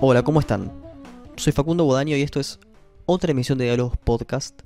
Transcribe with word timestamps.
Hola, 0.00 0.22
¿cómo 0.22 0.40
están? 0.40 0.70
Soy 1.36 1.52
Facundo 1.52 1.84
Bodaño 1.84 2.16
y 2.16 2.22
esto 2.22 2.38
es 2.38 2.60
otra 3.06 3.32
emisión 3.32 3.58
de 3.58 3.64
Diálogos 3.64 3.96
Podcast. 3.96 4.62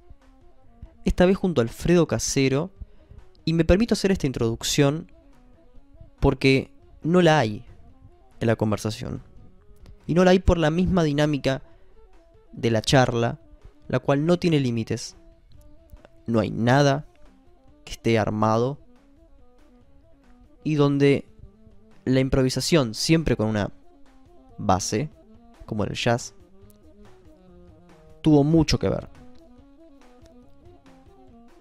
Esta 1.05 1.25
vez 1.27 1.37
junto 1.37 1.61
a 1.61 1.65
Alfredo 1.65 2.07
Casero. 2.07 2.71
Y 3.45 3.55
me 3.55 3.65
permito 3.65 3.95
hacer 3.95 4.13
esta 4.13 4.27
introducción 4.27 5.11
porque 6.21 6.73
no 7.03 7.23
la 7.23 7.39
hay 7.39 7.65
en 8.41 8.47
la 8.47 8.57
conversación. 8.57 9.23
Y 10.07 10.15
no 10.15 10.25
la 10.25 10.33
hay 10.33 10.41
por 10.41 10.59
la 10.59 10.71
misma 10.71 11.03
dinámica 11.03 11.63
de 12.53 12.71
la 12.71 12.83
charla, 12.83 13.41
la 13.89 14.01
cual 14.01 14.27
no 14.27 14.39
tiene 14.39 14.61
límites. 14.61 15.17
No 16.27 16.41
hay 16.41 16.51
nada 16.51 17.07
que 17.85 17.93
esté 17.93 18.19
armado. 18.19 18.79
Y 20.69 20.75
donde 20.75 21.25
la 22.05 22.21
improvisación, 22.21 22.93
siempre 22.93 23.37
con 23.37 23.47
una 23.47 23.73
base, 24.59 25.09
como 25.65 25.83
en 25.83 25.93
el 25.93 25.97
jazz, 25.97 26.35
tuvo 28.21 28.45
mucho 28.45 28.79
que 28.79 28.91
ver. 28.91 29.09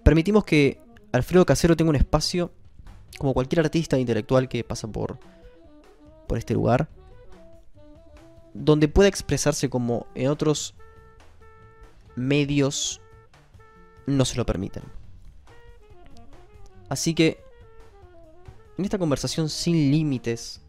Permitimos 0.04 0.44
que 0.44 0.82
Alfredo 1.14 1.46
Casero 1.46 1.78
tenga 1.78 1.92
un 1.92 1.96
espacio, 1.96 2.52
como 3.18 3.34
cualquier 3.34 3.62
artista 3.62 3.98
intelectual 3.98 4.50
que 4.50 4.66
pasa 4.66 4.90
por, 4.90 5.18
por 6.28 6.38
este 6.38 6.54
lugar, 6.54 6.90
donde 8.54 8.90
pueda 8.90 9.08
expresarse 9.08 9.70
como 9.70 10.08
en 10.16 10.28
otros 10.28 10.76
medios 12.18 13.00
no 14.06 14.26
se 14.26 14.36
lo 14.36 14.46
permiten. 14.46 14.84
Así 16.90 17.14
que, 17.14 17.47
en 18.78 18.86
esta 18.86 18.98
conversación 18.98 19.50
sin 19.50 19.92
límites, 19.92 20.62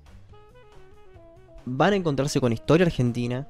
van 1.64 1.92
a 1.92 1.96
encontrarse 1.96 2.40
con 2.40 2.52
historia 2.52 2.86
argentina, 2.86 3.46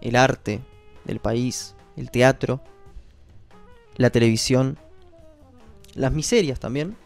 el 0.00 0.16
arte 0.16 0.60
del 1.04 1.20
país, 1.20 1.74
el 1.96 2.10
teatro, 2.10 2.62
la 3.96 4.10
televisión, 4.10 4.78
las 5.94 6.12
miserias 6.12 6.58
también, 6.58 6.96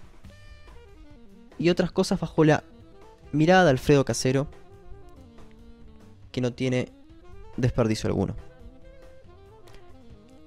y 1.58 1.70
otras 1.70 1.90
cosas 1.90 2.20
bajo 2.20 2.44
la 2.44 2.62
mirada 3.32 3.64
de 3.64 3.70
Alfredo 3.70 4.04
Casero, 4.04 4.46
que 6.30 6.40
no 6.40 6.52
tiene 6.52 6.92
desperdicio 7.56 8.08
alguno. 8.08 8.36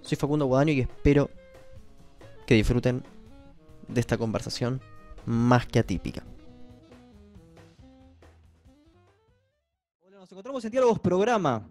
Soy 0.02 0.18
Facundo 0.18 0.46
Guadaño 0.46 0.72
y 0.72 0.82
espero 0.82 1.30
que 2.46 2.56
disfruten 2.56 3.04
de 3.90 4.00
esta 4.00 4.18
conversación 4.18 4.82
más 5.28 5.68
que 5.68 5.80
atípica. 5.80 6.24
Hola, 10.00 10.18
nos 10.20 10.32
encontramos 10.32 10.64
en 10.66 10.72
Diálogos 10.72 11.00
Programa. 11.00 11.70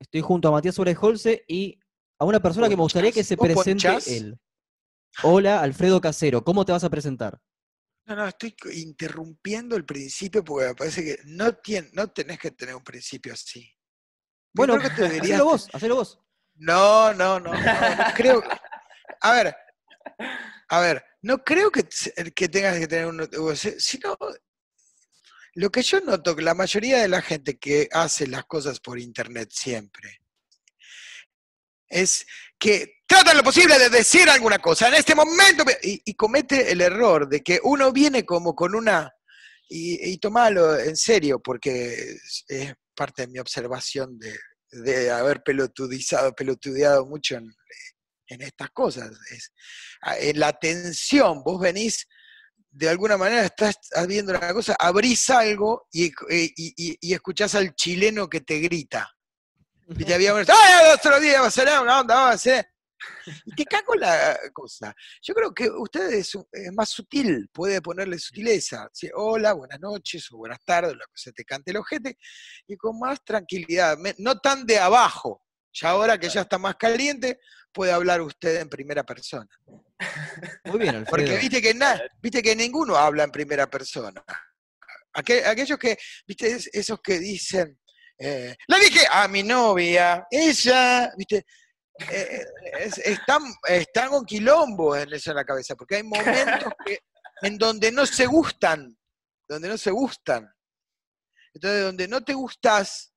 Estoy 0.00 0.20
junto 0.20 0.48
a 0.48 0.50
Matías 0.50 0.78
Holce 0.78 1.44
y 1.48 1.78
a 2.18 2.24
una 2.24 2.40
persona 2.40 2.68
que 2.68 2.76
me 2.76 2.82
gustaría 2.82 3.12
que 3.12 3.24
se 3.24 3.36
¿Vos 3.36 3.46
presente 3.46 3.88
él. 4.16 4.38
Hola, 5.22 5.60
Alfredo 5.60 6.00
Casero. 6.00 6.42
¿Cómo 6.44 6.64
te 6.64 6.72
vas 6.72 6.84
a 6.84 6.90
presentar? 6.90 7.40
No, 8.06 8.16
no, 8.16 8.26
estoy 8.26 8.54
interrumpiendo 8.74 9.76
el 9.76 9.84
principio 9.84 10.42
porque 10.44 10.68
me 10.68 10.74
parece 10.74 11.04
que 11.04 11.18
no, 11.26 11.52
tenés 12.08 12.38
que 12.38 12.50
tener 12.50 12.74
un 12.74 12.82
principio 12.84 13.32
así. 13.32 13.70
Bueno, 14.52 14.76
creo 14.76 14.88
que 14.90 14.96
te 14.96 15.02
deberías- 15.08 15.34
hacelo 15.34 15.44
vos, 15.44 15.68
hacelo 15.72 15.94
vos. 15.96 16.20
No, 16.54 17.12
no, 17.14 17.38
no, 17.38 17.52
no, 17.52 17.60
no 17.60 18.04
creo. 18.16 18.42
A 19.20 19.32
ver, 19.32 19.54
a 20.68 20.80
ver, 20.80 21.04
no 21.22 21.42
creo 21.44 21.70
que, 21.70 21.86
que 22.34 22.48
tengas 22.48 22.78
que 22.78 22.86
tener 22.86 23.06
un. 23.06 23.28
Sino, 23.56 24.16
lo 25.54 25.70
que 25.70 25.82
yo 25.82 26.00
noto 26.00 26.36
que 26.36 26.42
la 26.42 26.54
mayoría 26.54 27.00
de 27.00 27.08
la 27.08 27.22
gente 27.22 27.58
que 27.58 27.88
hace 27.92 28.26
las 28.26 28.44
cosas 28.44 28.80
por 28.80 28.98
internet 28.98 29.50
siempre 29.52 30.20
es 31.88 32.26
que 32.58 32.98
tratan 33.06 33.38
lo 33.38 33.42
posible 33.42 33.78
de 33.78 33.88
decir 33.88 34.28
alguna 34.28 34.58
cosa 34.58 34.88
en 34.88 34.94
este 34.94 35.14
momento 35.14 35.64
y, 35.82 36.14
comete 36.14 36.70
el 36.70 36.82
error 36.82 37.28
de 37.28 37.42
que 37.42 37.60
uno 37.62 37.92
viene 37.92 38.24
como 38.24 38.54
con 38.54 38.74
una. 38.74 39.12
Y, 39.70 40.12
y 40.12 40.18
tomalo 40.18 40.78
en 40.78 40.96
serio, 40.96 41.40
porque 41.40 41.92
es, 41.92 42.44
es 42.48 42.74
parte 42.94 43.22
de 43.22 43.28
mi 43.28 43.38
observación 43.38 44.18
de, 44.18 44.34
de 44.70 45.10
haber 45.10 45.42
pelotudizado, 45.42 46.34
pelotudeado 46.34 47.06
mucho 47.06 47.36
en, 47.36 47.54
en 48.28 48.42
estas 48.42 48.70
cosas. 48.70 49.10
Es, 49.30 49.52
a- 50.02 50.18
en 50.18 50.38
la 50.38 50.52
tensión, 50.52 51.42
vos 51.42 51.60
venís, 51.60 52.06
de 52.70 52.88
alguna 52.88 53.16
manera 53.16 53.44
estás 53.44 53.78
viendo 54.06 54.32
una 54.36 54.52
cosa, 54.52 54.76
abrís 54.78 55.28
algo 55.30 55.88
y, 55.90 56.06
y, 56.06 56.12
y- 56.56 56.98
y 57.00 57.14
escuchás 57.14 57.54
al 57.54 57.74
chileno 57.74 58.28
que 58.28 58.40
te 58.42 58.58
grita. 58.60 59.10
Y 59.90 60.04
te 60.04 60.14
había 60.14 60.34
¡ay, 60.36 60.92
otro 60.94 61.18
día 61.18 61.40
va 61.40 61.46
a 61.46 61.50
ser 61.50 61.66
una 61.80 62.00
onda, 62.00 62.14
va 62.14 62.30
a 62.32 62.38
ser! 62.38 62.66
Y 63.46 63.52
te 63.54 63.64
cago 63.64 63.94
la 63.94 64.38
cosa. 64.52 64.94
Yo 65.22 65.32
creo 65.34 65.54
que 65.54 65.70
usted 65.70 66.10
es, 66.12 66.34
es 66.52 66.72
más 66.74 66.90
sutil, 66.90 67.48
puede 67.52 67.80
ponerle 67.80 68.18
sutileza. 68.18 68.88
¿sí? 68.92 69.08
Hola, 69.14 69.54
buenas 69.54 69.80
noches 69.80 70.30
o 70.32 70.36
buenas 70.36 70.58
tardes, 70.64 70.92
lo 70.92 71.04
que 71.06 71.12
se 71.14 71.32
te 71.32 71.44
cante 71.44 71.70
el 71.70 71.78
ojete, 71.78 72.18
y 72.66 72.76
con 72.76 72.98
más 72.98 73.24
tranquilidad, 73.24 73.96
no 74.18 74.38
tan 74.40 74.66
de 74.66 74.78
abajo. 74.78 75.42
Ya 75.72 75.90
ahora 75.90 76.18
que 76.18 76.28
ya 76.28 76.40
está 76.42 76.58
más 76.58 76.76
caliente, 76.76 77.38
puede 77.78 77.92
hablar 77.92 78.20
usted 78.22 78.56
en 78.60 78.68
primera 78.68 79.04
persona. 79.04 79.46
Muy 80.64 80.78
bien, 80.80 80.96
Alfredo. 80.96 81.06
Porque 81.10 81.36
viste 81.38 81.62
que, 81.62 81.72
na- 81.74 82.02
viste 82.20 82.42
que 82.42 82.56
ninguno 82.56 82.96
habla 82.96 83.22
en 83.22 83.30
primera 83.30 83.70
persona. 83.70 84.20
Aquel- 85.14 85.44
aquellos 85.46 85.78
que, 85.78 85.96
viste, 86.26 86.48
es- 86.48 86.68
esos 86.72 87.00
que 87.00 87.20
dicen, 87.20 87.78
eh, 88.18 88.56
le 88.66 88.80
dije 88.80 89.06
a 89.08 89.28
mi 89.28 89.44
novia, 89.44 90.26
ella, 90.28 91.12
viste, 91.16 91.46
eh, 92.10 92.44
es- 92.80 92.98
están, 92.98 93.42
están 93.68 94.08
con 94.08 94.24
quilombo 94.24 94.96
en 94.96 95.12
eso 95.12 95.30
en 95.30 95.36
la 95.36 95.44
cabeza, 95.44 95.76
porque 95.76 95.94
hay 95.98 96.02
momentos 96.02 96.72
que, 96.84 96.98
en 97.42 97.56
donde 97.58 97.92
no 97.92 98.06
se 98.06 98.26
gustan, 98.26 98.92
donde 99.48 99.68
no 99.68 99.78
se 99.78 99.92
gustan. 99.92 100.52
Entonces, 101.54 101.82
donde 101.84 102.08
no 102.08 102.22
te 102.24 102.34
gustas, 102.34 103.12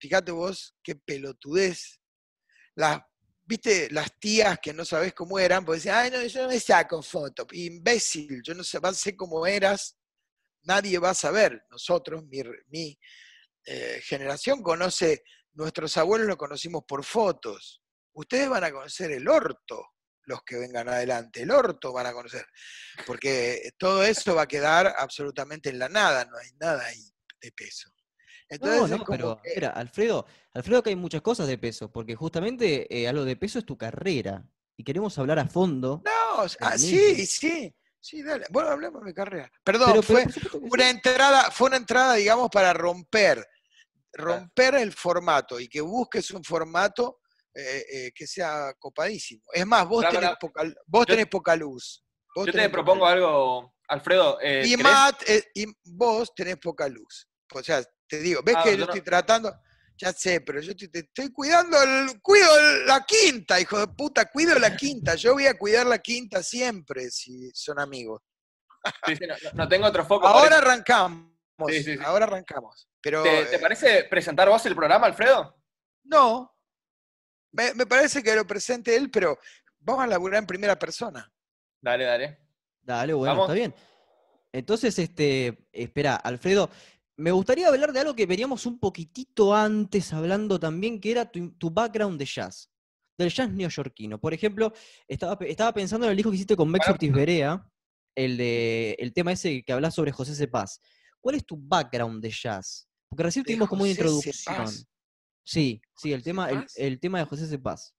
fíjate 0.00 0.32
vos 0.32 0.74
qué 0.82 0.96
pelotudez. 0.96 2.00
Las, 2.74 3.00
viste, 3.44 3.88
las 3.90 4.18
tías 4.18 4.58
que 4.60 4.72
no 4.72 4.84
sabés 4.84 5.14
cómo 5.14 5.38
eran, 5.38 5.64
pues 5.64 5.80
decían, 5.82 5.96
ay, 5.96 6.10
no, 6.10 6.22
yo 6.22 6.42
no 6.42 6.48
me 6.48 6.60
saco 6.60 7.02
foto. 7.02 7.46
Imbécil, 7.52 8.42
yo 8.42 8.54
no 8.54 8.64
sé, 8.64 8.78
sé 8.94 9.16
cómo 9.16 9.46
eras, 9.46 9.96
nadie 10.62 10.98
va 10.98 11.10
a 11.10 11.14
saber. 11.14 11.64
Nosotros, 11.70 12.24
mi, 12.24 12.42
mi 12.68 12.98
eh, 13.66 14.00
generación 14.02 14.62
conoce, 14.62 15.22
nuestros 15.52 15.96
abuelos 15.96 16.26
lo 16.26 16.36
conocimos 16.36 16.84
por 16.86 17.04
fotos. 17.04 17.82
Ustedes 18.12 18.48
van 18.48 18.64
a 18.64 18.72
conocer 18.72 19.10
el 19.10 19.28
orto, 19.28 19.94
los 20.26 20.42
que 20.44 20.56
vengan 20.56 20.88
adelante, 20.88 21.42
el 21.42 21.50
orto 21.50 21.92
van 21.92 22.06
a 22.06 22.12
conocer, 22.12 22.46
porque 23.06 23.72
todo 23.78 24.04
eso 24.04 24.34
va 24.34 24.42
a 24.42 24.48
quedar 24.48 24.94
absolutamente 24.98 25.68
en 25.68 25.78
la 25.78 25.88
nada, 25.88 26.24
no 26.24 26.38
hay 26.38 26.50
nada 26.58 26.86
ahí 26.86 27.12
de 27.40 27.52
peso. 27.52 27.93
Entonces, 28.48 28.98
No, 28.98 29.04
pero 29.08 29.40
que- 29.42 29.54
mira, 29.54 29.70
Alfredo, 29.70 30.26
Alfredo, 30.52 30.82
que 30.82 30.90
hay 30.90 30.96
muchas 30.96 31.22
cosas 31.22 31.46
de 31.48 31.58
peso, 31.58 31.90
porque 31.90 32.14
justamente 32.14 32.86
eh, 32.94 33.08
algo 33.08 33.24
de 33.24 33.36
peso 33.36 33.58
es 33.58 33.64
tu 33.66 33.76
carrera. 33.76 34.44
Y 34.76 34.84
queremos 34.84 35.16
hablar 35.18 35.38
a 35.38 35.46
fondo. 35.46 36.02
No, 36.04 36.42
ah, 36.60 36.76
sí, 36.78 37.26
sí, 37.26 37.74
sí, 38.00 38.22
dale. 38.22 38.46
Bueno, 38.50 38.70
hablemos 38.70 39.00
de 39.02 39.06
mi 39.06 39.14
carrera. 39.14 39.50
Perdón, 39.62 39.90
pero, 39.90 40.02
fue 40.02 40.26
una 40.70 40.90
entrada, 40.90 41.50
fue 41.50 41.68
una 41.68 41.76
entrada, 41.76 42.14
digamos, 42.14 42.50
para 42.50 42.72
romper, 42.72 43.46
romper 44.12 44.74
el 44.76 44.92
formato 44.92 45.58
y 45.60 45.68
que 45.68 45.80
busques 45.80 46.30
un 46.32 46.42
formato 46.44 47.20
eh, 47.54 47.84
eh, 47.92 48.12
que 48.12 48.26
sea 48.26 48.74
copadísimo. 48.78 49.42
Es 49.52 49.64
más, 49.64 49.86
vos 49.86 50.04
tenés, 50.08 50.30
poca, 50.40 50.64
vos 50.86 51.06
Yo- 51.06 51.14
tenés 51.14 51.26
poca 51.28 51.54
luz. 51.56 52.04
Vos 52.34 52.46
Yo 52.46 52.52
tenés 52.52 52.66
te 52.66 52.72
propongo 52.72 53.06
algo, 53.06 53.74
Alfredo. 53.86 54.38
eh, 54.42 54.64
Y 54.66 54.70
¿querés? 54.70 54.82
Matt, 54.82 55.22
eh, 55.28 55.44
y 55.54 55.66
vos 55.84 56.34
tenés 56.34 56.56
poca 56.56 56.88
luz. 56.88 57.28
O 57.54 57.62
sea, 57.62 57.80
te 58.08 58.18
digo, 58.18 58.40
ves 58.44 58.56
Ah, 58.58 58.62
que 58.64 58.70
yo 58.72 58.78
no- 58.78 58.84
estoy 58.84 59.00
tratando, 59.02 59.54
ya 59.96 60.12
sé, 60.12 60.40
pero 60.40 60.60
yo 60.60 60.74
te, 60.76 60.88
te 60.88 60.98
estoy 61.00 61.32
cuidando, 61.32 61.80
el, 61.82 62.20
cuido 62.20 62.48
la 62.86 63.04
quinta, 63.04 63.60
hijo 63.60 63.78
de 63.78 63.88
puta, 63.88 64.30
cuido 64.30 64.58
la 64.58 64.76
quinta. 64.76 65.14
Yo 65.14 65.34
voy 65.34 65.46
a 65.46 65.56
cuidar 65.56 65.86
la 65.86 65.98
quinta 65.98 66.42
siempre 66.42 67.10
si 67.10 67.50
son 67.52 67.78
amigos. 67.80 68.20
Sí, 69.06 69.16
sí, 69.16 69.24
no, 69.54 69.68
tengo 69.68 69.86
otro 69.86 70.04
foco. 70.04 70.26
Ahora 70.26 70.58
arrancamos. 70.58 71.32
Sí, 71.68 71.82
sí, 71.82 71.96
sí. 71.96 72.02
Ahora 72.04 72.26
arrancamos. 72.26 72.88
Pero 73.00 73.22
¿Te, 73.22 73.46
te 73.46 73.56
eh, 73.56 73.58
parece 73.60 74.04
presentar 74.04 74.48
vos 74.48 74.64
el 74.66 74.74
programa, 74.74 75.06
Alfredo? 75.06 75.56
no. 76.04 76.50
Me, 77.52 77.72
me 77.74 77.86
parece 77.86 78.20
que 78.22 78.34
lo 78.34 78.44
presente 78.46 78.96
él, 78.96 79.10
pero 79.10 79.38
vamos 79.78 80.02
a 80.02 80.06
laburar 80.08 80.40
en 80.40 80.46
primera 80.46 80.76
persona. 80.76 81.32
Dale, 81.80 82.04
dale. 82.04 82.38
Dale, 82.82 83.12
bueno, 83.14 83.34
Vamos. 83.34 83.44
está 83.46 83.54
bien. 83.54 83.74
Entonces, 84.52 84.98
este, 84.98 85.66
espera, 85.72 86.16
Alfredo, 86.16 86.68
me 87.16 87.30
gustaría 87.30 87.68
hablar 87.68 87.92
de 87.92 88.00
algo 88.00 88.14
que 88.14 88.26
veníamos 88.26 88.66
un 88.66 88.78
poquitito 88.78 89.54
antes 89.54 90.12
hablando 90.12 90.58
también, 90.58 91.00
que 91.00 91.10
era 91.12 91.30
tu, 91.30 91.52
tu 91.52 91.70
background 91.70 92.18
de 92.18 92.24
jazz, 92.26 92.70
del 93.16 93.30
jazz 93.30 93.50
neoyorquino. 93.50 94.20
Por 94.20 94.34
ejemplo, 94.34 94.72
estaba, 95.06 95.38
pe- 95.38 95.50
estaba 95.50 95.72
pensando 95.72 96.06
en 96.06 96.10
el 96.10 96.16
disco 96.16 96.30
que 96.30 96.36
hiciste 96.36 96.56
con 96.56 96.72
Pará. 96.72 96.90
Ortiz 96.92 97.12
Berea. 97.12 97.70
el, 98.16 98.36
de, 98.36 98.96
el 98.98 99.12
tema 99.12 99.32
ese 99.32 99.62
que 99.62 99.72
hablas 99.72 99.94
sobre 99.94 100.12
José 100.12 100.34
Cepaz. 100.34 100.80
¿Cuál 101.20 101.36
es 101.36 101.44
tu 101.46 101.56
background 101.56 102.22
de 102.22 102.30
jazz? 102.30 102.88
Porque 103.08 103.22
recién 103.24 103.44
tuvimos 103.44 103.68
como 103.68 103.82
una 103.82 103.90
introducción. 103.90 104.34
Cepaz. 104.34 104.86
Sí, 105.44 105.80
sí, 105.96 106.12
el 106.12 106.22
tema, 106.22 106.66
el 106.76 106.98
tema 107.00 107.18
de 107.18 107.24
José 107.26 107.46
Cepaz. 107.46 107.94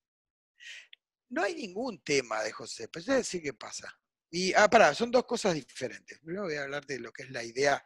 No 1.29 1.44
hay 1.44 1.56
ningún 1.56 2.00
tema 2.01 2.41
de 2.44 2.51
José, 2.51 2.88
pero 2.88 3.06
ya 3.06 3.15
decir 3.15 3.41
qué 3.41 3.53
pasa. 3.53 3.91
Y, 4.29 4.53
ah, 4.53 4.69
pará, 4.69 4.94
son 4.94 5.12
dos 5.12 5.25
cosas 5.25 5.53
diferentes. 5.56 6.19
Primero 6.19 6.44
voy 6.44 6.56
a 6.56 6.63
hablar 6.63 6.85
de 6.85 7.00
lo 7.00 7.12
que 7.12 7.23
es 7.23 7.29
la 7.31 7.44
idea, 7.44 7.83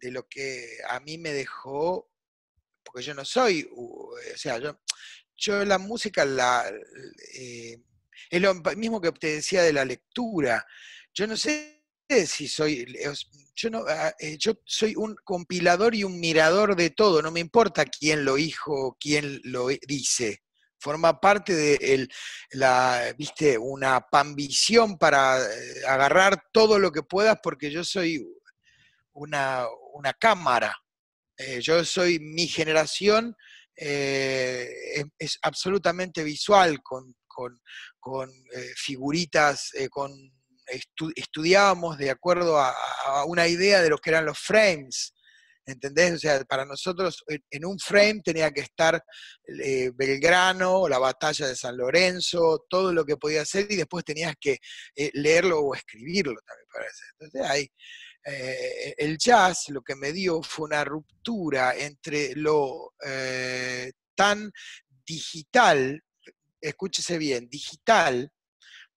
de 0.00 0.10
lo 0.10 0.26
que 0.28 0.78
a 0.88 1.00
mí 1.00 1.18
me 1.18 1.32
dejó, 1.32 2.10
porque 2.84 3.02
yo 3.02 3.14
no 3.14 3.24
soy, 3.24 3.68
o 3.74 4.14
sea, 4.36 4.58
yo, 4.58 4.80
yo 5.36 5.64
la 5.64 5.78
música 5.78 6.24
la, 6.24 6.70
eh, 7.34 7.78
es 8.30 8.40
lo 8.40 8.54
mismo 8.76 9.00
que 9.00 9.12
te 9.12 9.34
decía 9.34 9.62
de 9.62 9.72
la 9.72 9.84
lectura. 9.84 10.64
Yo 11.14 11.26
no 11.26 11.36
sé 11.36 11.84
si 12.26 12.48
soy, 12.48 12.86
yo, 13.54 13.70
no, 13.70 13.84
ah, 13.88 14.14
eh, 14.18 14.36
yo 14.38 14.54
soy 14.64 14.94
un 14.96 15.14
compilador 15.24 15.94
y 15.94 16.04
un 16.04 16.18
mirador 16.20 16.76
de 16.76 16.90
todo, 16.90 17.22
no 17.22 17.30
me 17.30 17.40
importa 17.40 17.84
quién 17.84 18.24
lo 18.24 18.34
dijo, 18.34 18.96
quién 19.00 19.40
lo 19.44 19.68
dice. 19.68 20.42
Forma 20.78 21.20
parte 21.20 21.54
de 21.54 21.74
el- 21.76 22.10
la, 22.50 23.14
viste, 23.16 23.56
una 23.56 24.00
pambición 24.00 24.98
para 24.98 25.40
eh, 25.40 25.82
agarrar 25.86 26.42
todo 26.52 26.78
lo 26.78 26.90
que 26.90 27.02
puedas 27.02 27.38
porque 27.42 27.70
yo 27.70 27.84
soy 27.84 28.20
una, 29.14 29.66
cámara. 30.14 30.74
Eh, 31.36 31.60
yo 31.60 31.84
soy 31.84 32.18
mi 32.20 32.46
generación, 32.46 33.34
eh, 33.76 34.68
es, 35.18 35.38
absolutamente 35.42 36.22
visual, 36.22 36.82
con, 36.82 37.14
con- 37.26 37.60
eh, 38.54 38.72
figuritas, 38.76 39.70
con 39.90 40.12
estu- 40.66 41.12
estudiábamos 41.16 41.96
de 41.98 42.10
acuerdo 42.10 42.58
a, 42.58 42.74
una 43.26 43.48
idea 43.48 43.80
de 43.82 43.88
lo 43.90 43.98
que 43.98 44.10
eran 44.10 44.26
los 44.26 44.38
frames. 44.38 45.14
¿Entendés? 45.64 46.14
O 46.14 46.18
sea, 46.18 46.44
para 46.44 46.64
nosotros 46.64 47.22
en- 47.50 47.64
un 47.64 47.78
frame 47.78 48.20
tenía 48.24 48.50
que 48.50 48.62
estar 48.62 49.00
Belgrano, 49.94 50.88
la 50.88 50.98
batalla 50.98 51.46
de 51.46 51.54
San 51.56 51.76
Lorenzo, 51.76 52.66
todo 52.68 52.92
lo 52.92 53.04
que 53.04 53.16
podía 53.16 53.42
hacer 53.42 53.66
y 53.70 53.76
después 53.76 54.04
tenías 54.04 54.34
que 54.40 54.58
leerlo 55.14 55.60
o 55.60 55.74
escribirlo 55.74 56.34
también 56.44 56.66
parece. 56.72 57.04
Entonces 57.12 57.42
ahí 57.50 57.68
eh, 58.24 58.94
el 58.98 59.18
jazz 59.18 59.68
lo 59.70 59.82
que 59.82 59.96
me 59.96 60.12
dio 60.12 60.42
fue 60.42 60.66
una 60.66 60.84
ruptura 60.84 61.76
entre 61.76 62.34
lo 62.36 62.94
eh, 63.04 63.92
tan 64.14 64.52
digital, 65.04 66.02
escúchese 66.60 67.18
bien, 67.18 67.48
digital, 67.48 68.30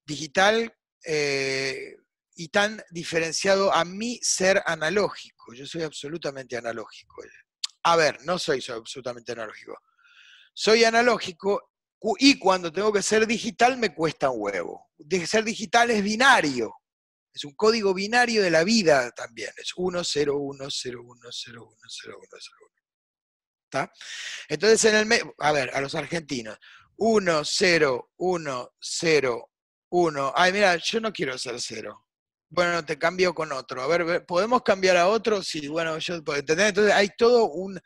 digital 0.06 0.72
eh, 1.04 1.96
y 2.36 2.50
tan 2.50 2.82
diferenciado 2.92 3.74
a 3.74 3.84
mi 3.84 4.20
ser 4.22 4.62
analógico. 4.66 5.54
Yo 5.54 5.66
soy 5.66 5.84
absolutamente 5.84 6.58
analógico. 6.58 7.24
A 7.84 7.96
ver, 7.96 8.24
no 8.26 8.38
soy, 8.38 8.62
soy 8.62 8.78
absolutamente 8.78 9.32
analógico. 9.32 9.78
Soy 10.54 10.84
analógico 10.84 11.72
y 12.20 12.38
cuando 12.38 12.72
tengo 12.72 12.94
que 12.94 13.02
ser 13.02 13.26
digital 13.26 13.78
me 13.78 13.94
cuesta 13.94 14.30
un 14.30 14.42
huevo. 14.42 14.90
De 14.98 15.26
ser 15.26 15.44
digital 15.44 15.90
es 15.92 16.04
binario. 16.04 16.74
Es 17.36 17.44
un 17.44 17.54
código 17.54 17.94
binario 17.94 18.42
de 18.42 18.50
la 18.50 18.64
vida 18.64 19.12
también. 19.12 19.52
Es 19.58 19.74
1, 19.76 20.04
0, 20.06 20.38
1, 20.40 20.68
0, 20.72 21.02
1, 21.04 21.30
0, 21.32 21.64
1, 21.68 21.78
0, 21.90 22.18
1, 22.18 22.28
0, 22.40 22.58
1. 22.62 22.82
¿Está? 23.66 23.92
Entonces, 24.48 24.86
en 24.86 25.12
el 25.12 25.22
a 25.40 25.52
ver, 25.52 25.70
a 25.76 25.82
los 25.82 25.96
argentinos. 25.96 26.58
1, 26.98 27.44
0, 27.44 28.12
1, 28.18 28.74
0, 28.80 29.52
1. 29.90 30.34
Ay, 30.34 30.54
mira, 30.54 30.78
yo 30.78 31.00
no 31.02 31.12
quiero 31.12 31.38
ser 31.38 31.60
0. 31.60 32.02
Bueno, 32.48 32.86
te 32.86 32.98
cambio 32.98 33.34
con 33.36 33.52
otro. 33.52 33.82
A 33.82 33.88
ver, 33.88 34.06
ve- 34.06 34.22
¿podemos 34.22 34.62
cambiar 34.64 34.96
a 34.96 35.10
otro? 35.10 35.44
Sí, 35.44 35.68
bueno, 35.68 35.98
yo, 35.98 36.24
pues, 36.24 36.40
¿entendés? 36.40 36.70
Entonces 36.70 36.94
hay 36.94 37.10
todo 37.18 37.48
un, 37.52 37.78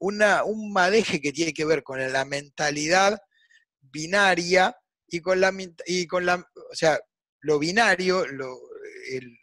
un 0.00 0.72
madeje 0.72 1.20
que 1.20 1.32
tiene 1.32 1.54
que 1.54 1.64
ver 1.64 1.84
con 1.84 2.00
la 2.12 2.24
mentalidad 2.24 3.18
binaria 3.80 4.76
y 5.06 5.20
con 5.20 5.40
la, 5.40 5.52
y 5.86 6.06
con 6.08 6.26
la 6.26 6.36
o 6.36 6.74
sea, 6.74 6.98
lo 7.40 7.58
binario, 7.60 8.26
lo, 8.26 8.58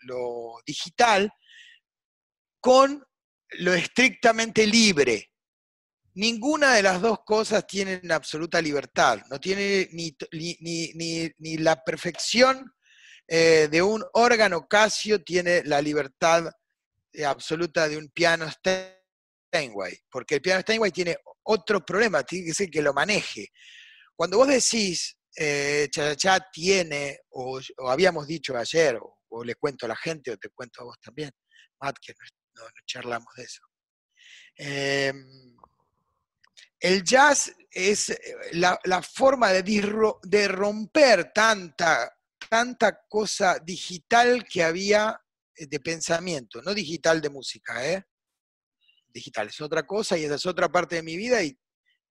lo 0.01 0.56
digital, 0.66 1.31
con 2.60 3.04
lo 3.60 3.74
estrictamente 3.74 4.66
libre. 4.66 5.31
Ninguna 6.16 6.75
de 6.75 6.84
las 6.84 7.01
dos 7.01 7.19
cosas 7.25 7.66
tienen 7.66 8.12
absoluta 8.12 8.62
libertad, 8.62 9.19
no 9.30 9.40
tiene 9.40 9.90
ni, 9.92 10.16
ni- 10.31 10.57
ni- 10.62 11.31
ni- 11.40 11.57
la 11.57 11.84
perfección 11.84 12.72
eh, 13.28 13.68
de 13.72 13.81
un 13.81 14.04
órgano 14.13 14.68
Casio 14.68 15.24
tiene 15.24 15.63
la 15.63 15.81
libertad 15.81 16.51
eh, 17.13 17.25
absoluta 17.25 17.88
de 17.88 17.98
un 17.98 18.10
piano 18.10 18.45
Steinway, 18.50 19.98
porque 20.10 20.36
el 20.36 20.42
piano 20.42 20.62
Steinway 20.62 20.92
tiene 20.92 21.18
otro 21.44 21.84
problema, 21.84 22.24
tiene 22.24 22.48
que 22.48 22.54
ser 22.54 22.69
que 22.69 22.81
lo 22.81 22.94
maneje. 22.94 23.50
Cuando 24.16 24.38
vos 24.38 24.48
decís, 24.48 25.18
eh, 25.36 25.90
tiene, 26.51 27.19
o, 27.30 27.60
habíamos 27.90 28.28
dicho 28.28 28.56
ayer, 28.56 29.00
o 29.35 29.44
le 29.44 29.56
cuento 29.56 29.85
a 29.85 29.89
la 29.89 29.95
gente, 29.95 30.31
o 30.31 30.38
te 30.38 30.50
cuento 30.50 30.81
a 30.81 30.85
vos 30.85 31.00
también, 31.01 31.31
Matt, 31.81 31.97
que 32.01 32.13
no, 32.13 32.63
no- 32.63 32.69
charlamos 32.85 33.33
de 33.35 33.44
eso. 33.44 33.62
Em, 34.56 35.57
el 36.80 37.03
jazz 37.03 37.51
es 37.71 38.09
eh, 38.09 38.19
la, 38.53 39.01
forma 39.01 39.50
de, 39.51 39.63
de 40.24 40.47
romper 40.47 41.31
tanta, 41.33 42.13
tanta 42.50 43.00
cosa 43.09 43.57
digital 43.59 44.45
que 44.45 44.63
había 44.63 45.19
eh, 45.56 45.65
de 45.68 45.80
pensamiento, 45.80 46.62
no 46.62 46.74
digital 46.74 47.19
de 47.21 47.30
música, 47.30 47.85
¿eh? 47.88 48.03
Digital 49.07 49.47
es 49.47 49.62
otra 49.62 49.83
cosa 49.85 50.18
y 50.18 50.25
esa 50.25 50.35
es 50.35 50.45
otra 50.45 50.69
parte 50.69 50.95
de 50.95 51.03
mi 51.03 51.18
vida 51.18 51.41
y 51.44 51.57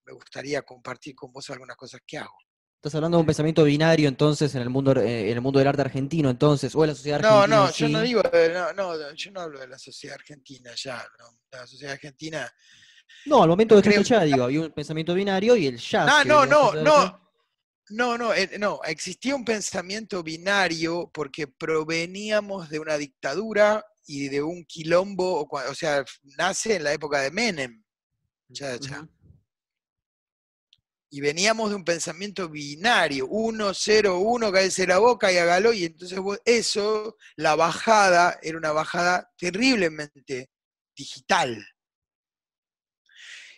me 0.04 0.12
gustaría 0.12 0.62
compartir 0.62 1.14
con 1.14 1.32
vos 1.32 1.48
algunas 1.50 1.76
cosas 1.76 2.00
que 2.06 2.19
hago. 2.19 2.36
Estás 2.82 2.96
hablando 2.96 3.17
de 3.17 3.20
un 3.20 3.26
pensamiento 3.26 3.62
binario 3.62 4.08
entonces 4.08 4.52
en 4.56 4.62
el 4.62 4.69
mundo, 4.69 4.90
eh, 5.00 5.31
en 5.31 5.34
el 5.37 5.40
mundo 5.40 5.61
del 5.61 5.69
arte 5.69 5.82
argentino, 5.82 6.29
entonces, 6.29 6.75
o 6.75 6.82
en 6.82 6.88
la 6.90 6.96
sociedad 6.96 7.20
No, 7.20 7.43
argentina. 7.43 7.56
no, 7.56 7.67
en 7.69 7.73
yo 7.75 7.88
no 7.88 8.00
digo, 8.00 8.23
de- 8.23 8.52
no, 8.52 8.73
no, 8.73 9.14
yo 9.14 9.31
no 9.31 9.40
hablo 9.40 9.61
de 9.61 9.69
la 9.69 9.79
sociedad 9.79 10.17
argentina 10.17 10.73
ya, 10.75 11.06
no, 11.20 11.26
la 11.52 11.64
sociedad 11.64 11.93
argentina 11.93 12.52
No, 13.26 13.40
al 13.44 13.49
momento 13.49 13.76
de 13.76 13.82
creo- 13.82 14.25
digo, 14.25 14.43
había 14.43 14.61
un 14.62 14.73
pensamiento 14.73 15.14
binario 15.14 15.55
y 15.55 15.69
el 15.69 15.79
jazz. 15.79 16.11
Ah, 16.12 16.25
no, 16.25 16.44
no, 16.44 16.73
no. 16.75 17.20
No, 17.90 18.19
no, 18.19 18.34
eh, 18.34 18.58
no, 18.58 18.81
existía 18.84 19.37
un 19.37 19.44
pensamiento 19.44 20.25
binario 20.25 21.08
porque 21.14 21.46
proveníamos 21.46 22.69
de 22.69 22.81
una 22.81 22.96
dictadura 22.96 23.84
y 24.06 24.29
de 24.29 24.43
un 24.43 24.64
quilombo, 24.64 25.43
o, 25.43 25.46
o 25.70 25.75
sea, 25.76 26.05
nace 26.36 26.77
en 26.77 26.84
la 26.84 26.93
época 26.93 27.20
de 27.20 27.31
Menem, 27.31 27.84
cha, 28.53 28.77
cha. 28.81 29.01
Ujú. 29.03 29.08
Y 31.14 31.20
veníamos 31.20 31.69
de 31.69 31.76
un 31.76 31.84
pensamiento 31.84 32.48
binario, 32.48 33.26
1, 33.26 33.74
0, 33.74 34.19
1, 34.19 34.50
cállese 34.50 34.86
la 34.86 34.96
boca 34.96 35.31
y 35.31 35.36
hágalo, 35.36 35.74
y 35.74 35.84
entonces 35.84 36.19
vos- 36.19 36.40
eso, 36.46 37.19
la 37.36 37.54
bajada, 37.54 38.38
era 38.42 38.56
una 38.56 38.72
bajada 38.72 39.31
terriblemente 39.36 40.48
digital. 40.96 41.62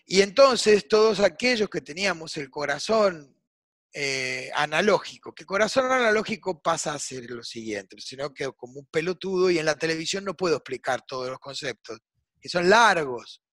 Y 0.04 0.22
entonces 0.22 0.88
todos 0.88 1.20
aquellos 1.20 1.68
que 1.70 1.80
teníamos 1.80 2.36
el 2.38 2.50
corazón 2.50 3.40
eh, 3.92 4.50
analógico, 4.56 5.32
que 5.32 5.46
corazón 5.46 5.92
analógico 5.92 6.60
pasa 6.60 6.92
a 6.92 6.98
ser 6.98 7.30
lo 7.30 7.44
siguiente, 7.44 7.94
sino 8.00 8.34
que 8.34 8.50
como 8.56 8.80
un 8.80 8.86
pelotudo 8.86 9.48
y 9.48 9.60
en 9.60 9.66
la 9.66 9.76
televisión 9.76 10.24
no 10.24 10.34
puedo 10.34 10.56
explicar 10.56 11.02
todos 11.06 11.30
los 11.30 11.38
conceptos, 11.38 12.00
que 12.40 12.48
son 12.48 12.68
largos. 12.68 13.43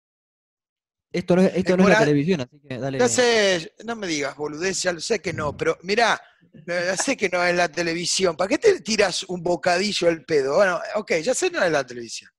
Esto 1.11 1.35
no 1.35 1.41
es, 1.41 1.51
esto 1.55 1.73
El 1.73 1.77
no 1.77 1.83
es 1.83 1.89
la 1.89 1.99
televisión, 1.99 2.41
así 2.41 2.59
que 2.59 2.77
dale. 2.77 2.99
Ya 2.99 3.07
sé, 3.09 3.73
no 3.83 3.95
me 3.95 4.07
digas 4.07 4.35
boludez, 4.35 4.81
ya 4.81 4.93
lo 4.93 5.01
sé 5.01 5.19
que 5.19 5.33
no, 5.33 5.55
pero 5.57 5.77
mirá, 5.83 6.19
ya 6.65 6.95
sé 6.95 7.17
que 7.17 7.27
no 7.29 7.43
es 7.43 7.55
la 7.55 7.69
televisión. 7.69 8.37
¿Para 8.37 8.47
qué 8.47 8.57
te 8.57 8.79
tiras 8.81 9.23
un 9.23 9.43
bocadillo 9.43 10.07
al 10.07 10.23
pedo? 10.23 10.55
Bueno, 10.55 10.79
ok, 10.95 11.13
ya 11.23 11.33
sé 11.33 11.51
que 11.51 11.57
no 11.57 11.63
es 11.65 11.71
la 11.71 11.85
televisión. 11.85 12.29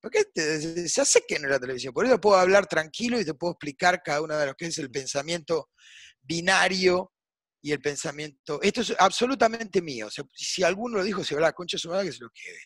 ¿Por 0.00 0.10
qué 0.10 0.24
te- 0.24 0.86
ya 0.88 1.04
sé 1.04 1.24
que 1.26 1.38
no 1.38 1.46
es 1.46 1.50
la 1.50 1.58
televisión. 1.60 1.92
Por 1.92 2.06
eso 2.06 2.20
puedo 2.20 2.36
hablar 2.38 2.66
tranquilo 2.66 3.20
y 3.20 3.24
te 3.24 3.34
puedo 3.34 3.52
explicar 3.52 4.00
cada 4.02 4.22
uno 4.22 4.36
de 4.36 4.46
los 4.46 4.54
que 4.54 4.66
es 4.66 4.78
el 4.78 4.90
pensamiento 4.90 5.70
binario 6.22 7.12
y 7.60 7.72
el 7.72 7.80
pensamiento. 7.80 8.62
Esto 8.62 8.80
es 8.82 8.94
absolutamente 8.98 9.82
mío. 9.82 10.06
O 10.06 10.10
sea, 10.10 10.24
si 10.32 10.62
alguno 10.62 10.98
lo 10.98 11.04
dijo, 11.04 11.24
se 11.24 11.34
va 11.34 11.40
a 11.40 11.44
la 11.44 11.52
concha 11.52 11.76
de 11.76 11.80
su 11.80 11.90
madre 11.90 12.06
que 12.06 12.12
se 12.12 12.22
lo 12.22 12.30
quede. 12.30 12.60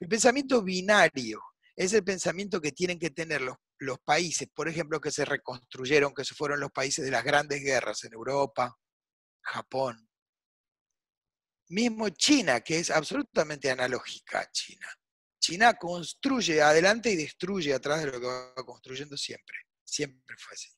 El 0.00 0.08
pensamiento 0.08 0.62
binario 0.62 1.40
es 1.76 1.92
el 1.92 2.02
pensamiento 2.04 2.60
que 2.60 2.72
tienen 2.72 2.98
que 2.98 3.10
tener 3.10 3.40
los, 3.40 3.56
los 3.78 3.98
países, 4.00 4.48
por 4.54 4.68
ejemplo, 4.68 5.00
que 5.00 5.10
se 5.10 5.24
reconstruyeron, 5.24 6.14
que 6.14 6.24
se 6.24 6.34
fueron 6.34 6.60
los 6.60 6.70
países 6.70 7.04
de 7.04 7.10
las 7.10 7.24
grandes 7.24 7.62
guerras 7.62 8.04
en 8.04 8.12
Europa, 8.12 8.76
Japón. 9.42 10.08
Mismo 11.68 12.08
China, 12.10 12.60
que 12.60 12.78
es 12.78 12.90
absolutamente 12.90 13.70
analógica 13.70 14.48
China. 14.52 14.86
China 15.40 15.74
construye 15.74 16.62
adelante 16.62 17.10
y 17.10 17.16
destruye 17.16 17.74
atrás 17.74 18.00
de 18.00 18.12
lo 18.12 18.20
que 18.20 18.26
va 18.26 18.54
construyendo 18.64 19.16
siempre. 19.16 19.58
Siempre 19.84 20.36
fue 20.38 20.54
así. 20.54 20.70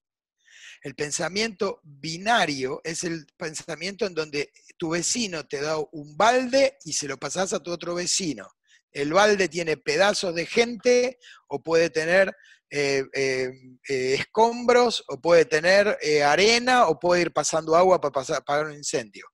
El 0.83 0.95
pensamiento 0.95 1.81
binario 1.83 2.81
es 2.85 3.05
el 3.05 3.27
pensamiento 3.37 4.07
en 4.07 4.15
donde 4.15 4.53
tu 4.77 4.91
vecino 4.91 5.47
te 5.47 5.61
da 5.61 5.79
un 5.79 6.17
balde 6.17 6.79
y 6.85 6.93
se 6.93 7.09
lo 7.09 7.17
pasás 7.17 7.53
a 7.53 7.63
tu 7.63 7.71
otro 7.71 7.95
vecino. 7.95 8.49
El 8.91 9.13
balde 9.13 9.49
tiene 9.49 9.77
pedazos 9.77 10.35
de 10.35 10.47
gente 10.47 11.19
o 11.49 11.63
puede 11.63 11.91
tener 11.91 12.35
eh, 12.69 13.05
eh, 13.13 13.51
eh, 13.89 14.15
escombros 14.15 15.05
o 15.07 15.21
puede 15.21 15.45
tener 15.45 15.97
arena 16.25 16.89
o 16.89 16.99
puede 16.99 17.23
ir 17.23 17.33
pasando 17.33 17.77
agua 17.77 18.01
para 18.01 18.13
pasar, 18.13 18.39
apagar 18.39 18.67
un 18.67 18.75
incendio. 18.75 19.27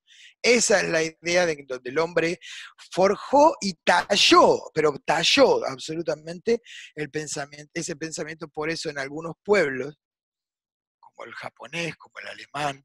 Esa 0.42 0.80
es 0.80 0.88
la 0.88 1.02
idea 1.02 1.46
de 1.46 1.64
donde 1.66 1.90
el 1.90 1.98
hombre 1.98 2.40
forjó 2.90 3.54
y 3.60 3.74
talló, 3.84 4.70
pero 4.74 4.92
talló 5.04 5.64
absolutamente 5.64 6.60
el 6.94 7.10
pensamiento, 7.10 7.70
ese 7.72 7.96
pensamiento. 7.96 8.48
Por 8.48 8.68
eso 8.68 8.90
en 8.90 8.98
algunos 8.98 9.34
pueblos, 9.44 9.96
como 10.98 11.26
el 11.26 11.32
japonés, 11.34 11.96
como 11.96 12.18
el 12.18 12.26
alemán, 12.26 12.84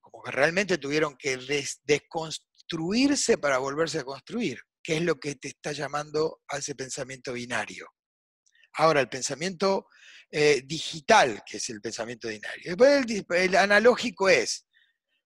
como 0.00 0.22
que 0.22 0.30
realmente 0.30 0.78
tuvieron 0.78 1.16
que 1.16 1.38
desconstruirse 1.84 3.38
para 3.38 3.58
volverse 3.58 4.00
a 4.00 4.04
construir, 4.04 4.60
que 4.82 4.98
es 4.98 5.02
lo 5.02 5.18
que 5.18 5.34
te 5.36 5.48
está 5.48 5.72
llamando 5.72 6.40
a 6.48 6.58
ese 6.58 6.74
pensamiento 6.74 7.32
binario. 7.32 7.88
Ahora, 8.74 9.00
el 9.00 9.08
pensamiento 9.08 9.88
eh, 10.30 10.62
digital, 10.64 11.42
que 11.44 11.56
es 11.56 11.68
el 11.70 11.80
pensamiento 11.80 12.28
binario. 12.28 12.76
Después 12.76 13.42
el 13.42 13.56
analógico 13.56 14.28
es 14.28 14.68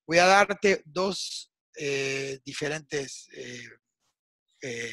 Voy 0.06 0.18
a 0.18 0.26
darte 0.26 0.82
dos 0.84 1.50
eh, 1.76 2.40
diferentes 2.44 3.28
eh, 3.32 3.68
eh. 4.60 4.92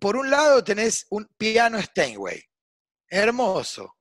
Por 0.00 0.16
un 0.16 0.30
lado 0.30 0.64
tenés 0.64 1.06
un 1.10 1.26
piano 1.36 1.80
Steinway, 1.80 2.42
hermoso. 3.08 3.96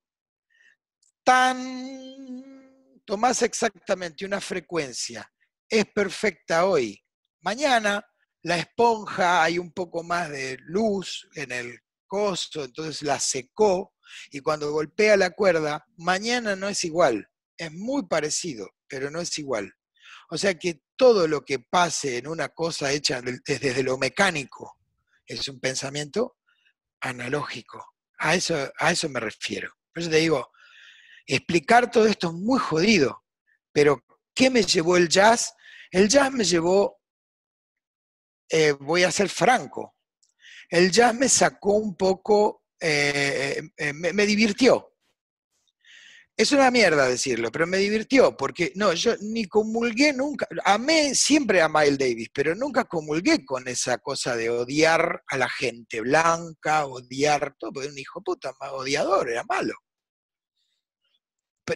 Tan, 1.24 3.02
tomás 3.06 3.42
exactamente 3.42 4.26
una 4.26 4.42
frecuencia, 4.42 5.30
es 5.68 5.86
perfecta 5.86 6.66
hoy. 6.66 7.04
Mañana 7.42 8.06
la 8.44 8.58
esponja, 8.58 9.44
hay 9.44 9.60
un 9.60 9.72
poco 9.72 10.04
más 10.04 10.30
de 10.30 10.58
luz 10.62 11.28
en 11.36 11.52
el 11.52 11.80
entonces 12.12 13.02
la 13.02 13.20
secó 13.20 13.94
y 14.32 14.40
cuando 14.40 14.72
golpea 14.72 15.18
la 15.18 15.32
cuerda, 15.32 15.86
mañana 15.98 16.56
no 16.56 16.68
es 16.68 16.84
igual 16.84 17.30
es 17.60 17.72
muy 17.74 18.08
parecido, 18.08 18.72
pero 18.88 19.12
no 19.12 19.20
es 19.20 19.38
igual. 19.38 19.72
O 20.30 20.38
sea 20.38 20.58
que 20.58 20.82
todo 20.96 21.28
lo 21.28 21.44
que 21.44 21.60
pase 21.60 22.18
en 22.18 22.28
una 22.28 22.50
cosa 22.50 22.92
hecha 22.92 23.22
desde 23.22 23.84
lo 23.84 23.98
mecánico 23.98 24.78
es 25.26 25.48
un 25.48 25.60
pensamiento 25.60 26.38
analógico. 27.02 27.86
A 28.18 28.36
eso, 28.36 28.56
a 28.80 28.92
eso 28.92 29.10
me 29.10 29.20
refiero. 29.20 29.72
Por 29.94 30.02
eso 30.02 30.10
te 30.10 30.18
digo, 30.18 30.50
explicar 31.26 31.92
todo 31.92 32.08
esto 32.08 32.28
es 32.28 32.34
muy 32.34 32.60
jodido, 32.60 33.24
pero 33.72 34.04
¿qué 34.34 34.50
me 34.50 34.64
llevó 34.64 34.98
el 34.98 35.10
jazz? 35.10 35.54
El 35.92 36.08
jazz 36.08 36.32
me 36.32 36.46
llevó, 36.46 36.98
eh, 38.50 38.72
voy 38.72 39.04
a 39.04 39.12
ser 39.12 39.30
franco, 39.30 39.96
el 40.70 40.92
jazz 40.92 41.16
me 41.16 41.28
sacó 41.28 41.74
un 41.74 41.96
poco, 41.96 42.64
eh, 42.80 43.62
eh, 43.76 43.94
me 43.94 44.26
divirtió. 44.26 44.90
Es 46.40 46.54
una 46.54 46.72
mierda 46.72 47.06
decirlo, 47.06 47.52
pero 47.52 47.68
me 47.68 47.76
divirtió, 47.76 48.38
porque 48.38 48.72
no, 48.76 48.94
yo 48.94 49.14
ni 49.20 49.44
comulgué 49.44 50.14
nunca, 50.14 50.48
amé 50.64 51.14
siempre 51.14 51.62
a 51.62 51.68
Miles 51.68 51.98
Davis, 51.98 52.30
pero 52.34 52.56
nunca 52.56 52.86
comulgué 52.86 53.44
con 53.44 53.68
esa 53.68 53.98
cosa 53.98 54.38
de 54.38 54.50
odiar 54.50 55.22
a 55.28 55.36
la 55.36 55.50
gente 55.50 56.00
blanca, 56.00 56.86
odiar 56.86 57.58
todo, 57.60 57.74
porque 57.74 57.90
un 57.90 57.98
hijo 57.98 58.22
puta, 58.22 58.54
odiador, 58.72 59.30
era 59.30 59.44
malo. 59.44 59.74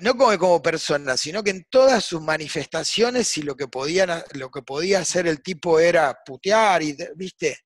No 0.02 0.16
como, 0.16 0.38
como 0.40 0.62
persona, 0.62 1.18
sino 1.18 1.44
que 1.44 1.52
en 1.52 1.66
todas 1.70 2.06
sus 2.06 2.22
manifestaciones 2.22 3.38
y 3.38 3.42
lo 3.42 3.58
que, 3.58 3.68
podían, 3.68 4.24
lo 4.32 4.50
que 4.50 4.62
podía 4.62 5.00
hacer 5.00 5.28
el 5.28 5.44
tipo 5.44 5.78
era 5.78 6.18
putear, 6.26 6.82
y, 6.84 6.96
¿viste? 7.18 7.60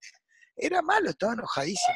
Era 0.57 0.81
malo, 0.81 1.11
estaba 1.11 1.33
enojadísimo. 1.33 1.95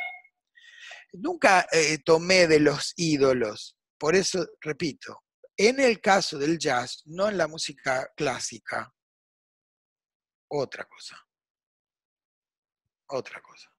Nunca 1.13 1.67
eh, 1.71 1.97
tomé 2.05 2.47
de 2.47 2.59
los 2.59 2.93
ídolos 2.95 3.75
por 4.01 4.15
eso, 4.15 4.47
repito, 4.61 5.25
en 5.55 5.79
el 5.79 6.01
caso 6.01 6.39
del 6.39 6.57
jazz, 6.57 7.03
no 7.05 7.29
en 7.29 7.37
la 7.37 7.47
música 7.47 8.11
clásica, 8.17 8.91
otra 10.49 10.85
cosa. 10.85 11.23
Otra 13.09 13.39
cosa. 13.43 13.69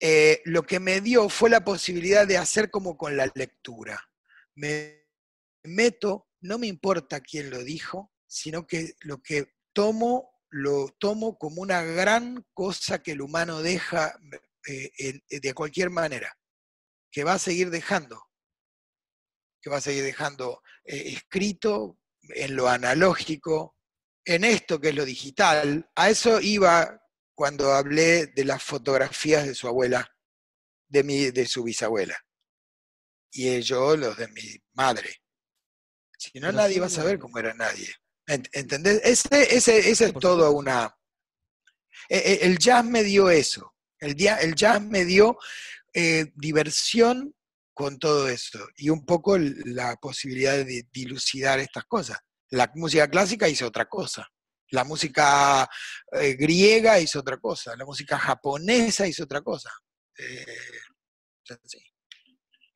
Eh, 0.00 0.42
lo 0.46 0.64
que 0.64 0.80
me 0.80 1.00
dio 1.00 1.28
fue 1.28 1.48
la 1.48 1.64
posibilidad 1.64 2.26
de 2.26 2.38
hacer 2.38 2.72
como 2.72 2.96
con 2.96 3.16
la 3.16 3.30
lectura. 3.36 4.02
Me 4.56 5.06
meto, 5.62 6.26
no 6.40 6.58
me 6.58 6.66
importa 6.66 7.20
quién 7.20 7.50
lo 7.50 7.62
dijo, 7.62 8.12
sino 8.26 8.66
que 8.66 8.94
lo 9.02 9.22
que 9.22 9.54
tomo, 9.72 10.33
lo 10.54 10.88
tomo 10.98 11.36
como 11.36 11.62
una 11.62 11.82
gran 11.82 12.46
cosa 12.54 13.02
que 13.02 13.12
el 13.12 13.22
humano 13.22 13.60
deja 13.60 14.16
eh, 14.68 15.20
de 15.28 15.52
cualquier 15.52 15.90
manera 15.90 16.32
que 17.10 17.24
va 17.24 17.34
a 17.34 17.38
seguir 17.40 17.70
dejando, 17.70 18.22
que 19.60 19.68
va 19.68 19.78
a 19.78 19.80
seguir 19.80 20.04
dejando 20.04 20.62
eh, 20.84 21.14
escrito 21.14 21.98
en 22.22 22.54
lo 22.54 22.68
analógico, 22.68 23.76
en 24.24 24.44
esto 24.44 24.80
que 24.80 24.90
es 24.90 24.94
lo 24.94 25.04
digital. 25.04 25.90
A 25.96 26.08
eso 26.08 26.40
iba 26.40 27.00
cuando 27.34 27.72
hablé 27.72 28.26
de 28.28 28.44
las 28.44 28.62
fotografías 28.62 29.46
de 29.46 29.56
su 29.56 29.66
abuela, 29.66 30.08
de, 30.88 31.02
mi, 31.02 31.32
de 31.32 31.46
su 31.46 31.64
bisabuela, 31.64 32.16
y 33.32 33.60
yo 33.62 33.96
los 33.96 34.16
de 34.16 34.28
mi 34.28 34.56
madre. 34.74 35.16
Si 36.16 36.38
no, 36.38 36.52
nadie 36.52 36.78
va 36.78 36.86
a 36.86 36.90
saber 36.90 37.18
cómo 37.18 37.40
era 37.40 37.54
nadie. 37.54 37.92
¿Entendés? 38.26 39.00
Ese, 39.04 39.54
ese, 39.54 39.90
ese 39.90 40.04
es 40.06 40.12
todo 40.14 40.52
una... 40.52 40.94
E, 42.08 42.16
e, 42.18 42.46
el 42.46 42.58
jazz 42.58 42.84
me 42.84 43.02
dio 43.02 43.30
eso. 43.30 43.74
El, 43.98 44.16
el 44.20 44.54
jazz 44.54 44.82
me 44.82 45.04
dio 45.04 45.38
eh, 45.92 46.26
diversión 46.34 47.34
con 47.72 47.98
todo 47.98 48.28
eso 48.28 48.58
y 48.76 48.88
un 48.88 49.04
poco 49.04 49.36
la 49.38 49.96
posibilidad 49.96 50.52
de 50.64 50.86
dilucidar 50.92 51.58
estas 51.58 51.84
cosas. 51.84 52.18
La 52.50 52.70
música 52.74 53.08
clásica 53.08 53.48
hizo 53.48 53.66
otra 53.66 53.86
cosa, 53.86 54.28
la 54.70 54.84
música 54.84 55.68
eh, 56.12 56.34
griega 56.34 57.00
hizo 57.00 57.20
otra 57.20 57.36
cosa, 57.38 57.76
la 57.76 57.84
música 57.84 58.18
japonesa 58.18 59.06
hizo 59.06 59.24
otra 59.24 59.40
cosa. 59.42 59.70
Eh, 60.16 60.46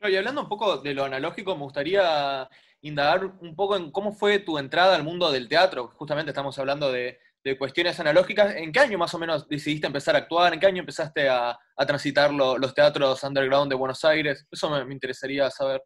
y 0.02 0.17
hablando 0.17 0.43
un 0.43 0.49
poco 0.49 0.78
de 0.78 0.95
lo 0.95 1.05
analógico, 1.05 1.57
me 1.57 1.62
gustaría 1.62 2.49
indagar 2.83 3.25
un 3.41 3.55
poco 3.57 3.77
en 3.77 3.91
cómo 3.91 4.13
fue 4.13 4.39
tu 4.39 4.59
entrada 4.59 4.95
al 4.95 5.05
mundo 5.05 5.31
del 5.31 5.49
teatro. 5.49 5.89
Justamente 5.97 6.31
estamos 6.31 6.59
hablando 6.59 6.93
de, 6.93 7.19
cuestiones 7.59 7.99
analógicas. 7.99 8.55
¿En 8.57 8.73
qué 8.73 8.81
año 8.81 8.99
más 8.99 9.15
o 9.15 9.19
menos 9.19 9.49
decidiste 9.49 9.87
empezar 9.87 10.15
a 10.15 10.19
actuar? 10.19 10.53
¿En 10.53 10.61
qué 10.61 10.67
año 10.67 10.81
empezaste 10.81 11.29
a, 11.31 11.59
transitar 11.87 12.31
los 12.33 12.75
teatros 12.75 13.23
underground 13.25 13.71
de 13.71 13.77
Buenos 13.77 14.05
Aires? 14.05 14.47
Eso 14.51 14.69
me, 14.71 14.93
interesaría 14.93 15.51
saber. 15.51 15.83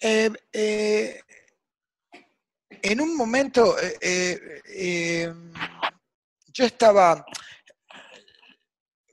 Eh, 0.00 0.30
eh, 0.52 1.20
en 2.82 3.00
un 3.00 3.16
momento, 3.16 3.74
eh, 4.00 5.32
yo 6.58 6.64
estaba, 6.64 7.24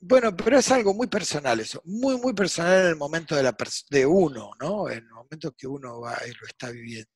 bueno, 0.02 0.36
pero 0.36 0.58
es 0.58 0.72
algo 0.72 0.96
muy 0.96 1.06
personal 1.06 1.60
eso, 1.60 1.80
muy, 1.86 2.18
muy 2.18 2.34
personal 2.34 2.82
en 2.82 2.88
el 2.88 2.96
momento 2.96 3.36
de, 3.36 3.44
la 3.44 3.56
de 3.92 4.06
uno, 4.06 4.52
¿no? 4.60 4.90
En 4.90 4.98
el 4.98 5.10
momento 5.12 5.52
que 5.52 5.68
uno 5.68 6.00
va 6.02 6.18
y 6.28 6.32
lo 6.32 6.48
está 6.48 6.72
viviendo. 6.72 7.12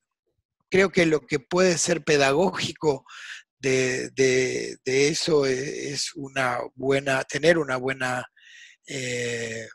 Creo 0.70 0.90
que 0.90 1.04
lo 1.04 1.26
que 1.26 1.40
puede 1.40 1.76
ser 1.78 2.04
pedagógico 2.04 3.04
de, 3.58 4.12
eso 4.84 5.46
e, 5.46 5.90
es, 5.90 6.14
una 6.14 6.60
buena, 6.76 7.24
tener 7.24 7.58
una 7.58 7.76
buena 7.76 8.24
eh, 8.86 9.68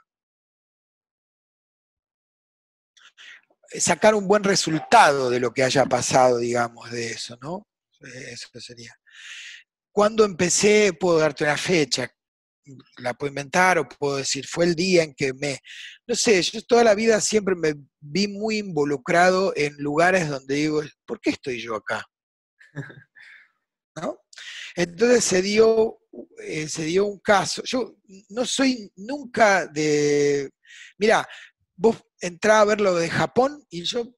sacar 3.78 4.16
un 4.16 4.26
buen 4.26 4.46
resultado 4.46 5.30
de 5.30 5.42
lo 5.42 5.52
que 5.54 5.64
haya 5.64 5.86
pasado, 5.86 6.38
digamos, 6.38 6.90
de 6.92 7.08
eso, 7.08 7.38
¿no? 7.42 7.68
Eso 8.00 8.48
sería. 8.62 8.98
Cuando 9.96 10.25
empecé, 10.25 10.92
puedo 10.92 11.20
darte 11.20 11.46
una 11.46 11.56
fecha, 11.56 12.12
la 12.98 13.14
puedo 13.14 13.30
inventar 13.30 13.78
o 13.78 13.88
puedo 13.88 14.18
decir, 14.18 14.46
fue 14.46 14.66
el 14.66 14.75
día 14.75 15.04
en 15.04 15.16
que 15.16 15.34
me, 15.34 15.58
no 16.06 16.16
sé, 16.16 16.42
yo 16.42 16.62
toda 16.64 16.84
la 16.84 16.94
vida 16.96 17.22
siempre 17.22 17.56
me 17.56 17.75
vi 18.02 18.28
muy 18.28 18.58
involucrado 18.58 19.54
en 19.56 19.74
lugares 19.78 20.28
donde 20.28 20.56
digo, 20.56 20.82
¿por 21.06 21.22
qué 21.22 21.30
estoy 21.30 21.62
yo 21.62 21.75
acá? 21.75 22.06
¿No? 23.96 24.18
Entonces 24.75 25.24
se 25.24 25.42
dio, 25.42 25.98
eh, 26.44 26.68
se 26.68 26.84
dio 26.84 27.06
un 27.06 27.20
caso, 27.20 27.64
yo 27.64 27.96
no 28.32 28.46
soy 28.46 28.92
nunca 28.98 29.66
de, 29.66 30.52
mira, 30.98 31.25
vos 31.74 32.04
entrás 32.20 32.58
a 32.58 32.66
ver 32.66 32.82
lo 32.82 32.96
de 32.96 33.10
Japón 33.10 33.66
y 33.70 33.84
yo 33.84 34.14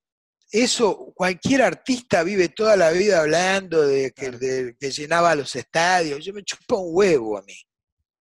eso, 0.52 1.12
cualquier 1.14 1.62
artista 1.62 2.24
vive 2.24 2.50
toda 2.50 2.78
la 2.78 2.92
vida 2.92 3.20
hablando 3.20 3.86
de 3.86 4.12
que, 4.12 4.32
de 4.32 4.76
que 4.80 4.92
llenaba 4.92 5.36
los 5.36 5.56
estadios. 5.56 6.24
Yo 6.24 6.34
me 6.34 6.44
chupo 6.44 6.78
un 6.78 6.96
huevo 6.96 7.38
a 7.38 7.42
mí. 7.44 7.58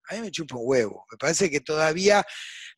A 0.08 0.14
mí 0.14 0.22
me 0.22 0.30
chupa 0.30 0.56
un 0.56 0.62
huevo. 0.64 1.04
Me 1.10 1.18
parece 1.18 1.50
que 1.50 1.60
todavía 1.60 2.24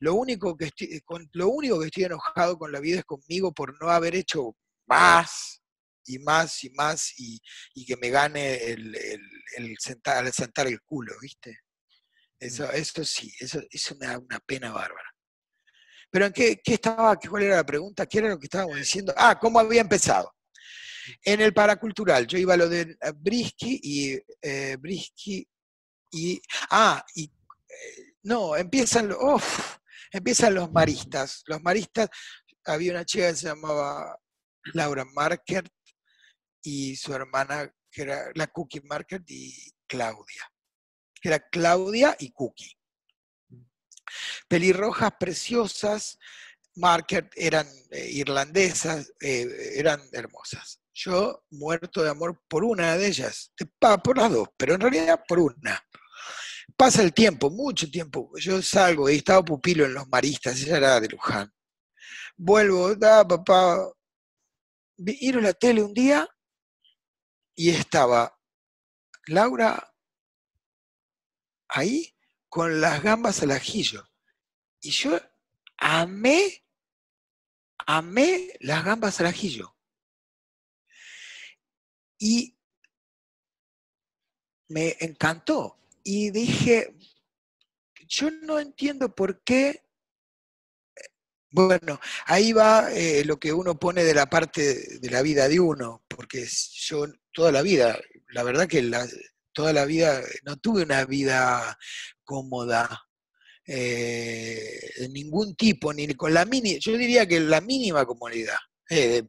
lo 0.01 0.15
único 0.15 0.57
que 0.57 0.67
estoy, 0.67 1.01
con, 1.01 1.29
lo 1.33 1.49
único 1.49 1.81
que 1.81 1.87
estoy 1.87 2.05
enojado 2.05 2.59
con 2.59 2.73
la 2.73 2.81
vida 2.81 2.99
es 2.99 3.05
conmigo 3.05 3.53
por 3.53 3.81
no 3.81 3.91
haber 3.91 4.15
hecho 4.15 4.57
más 4.87 5.63
y 6.05 6.19
más 6.19 6.65
y 6.65 6.71
más 6.71 7.13
y, 7.19 7.41
y 7.75 7.87
que 7.87 7.97
me 7.97 8.11
gane 8.11 8.57
el, 8.65 8.95
el, 8.95 9.21
el 9.57 9.77
sentar, 9.79 10.27
el 10.27 10.33
sentar 10.33 10.67
el 10.67 10.81
culo, 10.83 11.15
¿viste? 11.21 11.59
Eso, 12.41 12.71
eso 12.71 13.05
sí, 13.05 13.33
eso, 13.41 13.61
eso 13.71 13.97
me 13.97 14.07
da 14.07 14.19
una 14.19 14.39
pena 14.41 14.73
bárbara. 14.73 15.08
Pero 16.11 16.27
¿en 16.27 16.33
qué, 16.33 16.61
qué 16.63 16.75
estaba? 16.75 17.17
¿Cuál 17.17 17.43
era 17.45 17.57
la 17.57 17.67
pregunta? 17.67 18.07
¿Qué 18.07 18.19
era 18.19 18.29
lo 18.29 18.39
que 18.39 18.47
estábamos 18.47 18.77
diciendo? 18.77 19.13
Ah, 19.17 19.39
¿cómo 19.39 19.61
había 19.61 19.81
empezado? 19.81 20.35
En 21.23 21.41
el 21.41 21.55
paracultural, 21.55 22.27
yo 22.27 22.39
iba 22.39 22.55
a 22.55 22.57
lo 22.57 22.69
de 22.69 22.83
eh, 23.01 23.13
Brisky 23.15 23.81
y 23.83 24.23
eh, 24.43 24.77
Brisky 24.79 25.47
y. 26.13 26.41
Ah, 26.71 27.05
y. 27.15 27.25
Eh, 27.25 28.15
no, 28.23 28.57
empiezan, 28.57 29.13
uf, 29.13 29.77
empiezan 30.13 30.55
los 30.55 30.71
maristas. 30.71 31.43
Los 31.47 31.63
maristas, 31.63 32.09
había 32.65 32.93
una 32.93 33.05
chica 33.05 33.29
que 33.29 33.37
se 33.37 33.47
llamaba 33.49 34.19
Laura 34.75 35.05
Markert 35.05 35.73
y 36.63 36.97
su 36.97 37.15
hermana, 37.15 37.73
que 37.91 38.03
era 38.03 38.31
la 38.35 38.47
Cookie 38.49 38.83
Markert 38.83 39.25
y 39.31 39.55
Claudia. 39.87 40.53
Que 41.21 41.29
era 41.31 41.41
Claudia 41.51 42.17
y 42.19 42.31
Cookie 42.33 42.78
pelirrojas 44.49 45.13
preciosas, 45.19 46.19
Marker 46.77 47.29
eran 47.35 47.67
eh, 47.91 48.09
irlandesas, 48.13 49.13
eh, 49.21 49.47
eran 49.75 50.01
hermosas. 50.13 50.81
Yo 50.95 51.45
muerto 51.51 52.03
de 52.03 52.11
amor 52.11 52.41
por 52.49 52.65
una 52.65 52.97
de 52.97 53.07
ellas, 53.07 53.53
por 54.03 54.19
las 54.19 54.33
dos, 54.33 54.49
pero 54.57 54.75
en 54.75 54.81
realidad 54.81 55.21
por 55.27 55.39
una. 55.39 55.83
Pasa 56.77 57.03
el 57.03 57.13
tiempo, 57.13 57.51
mucho 57.51 57.91
tiempo. 57.91 58.31
Yo 58.37 58.63
salgo 58.63 59.09
y 59.11 59.17
estaba 59.17 59.45
pupilo 59.45 59.85
en 59.85 59.95
los 59.95 60.09
maristas, 60.09 60.61
ella 60.61 60.77
era 60.77 61.01
de 61.01 61.09
Luján. 61.09 61.53
Vuelvo, 62.37 62.95
da, 62.95 63.27
papá. 63.27 63.93
Miro 64.99 65.41
la 65.41 65.53
tele 65.53 65.83
un 65.83 65.95
día 65.95 66.29
y 67.55 67.71
estaba 67.71 68.37
Laura 69.27 69.93
ahí 71.69 72.15
con 72.49 72.81
las 72.81 73.03
gambas 73.03 73.43
al 73.43 73.51
ajillo. 73.53 74.09
Y 74.81 74.91
yo 74.91 75.19
amé, 75.77 76.65
amé 77.87 78.53
las 78.61 78.85
gambas 78.85 79.21
al 79.21 79.27
ajillo. 79.27 79.75
Y 82.19 82.57
me 84.69 84.97
encantó. 85.01 85.79
Y 86.03 86.31
dije, 86.31 86.95
yo 88.07 88.31
no 88.31 88.59
entiendo 88.59 89.15
por 89.15 89.43
qué. 89.43 89.85
Bueno, 91.51 91.99
ahí 92.27 92.53
va 92.53 92.93
eh, 92.93 93.25
lo 93.25 93.39
que 93.39 93.53
uno 93.53 93.79
pone 93.79 94.05
de 94.05 94.15
la 94.15 94.27
parte 94.27 94.99
de 94.99 95.11
la 95.11 95.23
vida 95.23 95.49
de 95.49 95.61
uno, 95.61 96.05
porque 96.09 96.47
yo 96.47 97.07
toda 97.33 97.53
la 97.53 97.63
vida, 97.63 97.99
la 98.29 98.43
verdad 98.43 98.69
que 98.69 98.83
la- 98.83 99.09
toda 99.53 99.73
la 99.73 99.87
vida 99.87 100.23
no 100.45 100.57
tuve 100.59 100.83
una 100.83 101.05
vida 101.07 101.79
cómoda, 102.29 102.87
eh, 103.67 104.91
de 104.99 105.09
ningún 105.09 105.57
tipo, 105.57 105.95
ni 105.95 106.07
con 106.15 106.35
la 106.35 106.45
mínima, 106.45 106.79
yo 106.79 106.93
diría 106.93 107.27
que 107.27 107.41
la 107.41 107.63
mínima 107.63 108.05
comodidad, 108.05 108.59
eh, 108.91 109.23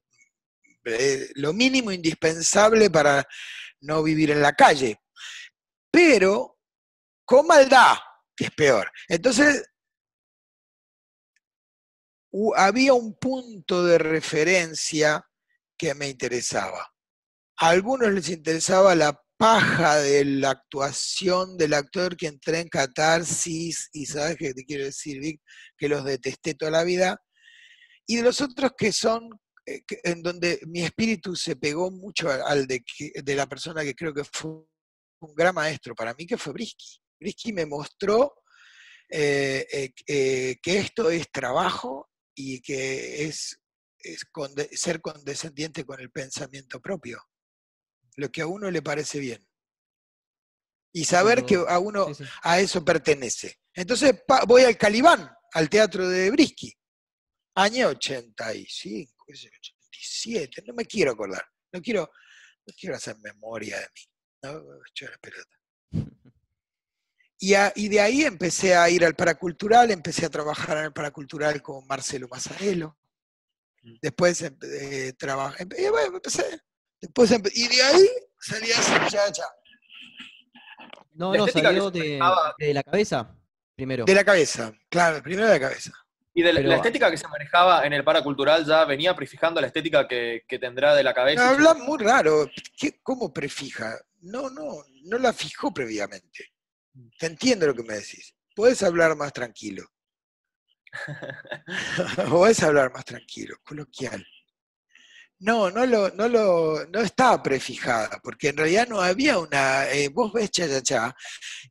lo 1.35 1.53
mínimo 1.53 1.93
indispensable 1.93 2.89
para 2.89 3.25
no 3.81 4.03
vivir 4.03 4.31
en 4.31 4.41
la 4.41 4.53
calle, 4.53 4.99
pero 5.89 6.57
con 7.23 7.47
maldad, 7.47 7.95
que 8.35 8.45
es 8.45 8.51
peor. 8.51 8.91
Entonces, 9.07 9.63
había 12.57 12.93
un 12.93 13.17
punto 13.17 13.85
de 13.85 13.97
referencia 13.97 15.25
que 15.77 15.93
me 15.93 16.09
interesaba. 16.09 16.93
A 17.61 17.69
algunos 17.69 18.11
les 18.11 18.27
interesaba 18.27 18.93
la 18.93 19.21
paja 19.39 19.95
de 19.99 20.25
la 20.25 20.49
actuación 20.49 21.57
del 21.57 21.73
actor 21.73 22.17
que 22.17 22.27
entré 22.27 22.59
en 22.59 22.67
catarsis 22.67 23.87
y 23.93 24.05
sabes 24.05 24.35
qué 24.37 24.53
te 24.53 24.65
quiero 24.65 24.83
decir, 24.83 25.21
Vic, 25.21 25.41
que 25.77 25.87
los 25.87 26.03
detesté 26.03 26.55
toda 26.55 26.71
la 26.71 26.83
vida. 26.83 27.23
Y 28.05 28.17
de 28.17 28.23
los 28.23 28.41
otros 28.41 28.73
que 28.77 28.91
son, 28.91 29.29
eh, 29.65 29.81
que- 29.87 30.01
en 30.03 30.21
donde 30.21 30.59
mi 30.67 30.81
espíritu 30.81 31.37
se 31.37 31.55
pegó 31.55 31.89
mucho 31.89 32.29
al 32.29 32.67
de, 32.67 32.81
que- 32.83 33.13
la 33.33 33.47
persona 33.47 33.81
que 33.83 33.95
creo 33.95 34.13
que 34.13 34.25
fue 34.25 34.51
un 35.21 35.33
gran 35.33 35.55
maestro 35.55 35.95
para 35.95 36.13
mí, 36.15 36.27
que 36.27 36.37
fue 36.37 36.51
Brisky. 36.51 36.99
Brisky 37.17 37.53
me 37.53 37.65
mostró 37.65 38.33
eh, 39.09 39.65
eh, 40.05 40.57
que 40.61 40.77
esto 40.79 41.09
es 41.09 41.31
trabajo 41.31 42.09
y 42.35 42.59
que 42.61 43.23
es, 43.23 43.57
ser 44.73 44.99
condescendiente 45.01 45.85
con 45.85 45.99
el 46.01 46.11
pensamiento 46.11 46.81
propio, 46.81 47.19
lo 48.19 48.29
que 48.31 48.41
a 48.41 48.47
uno 48.47 48.69
le 48.69 48.81
parece 48.81 49.19
bien. 49.19 49.45
Y 50.93 51.05
saber 51.05 51.45
que 51.45 51.55
a 51.55 51.79
uno 51.79 52.13
sí, 52.13 52.23
sí. 52.25 52.29
a 52.43 52.59
eso 52.59 52.83
pertenece. 52.83 53.59
Entonces 53.73 54.13
voy 54.47 54.63
al 54.63 54.77
Calibán, 54.77 55.29
al 55.53 55.69
teatro 55.69 56.07
de 56.07 56.31
Brisky, 56.31 56.73
año 57.55 57.89
85, 57.89 59.25
qué 59.27 59.35
sé 59.35 59.49
yo, 59.61 59.73
87, 59.89 60.63
no 60.67 60.73
me 60.73 60.85
quiero 60.85 61.11
acordar, 61.11 61.45
no 61.71 61.81
quiero, 61.81 62.09
no 62.65 62.73
quiero 62.79 62.95
hacer 62.95 63.17
memoria 63.19 63.77
de 63.79 63.87
mí, 63.95 64.01
no, 64.43 64.63
Echar 64.91 65.11
la 65.11 65.17
pelota. 65.19 65.55
Y, 67.41 67.53
a- 67.53 67.71
y 67.75 67.87
de 67.87 68.01
ahí 68.01 68.23
empecé 68.23 68.75
a 68.75 68.89
ir 68.89 69.05
al 69.05 69.15
paracultural, 69.15 69.91
empecé 69.91 70.25
a 70.25 70.29
trabajar 70.29 70.77
en 70.79 70.85
el 70.85 70.93
paracultural 70.93 71.61
con 71.61 71.85
Marcelo 71.87 72.27
Mazzarello. 72.29 72.97
Después 74.01 74.41
em- 74.41 74.57
eh, 74.61 75.13
trabajé, 75.17 75.65
bueno, 75.89 76.17
empecé, 76.17 76.61
después 77.01 77.31
empe- 77.31 77.51
y 77.53 77.67
de 77.67 77.81
ahí 77.81 78.07
salí 78.39 78.71
a 78.71 78.77
hacer 78.79 79.01
ya, 79.09 79.31
ya, 79.31 79.43
No, 81.13 81.31
La 81.33 81.39
no, 81.39 81.47
salió 81.47 81.91
de, 81.91 82.19
de 82.57 82.73
la 82.73 82.83
cabeza 82.83 83.35
primero. 83.75 84.05
de 84.05 84.13
la 84.15 84.23
cabeza, 84.23 84.73
claro, 84.89 85.21
primero 85.23 85.47
de 85.47 85.53
la 85.53 85.59
cabeza. 85.69 85.91
Y 86.33 86.41
de 86.43 86.53
la, 86.53 86.57
Pero- 86.59 86.69
la 86.69 86.75
estética 86.77 87.09
que 87.11 87.17
se 87.17 87.27
manejaba 87.27 87.85
en 87.85 87.91
el 87.93 88.03
paracultural 88.03 88.65
ya 88.65 88.85
venía 88.85 89.15
prefijando 89.15 89.59
la 89.59 89.67
estética 89.67 90.07
que, 90.07 90.43
que 90.47 90.59
tendrá 90.59 90.93
de 90.95 91.03
la 91.03 91.13
cabeza. 91.13 91.43
No, 91.43 91.49
habla 91.49 91.73
muy 91.73 91.97
raro. 91.97 92.49
¿Qué- 92.77 92.99
¿Cómo 93.03 93.33
prefija? 93.33 93.97
No, 94.21 94.49
no, 94.49 94.83
no 95.05 95.17
la 95.17 95.33
fijó 95.33 95.73
previamente. 95.73 96.53
Te 97.17 97.25
entiendo 97.25 97.65
lo 97.67 97.73
que 97.73 97.83
me 97.83 97.95
decís. 97.95 98.33
Puedes 98.55 98.83
hablar 98.83 99.15
más 99.15 99.33
tranquilo. 99.33 99.85
Puedes 102.29 102.61
hablar 102.63 102.91
más 102.93 103.05
tranquilo, 103.05 103.57
coloquial. 103.63 104.25
No, 105.41 105.69
no 105.71 105.85
lo, 105.85 106.09
no 106.11 106.27
lo, 106.27 106.85
no 106.87 106.99
estaba 106.99 107.41
prefijada, 107.41 108.19
porque 108.21 108.49
en 108.49 108.57
realidad 108.57 108.87
no 108.89 109.01
había 109.01 109.39
una. 109.39 109.89
eh, 109.89 110.09
vos 110.09 110.33
ves 110.33 110.51
Chayachá, 110.51 111.15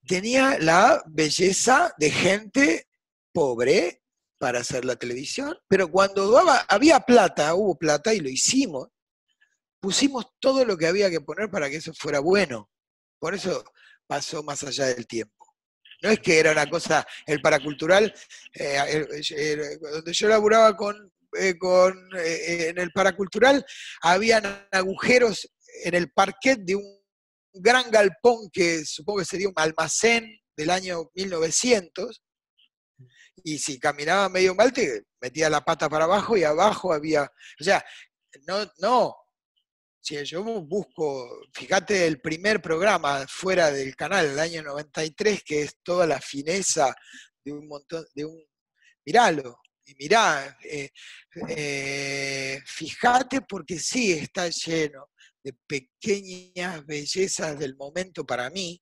tenía 0.06 0.58
la 0.58 1.02
belleza 1.06 1.92
de 1.98 2.10
gente 2.10 2.88
pobre 3.32 4.02
para 4.38 4.60
hacer 4.60 4.84
la 4.86 4.96
televisión, 4.96 5.54
pero 5.68 5.90
cuando 5.90 6.30
daba- 6.30 6.64
había 6.68 7.00
plata, 7.00 7.54
hubo 7.54 7.76
plata 7.76 8.14
y 8.14 8.20
lo 8.20 8.30
hicimos, 8.30 8.88
pusimos 9.80 10.26
todo 10.40 10.64
lo 10.64 10.76
que 10.78 10.86
había 10.86 11.10
que 11.10 11.20
poner 11.20 11.50
para 11.50 11.68
que 11.68 11.76
eso 11.76 11.92
fuera 11.92 12.20
bueno. 12.20 12.70
Por 13.18 13.34
eso 13.34 13.64
pasó 14.06 14.42
más 14.42 14.62
allá 14.64 14.86
del 14.86 15.06
tiempo. 15.06 15.34
No 16.02 16.08
es 16.10 16.20
que 16.20 16.38
era 16.38 16.52
una 16.52 16.70
cosa, 16.70 17.06
el 17.26 17.40
paracultural, 17.42 18.14
eh, 18.54 18.78
el- 18.88 19.08
el- 19.36 19.78
donde 19.80 20.12
yo 20.12 20.28
laburaba 20.28 20.76
con, 20.76 21.12
eh, 21.38 21.58
con, 21.58 21.96
eh, 22.16 22.68
en 22.68 22.78
el 22.78 22.90
paracultural, 22.92 23.64
habían 24.02 24.44
agujeros 24.72 25.48
en 25.84 25.94
el 25.94 26.10
parquet 26.10 26.60
de 26.60 26.76
un 26.76 26.98
gran 27.52 27.90
galpón 27.90 28.50
que 28.52 28.84
supongo 28.84 29.20
que 29.20 29.24
sería 29.24 29.48
un 29.48 29.54
almacén 29.56 30.38
del 30.56 30.70
año 30.70 31.10
1900, 31.14 32.22
y 33.44 33.58
si 33.58 33.78
caminaba 33.78 34.28
medio 34.28 34.54
mal 34.54 34.72
te 34.72 35.04
metía 35.20 35.48
la 35.48 35.64
pata 35.64 35.88
para 35.88 36.04
abajo 36.04 36.36
y 36.36 36.44
abajo 36.44 36.92
había, 36.92 37.24
o 37.60 37.64
sea, 37.64 37.84
no, 38.46 38.70
no, 38.78 39.16
si 40.00 40.22
yo 40.24 40.42
busco, 40.42 41.46
fíjate 41.52 42.06
el 42.06 42.20
primer 42.20 42.62
programa 42.62 43.26
fuera 43.28 43.70
del 43.70 43.94
canal, 43.94 44.26
el 44.26 44.38
año 44.38 44.62
93, 44.62 45.42
que 45.44 45.62
es 45.62 45.76
toda 45.82 46.06
la 46.06 46.20
fineza 46.20 46.94
de 47.44 47.52
un 47.52 47.68
montón, 47.68 48.04
de 48.14 48.24
un, 48.24 48.42
miralo, 49.04 49.60
mirá, 49.98 50.58
eh, 50.62 50.90
eh, 51.48 52.60
fíjate 52.64 53.42
porque 53.42 53.78
sí 53.78 54.12
está 54.12 54.48
lleno 54.48 55.10
de 55.42 55.52
pequeñas 55.66 56.84
bellezas 56.84 57.58
del 57.58 57.76
momento 57.76 58.26
para 58.26 58.50
mí, 58.50 58.80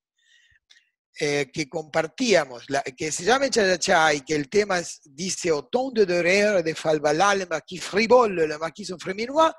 eh, 1.19 1.51
que 1.53 1.69
compartíamos, 1.69 2.67
que 2.97 3.11
se 3.11 3.25
llama 3.25 3.49
Cha 3.49 4.13
y 4.13 4.21
que 4.21 4.35
el 4.35 4.49
tema 4.49 4.81
dice 5.05 5.49
Autant 5.49 5.97
de 5.97 6.07
doreur 6.07 6.63
de 6.63 6.75
Falbalal, 6.75 7.39
le 7.39 7.47
marquis 7.47 7.83
frivole, 7.83 8.47
le 8.47 8.59
fréminois, 8.99 9.53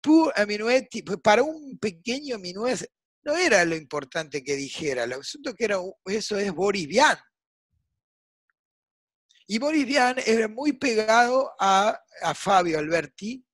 pour 0.00 0.32
un 0.36 0.46
minuet, 0.46 0.88
para 1.22 1.42
un 1.42 1.78
pequeño 1.78 2.38
minuet 2.38 2.84
no 3.24 3.36
era 3.36 3.64
lo 3.64 3.76
importante 3.76 4.42
que 4.42 4.56
dijera, 4.56 5.06
lo 5.06 5.16
asunto 5.16 5.54
que 5.54 5.64
era, 5.64 5.76
eso 6.06 6.38
es 6.38 6.52
Boris 6.52 6.88
Vian. 6.88 7.16
Y 9.52 9.58
Boris 9.58 9.84
Vian 9.84 10.16
era 10.24 10.48
muy 10.48 10.72
pegado 10.72 11.52
a, 11.60 12.00
a 12.22 12.34
Fabio 12.34 12.78
Alberti. 12.78 13.44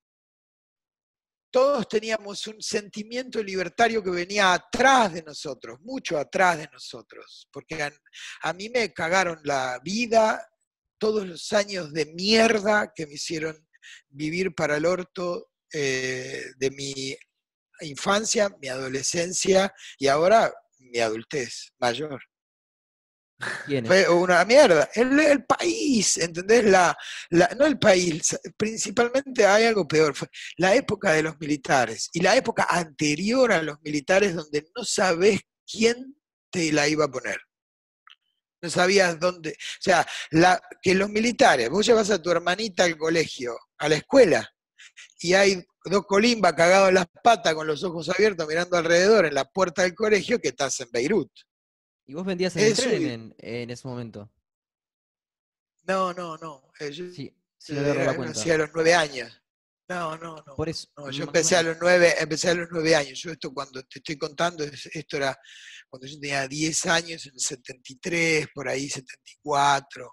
Todos 1.51 1.89
teníamos 1.89 2.47
un 2.47 2.63
sentimiento 2.63 3.43
libertario 3.43 4.01
que 4.01 4.11
venía 4.11 4.53
atrás 4.53 5.13
de 5.15 5.25
nosotros, 5.25 5.81
mucho 5.81 6.17
atrás 6.17 6.59
de 6.59 6.69
nosotros, 6.73 7.49
porque 7.51 7.83
a, 8.43 8.53
mí 8.53 8.69
me 8.69 8.93
cagaron 8.93 9.41
la 9.43 9.81
vida, 9.83 10.49
todos 10.99 11.27
los 11.27 11.53
años 11.53 11.93
de 11.93 12.07
mierda 12.15 12.93
que 12.95 13.05
me 13.09 13.15
hicieron 13.15 13.69
vivir 14.09 14.55
para 14.55 14.77
el 14.77 14.87
orto 14.87 15.51
eh, 15.73 16.45
de 16.59 16.71
mi 16.71 17.17
infancia, 17.81 18.57
mi 18.63 18.69
adolescencia 18.69 19.75
y 19.99 20.07
ahora 20.07 20.55
mi 20.79 21.01
adultez 21.01 21.73
mayor. 21.81 22.23
Fue 23.87 24.09
una 24.09 24.45
mierda. 24.45 24.89
El, 24.95 25.19
el 25.21 25.45
país, 25.45 26.17
¿entendés? 26.19 26.65
La, 26.65 26.97
la- 27.31 27.49
no 27.59 27.67
el 27.67 27.79
país, 27.79 28.37
principalmente 28.57 29.47
hay 29.47 29.65
algo 29.67 29.87
peor. 29.87 30.15
Fue 30.17 30.29
la 30.57 30.75
época 30.75 31.13
de 31.13 31.23
los 31.23 31.39
militares 31.39 32.09
y 32.13 32.21
la 32.21 32.35
época 32.37 32.67
anterior 32.69 33.53
a 33.53 33.63
los 33.63 33.81
militares 33.83 34.35
donde 34.35 34.67
no 34.77 34.85
sabés 34.85 35.41
quién 35.71 36.17
te 36.51 36.73
la 36.73 36.89
iba 36.89 37.05
a 37.05 37.11
poner. 37.11 37.39
No 38.61 38.71
sabías 38.71 39.21
dónde. 39.21 39.51
O 39.51 39.83
sea, 39.83 40.05
la, 40.31 40.61
que 40.83 40.95
los 40.95 41.09
militares, 41.09 41.71
vos 41.71 41.87
llevas 41.87 42.11
a 42.11 42.21
tu 42.21 42.31
hermanita 42.31 42.83
al 42.85 42.97
colegio, 42.99 43.57
a 43.79 43.89
la 43.89 43.95
escuela, 43.97 44.49
y 45.21 45.35
hay 45.35 45.65
dos 45.85 46.05
colimbas 46.07 46.55
cagados 46.55 46.89
en 46.89 46.97
las 46.97 47.07
patas 47.23 47.55
con 47.55 47.67
los 47.69 47.85
ojos 47.85 48.09
abiertos 48.09 48.49
mirando 48.49 48.77
alrededor 48.77 49.27
en 49.27 49.35
la 49.35 49.45
puerta 49.45 49.83
del 49.83 49.95
colegio 49.95 50.41
que 50.41 50.49
estás 50.49 50.81
en 50.81 50.89
Beirut. 50.91 51.31
¿Y 52.09 52.15
vos 52.15 52.25
vendías 52.25 52.57
en 52.57 52.65
el 52.65 52.73
Eso 52.73 52.83
tren 52.83 53.03
en, 53.07 53.35
en 53.39 53.71
ese 53.71 53.87
momento? 53.87 54.33
No, 55.83 56.13
no, 56.15 56.37
no. 56.39 56.63
eh, 56.81 56.91
yo- 56.91 57.11
Sí, 57.13 57.33
sí, 57.59 57.77
Era- 57.77 58.05
la 58.05 58.17
cuenta. 58.17 58.39
hacía 58.41 58.55
a 58.55 58.59
los 58.59 58.71
nueve 58.75 58.95
años. 58.95 59.31
No, 59.91 60.17
no, 60.19 60.37
no. 60.47 60.55
Por 60.57 60.69
eso. 60.69 60.87
No, 60.97 61.11
yo 61.11 61.25
empecé 61.25 61.57
a 61.57 61.63
los 61.63 61.77
nueve, 61.81 62.15
empecé 62.19 62.51
a 62.51 62.55
los 62.55 62.69
nueve 62.71 62.95
años. 62.95 63.19
Yo 63.21 63.31
esto 63.31 63.53
cuando 63.55 63.83
te 63.85 63.99
estoy 64.01 64.17
contando, 64.19 64.65
es- 64.65 64.87
esto 64.93 65.17
era 65.19 65.39
cuando 65.89 66.07
yo 66.07 66.19
tenía 66.21 66.47
10 66.49 66.85
años, 66.87 67.25
en 67.27 67.33
el 67.35 67.41
73, 67.41 68.47
por 68.55 68.69
ahí 68.69 68.89
74, 68.89 70.11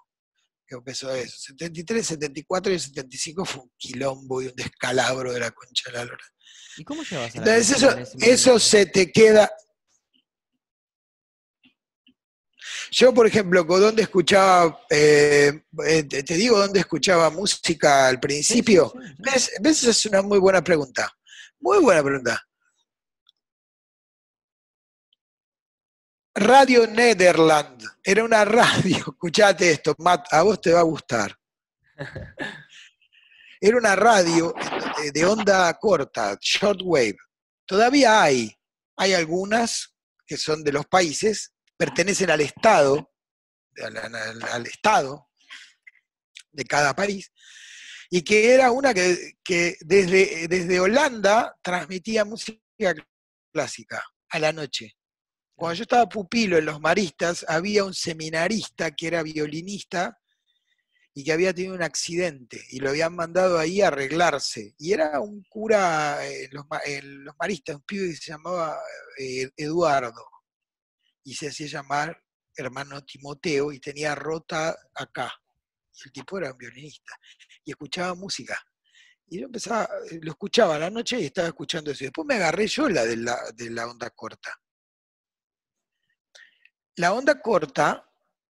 que 0.66 0.74
empezó 0.76 1.14
eso. 1.14 1.36
73, 1.38 2.06
74 2.06 2.72
y 2.72 2.78
75 2.78 3.44
fue 3.44 3.62
un 3.62 3.72
quilombo 3.76 4.40
y 4.42 4.46
un 4.48 4.54
descalabro 4.54 5.32
de 5.32 5.40
la 5.40 5.50
concha 5.50 5.90
de 5.90 5.98
la 5.98 6.04
lora. 6.04 6.24
¿Y 6.78 6.84
cómo 6.84 7.02
llevas 7.02 7.34
a 7.36 7.40
la 7.40 7.56
Entonces 7.56 7.76
eso, 7.76 7.90
en 7.98 8.30
eso 8.32 8.58
se 8.58 8.86
te 8.86 9.10
queda. 9.12 9.50
Yo, 12.90 13.12
por 13.12 13.26
ejemplo, 13.26 13.64
dónde 13.64 14.02
escuchaba, 14.02 14.80
eh, 14.90 15.62
eh, 15.86 16.02
te 16.04 16.22
te 16.22 16.34
digo 16.34 16.58
dónde 16.58 16.80
escuchaba 16.80 17.30
música 17.30 18.08
al 18.08 18.14
sí, 18.16 18.20
principio. 18.20 18.92
sí, 18.94 19.06
sí. 19.06 19.14
¿Ves? 19.18 19.50
¿Ves? 19.60 19.84
Es 19.84 20.06
una 20.06 20.22
muy 20.22 20.38
buena 20.38 20.62
pregunta. 20.62 21.12
Muy 21.60 21.78
buena 21.80 22.02
pregunta. 22.02 22.42
Radio 26.34 26.86
Nederland. 26.86 27.82
Era 28.04 28.22
una 28.22 28.44
radio. 28.44 28.96
Escuchate 29.08 29.70
esto, 29.70 29.94
Matt, 29.98 30.26
a 30.32 30.42
vos 30.42 30.60
te 30.60 30.72
va 30.72 30.80
a 30.80 30.84
gustar. 30.84 31.34
Era 33.58 33.78
una 33.78 33.96
radio 33.96 34.54
de 35.14 35.24
onda 35.24 35.72
corta, 35.78 36.36
shortwave. 36.40 37.16
Todavía 37.64 38.22
hay. 38.22 38.54
Hay 38.98 39.14
algunas 39.14 39.94
que 40.26 40.36
son 40.36 40.62
de 40.62 40.72
los 40.72 40.86
países, 40.86 41.54
pertenecen 41.76 42.30
al 42.30 42.40
Estado, 42.40 43.12
al, 44.52 44.66
Estado 44.66 45.28
de 46.52 46.64
cada 46.64 46.94
país, 46.94 47.32
y 48.10 48.22
que 48.22 48.54
era 48.54 48.70
una 48.70 48.94
que, 48.94 49.34
que 49.44 49.76
desde, 49.80 50.48
desde 50.48 50.80
Holanda 50.80 51.56
transmitía 51.62 52.24
música 52.24 52.94
clásica 53.52 54.02
a 54.30 54.38
la 54.38 54.52
noche. 54.52 54.96
Cuando 55.54 55.74
yo 55.74 55.82
estaba 55.82 56.08
pupilo 56.08 56.58
en 56.58 56.66
los 56.66 56.80
maristas, 56.80 57.44
había 57.48 57.84
un 57.84 57.94
seminarista 57.94 58.90
que 58.94 59.06
era 59.06 59.22
violinista 59.22 60.18
y 61.14 61.24
que 61.24 61.32
había 61.32 61.54
tenido 61.54 61.74
un 61.74 61.82
accidente 61.82 62.62
y 62.68 62.78
lo 62.78 62.90
habían 62.90 63.16
mandado 63.16 63.58
ahí 63.58 63.80
a 63.80 63.88
arreglarse. 63.88 64.74
Y 64.78 64.92
era 64.92 65.18
un 65.20 65.42
cura 65.48 66.26
en 66.26 66.50
los, 66.52 66.66
en 66.84 67.24
los 67.24 67.34
maristas, 67.38 67.76
un 67.76 67.82
pibe 67.82 68.10
que 68.10 68.16
se 68.16 68.32
llamaba 68.32 68.78
eh, 69.18 69.48
Eduardo 69.56 70.35
y 71.26 71.34
se 71.34 71.48
hacía 71.48 71.66
llamar 71.66 72.16
hermano 72.56 73.04
Timoteo 73.04 73.72
y 73.72 73.80
tenía 73.80 74.14
rota 74.14 74.74
acá. 74.94 75.30
El 76.04 76.12
tipo 76.12 76.38
era 76.38 76.52
un 76.52 76.56
violinista 76.58 77.14
y 77.64 77.72
escuchaba 77.72 78.14
música. 78.14 78.58
Y 79.26 79.40
yo 79.40 79.46
empezaba, 79.46 79.88
eh, 80.10 80.20
lo 80.22 80.30
escuchaba 80.30 80.76
a 80.76 80.78
la 80.78 80.88
noche 80.90 81.20
y 81.20 81.24
estaba 81.26 81.48
escuchando 81.48 81.90
eso. 81.90 82.04
Después 82.04 82.26
me 82.26 82.36
agarré 82.36 82.66
yo 82.68 82.88
la 82.88 83.04
de 83.04 83.16
la, 83.16 83.36
de 83.54 83.70
la 83.70 83.88
onda 83.88 84.08
corta. 84.10 84.54
La 86.96 87.12
onda 87.12 87.40
corta 87.42 88.08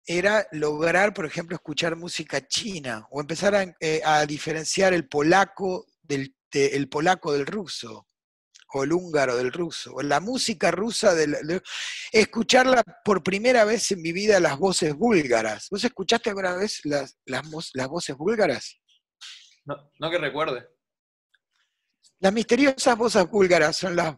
era 0.05 0.47
lograr, 0.53 1.13
por 1.13 1.25
ejemplo, 1.25 1.55
escuchar 1.55 1.95
música 1.95 2.47
china 2.47 3.05
o 3.11 3.19
empezar 3.21 3.53
a, 3.53 3.63
eh, 3.79 4.01
a 4.03 4.25
diferenciar 4.25 4.93
el 4.93 5.07
polaco 5.07 5.85
del, 6.01 6.35
de- 6.51 6.67
el 6.75 6.87
polaco 6.89 7.33
del 7.33 7.45
ruso 7.45 8.07
o 8.73 8.83
el 8.83 8.93
húngaro 8.93 9.35
del 9.37 9.51
ruso, 9.51 9.93
o 9.93 10.01
la 10.01 10.19
música 10.19 10.71
rusa, 10.71 11.13
del, 11.13 11.31
de- 11.43 11.61
escucharla 12.11 12.83
por 13.03 13.21
primera 13.23 13.65
vez 13.65 13.91
en 13.91 14.01
mi 14.01 14.11
vida 14.11 14.39
las 14.39 14.57
voces 14.57 14.93
búlgaras. 14.95 15.67
¿Vos 15.69 15.83
escuchaste 15.83 16.29
alguna 16.29 16.55
vez 16.55 16.81
las, 16.85 17.17
las, 17.25 17.43
las 17.73 17.87
voces 17.87 18.15
búlgaras? 18.15 18.77
No, 19.65 19.75
no 19.99 20.09
que 20.09 20.17
recuerde. 20.17 20.67
Las 22.19 22.33
misteriosas 22.33 22.97
voces 22.97 23.27
búlgaras 23.29 23.77
son 23.77 23.95
las, 23.95 24.15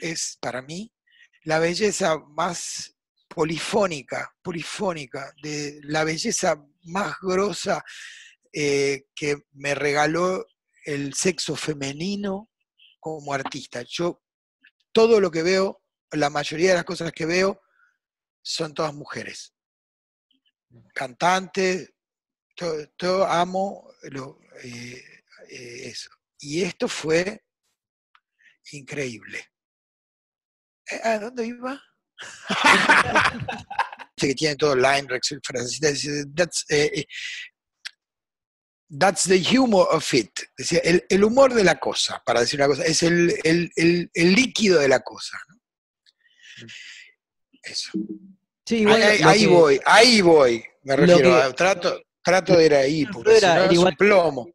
es 0.00 0.38
para 0.40 0.62
mí 0.62 0.92
la 1.42 1.58
belleza 1.58 2.16
más 2.28 2.94
polifónica, 3.28 4.32
polifónica, 4.42 5.32
de 5.42 5.80
la 5.82 6.04
belleza 6.04 6.64
más 6.84 7.16
grosa 7.20 7.84
eh, 8.52 9.06
que 9.14 9.36
me 9.52 9.74
regaló 9.74 10.46
el 10.84 11.14
sexo 11.14 11.56
femenino 11.56 12.50
como 13.04 13.34
artista. 13.34 13.82
Yo 13.86 14.22
todo 14.90 15.20
lo 15.20 15.30
que 15.30 15.42
veo, 15.42 15.82
la 16.12 16.30
mayoría 16.30 16.70
de 16.70 16.76
las 16.76 16.84
cosas 16.86 17.12
que 17.12 17.26
veo 17.26 17.60
son 18.42 18.72
todas 18.72 18.94
mujeres. 18.94 19.54
Cantantes, 20.94 21.92
todo, 22.96 23.26
amo 23.26 23.92
lo, 24.04 24.40
eh, 24.62 25.04
eh, 25.50 25.88
eso. 25.88 26.08
Y 26.38 26.62
esto 26.62 26.88
fue 26.88 27.44
increíble. 28.72 29.52
Eh, 30.90 31.00
¿A 31.04 31.18
dónde 31.18 31.46
iba? 31.46 31.82
Que 34.16 34.32
tiene 34.32 34.54
todo 34.54 34.76
line, 34.76 35.08
Rex, 35.08 35.32
eh, 36.70 37.06
that's 38.98 39.24
the 39.24 39.38
humor 39.42 39.86
of 39.90 40.12
it. 40.14 40.30
Decía, 40.56 40.80
el, 40.84 41.04
el 41.08 41.24
humor 41.24 41.52
de 41.54 41.64
la 41.64 41.78
cosa, 41.78 42.22
para 42.24 42.40
decir 42.40 42.60
una 42.60 42.68
cosa, 42.68 42.84
es 42.84 43.02
el, 43.02 43.34
el- 43.44 43.70
el- 43.76 44.10
el 44.14 44.32
líquido 44.34 44.80
de 44.80 44.88
la 44.88 45.00
cosa. 45.00 45.36
¿no? 45.48 45.56
Eso. 47.62 47.90
Sí, 48.66 48.76
Ahí, 48.76 48.80
igual 48.82 49.02
ahí- 49.02 49.18
lo 49.22 49.28
ahí 49.28 49.40
que- 49.40 49.46
voy, 49.46 49.80
ahí 49.84 50.20
voy. 50.20 50.64
Me 50.82 50.96
refiero, 50.96 51.34
a- 51.36 51.52
trato, 51.52 52.02
trato 52.22 52.56
de 52.56 52.66
ir 52.66 52.74
ahí, 52.74 53.06
porque 53.06 53.36
Era- 53.36 53.40
si 53.40 53.46
no 53.46 53.52
era 53.54 53.64
es 53.64 53.68
un 53.70 53.74
igual- 53.74 53.96
plomo. 53.96 54.50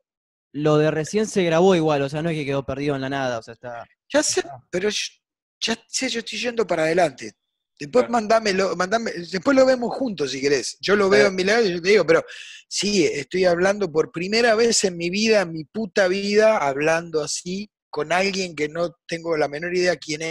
Lo 0.52 0.78
de 0.78 0.90
recién 0.90 1.28
se 1.28 1.44
grabó 1.44 1.76
igual, 1.76 2.02
o 2.02 2.10
sea, 2.10 2.22
no 2.24 2.30
es 2.30 2.36
que 2.36 2.46
quedó 2.46 2.66
perdido 2.66 2.96
en 2.96 3.02
la 3.02 3.10
nada, 3.10 3.38
o 3.38 3.44
sea, 3.44 3.54
está... 3.54 3.86
Ya 4.12 4.24
sé, 4.24 4.44
pero 4.72 4.90
yo- 4.90 5.14
ya 5.62 5.78
sé, 5.88 6.10
yo 6.10 6.20
estoy 6.20 6.40
yendo 6.40 6.66
para 6.66 6.84
adelante. 6.84 7.34
Después 7.80 8.04
Claro. 8.04 8.12
mandámelo, 8.12 8.76
mandame, 8.76 9.12
después 9.12 9.56
lo 9.56 9.66
vemos 9.66 9.96
juntos 9.96 10.32
si 10.32 10.42
querés. 10.42 10.78
Yo 10.82 10.98
lo 10.98 11.10
veo 11.10 11.28
en 11.28 11.36
mi 11.36 11.46
lado 11.46 11.66
y 11.66 11.72
yo 11.72 11.82
te 11.82 11.90
digo, 11.90 12.06
pero 12.06 12.26
sí, 12.68 13.06
estoy 13.06 13.46
hablando 13.46 13.90
por 13.90 14.12
primera 14.12 14.54
vez 14.56 14.84
en 14.84 14.98
mi 14.98 15.10
vida, 15.10 15.42
en 15.42 15.54
mi 15.54 15.64
puta 15.64 16.10
vida, 16.10 16.58
hablando 16.58 17.24
así, 17.24 17.72
con 17.90 18.12
alguien 18.12 18.54
que 18.54 18.68
no 18.68 18.98
tengo 19.08 19.38
la 19.38 19.48
menor 19.48 19.74
idea 19.74 19.96
quién 19.96 20.22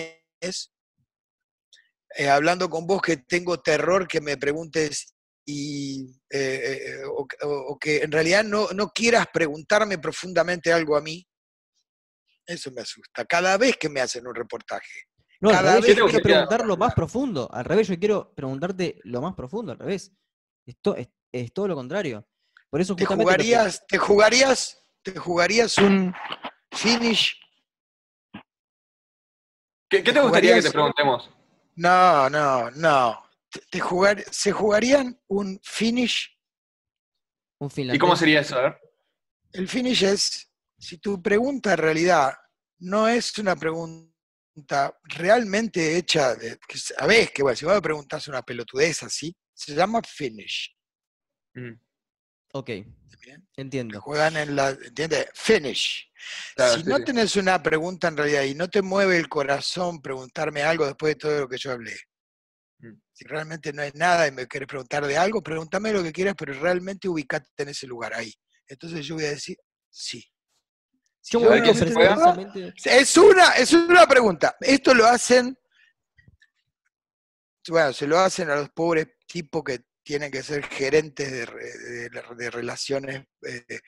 es. 0.40 0.70
Eh, 2.16 2.28
hablando 2.28 2.68
con 2.68 2.86
vos 2.86 3.00
que 3.00 3.16
tengo 3.16 3.60
terror 3.60 4.06
que 4.06 4.20
me 4.20 4.36
preguntes 4.36 5.14
y 5.46 6.20
eh, 6.30 7.00
eh, 7.00 7.02
o 7.06 7.78
que 7.78 7.98
en 8.02 8.12
realidad 8.12 8.44
no, 8.44 8.68
no 8.72 8.90
quieras 8.90 9.26
preguntarme 9.32 9.98
profundamente 9.98 10.70
algo 10.70 10.96
a 10.96 11.00
mí. 11.00 11.26
Eso 12.46 12.70
me 12.72 12.82
asusta. 12.82 13.24
Cada 13.24 13.56
vez 13.56 13.76
que 13.76 13.88
me 13.88 14.00
hacen 14.00 14.26
un 14.26 14.34
reportaje. 14.34 15.07
No, 15.40 15.50
al 15.50 15.56
Cada 15.56 15.70
revés, 15.74 15.86
vez 15.88 15.96
yo 15.96 16.04
que 16.06 16.10
quiero 16.10 16.22
preguntar 16.24 16.66
lo 16.66 16.76
más 16.76 16.94
profundo. 16.94 17.48
Al 17.52 17.64
revés, 17.64 17.86
yo 17.88 17.98
quiero 17.98 18.32
preguntarte 18.34 18.98
lo 19.04 19.20
más 19.22 19.34
profundo, 19.34 19.72
al 19.72 19.78
revés. 19.78 20.12
Esto 20.66 20.96
es, 20.96 21.08
es 21.32 21.52
todo 21.52 21.68
lo 21.68 21.74
contrario. 21.76 22.26
Por 22.70 22.80
eso 22.80 22.96
¿Te 22.96 23.06
que- 23.06 23.14
jugarías, 23.14 23.86
te 23.86 23.98
jugarías, 23.98 24.82
te 25.02 25.16
jugarías 25.16 25.78
un 25.78 26.12
finish? 26.72 27.36
¿Qué, 29.88 30.02
qué 30.02 30.12
te 30.12 30.20
gustaría 30.20 30.54
que 30.56 30.62
te 30.62 30.70
preguntemos? 30.70 31.30
No, 31.76 32.28
no, 32.28 32.70
no. 32.72 33.22
Te- 33.70 33.80
jugar, 33.80 34.22
¿Se 34.30 34.52
jugarían 34.52 35.18
un 35.28 35.58
finish? 35.62 36.36
un 37.60 37.70
¿Y 37.76 37.98
cómo 37.98 38.14
sería 38.16 38.40
eso? 38.40 38.56
A 38.56 38.62
ver. 38.62 38.80
El 39.52 39.66
finish 39.68 40.02
es, 40.04 40.52
si 40.78 40.98
tu 40.98 41.22
pregunta 41.22 41.72
en 41.72 41.78
realidad 41.78 42.34
no 42.80 43.08
es 43.08 43.36
una 43.38 43.56
pregunta 43.56 44.12
realmente 45.04 45.96
hecha, 45.96 46.34
de, 46.34 46.58
que 46.66 46.78
sabés 46.78 47.30
que 47.30 47.42
bueno, 47.42 47.56
si 47.56 47.64
vos 47.64 47.74
me 47.74 47.82
preguntás 47.82 48.28
una 48.28 48.42
pelotudez 48.42 49.02
así, 49.02 49.34
se 49.54 49.74
llama 49.74 50.00
finish. 50.02 50.74
Mm, 51.54 51.74
Ok, 52.54 52.70
¿bien? 53.20 53.46
entiendo. 53.56 54.00
Juegan 54.00 54.36
en 54.38 54.56
la, 54.56 54.70
¿entiendes? 54.70 55.26
Finish. 55.34 56.10
claro, 56.54 56.74
si 56.74 56.80
sí, 56.82 56.88
no 56.88 57.04
tenés 57.04 57.36
una 57.36 57.62
pregunta 57.62 58.08
en 58.08 58.16
realidad 58.16 58.42
y 58.44 58.54
no 58.54 58.68
te 58.68 58.80
mueve 58.80 59.18
el 59.18 59.28
corazón 59.28 60.00
preguntarme 60.00 60.62
algo 60.62 60.86
después 60.86 61.14
de 61.14 61.18
todo 61.18 61.40
lo 61.40 61.48
que 61.48 61.58
yo 61.58 61.72
hablé, 61.72 61.96
Mm. 62.80 62.94
si 63.12 63.24
realmente 63.24 63.72
no 63.72 63.82
hay 63.82 63.90
nada 63.94 64.28
y 64.28 64.30
me 64.30 64.46
querés 64.46 64.68
preguntar 64.68 65.04
de 65.04 65.16
algo, 65.16 65.42
pregúntame 65.42 65.92
lo 65.92 66.02
que 66.02 66.12
quieras, 66.12 66.34
pero 66.38 66.52
realmente 66.52 67.08
ubicate 67.08 67.48
en 67.56 67.70
ese 67.70 67.86
lugar 67.88 68.14
ahí. 68.14 68.32
Entonces 68.68 69.04
yo 69.04 69.16
voy 69.16 69.24
a 69.24 69.30
decir 69.30 69.56
sí. 69.90 70.24
Yo 71.30 71.40
voy 71.40 71.58
a 71.58 71.62
precisamente- 71.62 72.74
es 72.84 73.16
una, 73.16 73.52
es 73.52 73.72
una 73.72 74.06
pregunta. 74.06 74.56
Esto 74.60 74.94
lo 74.94 75.06
hacen, 75.06 75.56
bueno, 77.68 77.92
se 77.92 78.06
lo 78.06 78.18
hacen 78.18 78.50
a 78.50 78.56
los 78.56 78.70
pobres 78.70 79.08
tipos 79.26 79.62
que 79.62 79.80
tienen 80.02 80.30
que 80.30 80.42
ser 80.42 80.64
gerentes 80.64 81.30
de, 81.30 81.44
de 81.44 82.10
la- 82.10 82.34
de 82.34 82.50
relaciones 82.50 83.26
eh, 83.46 83.80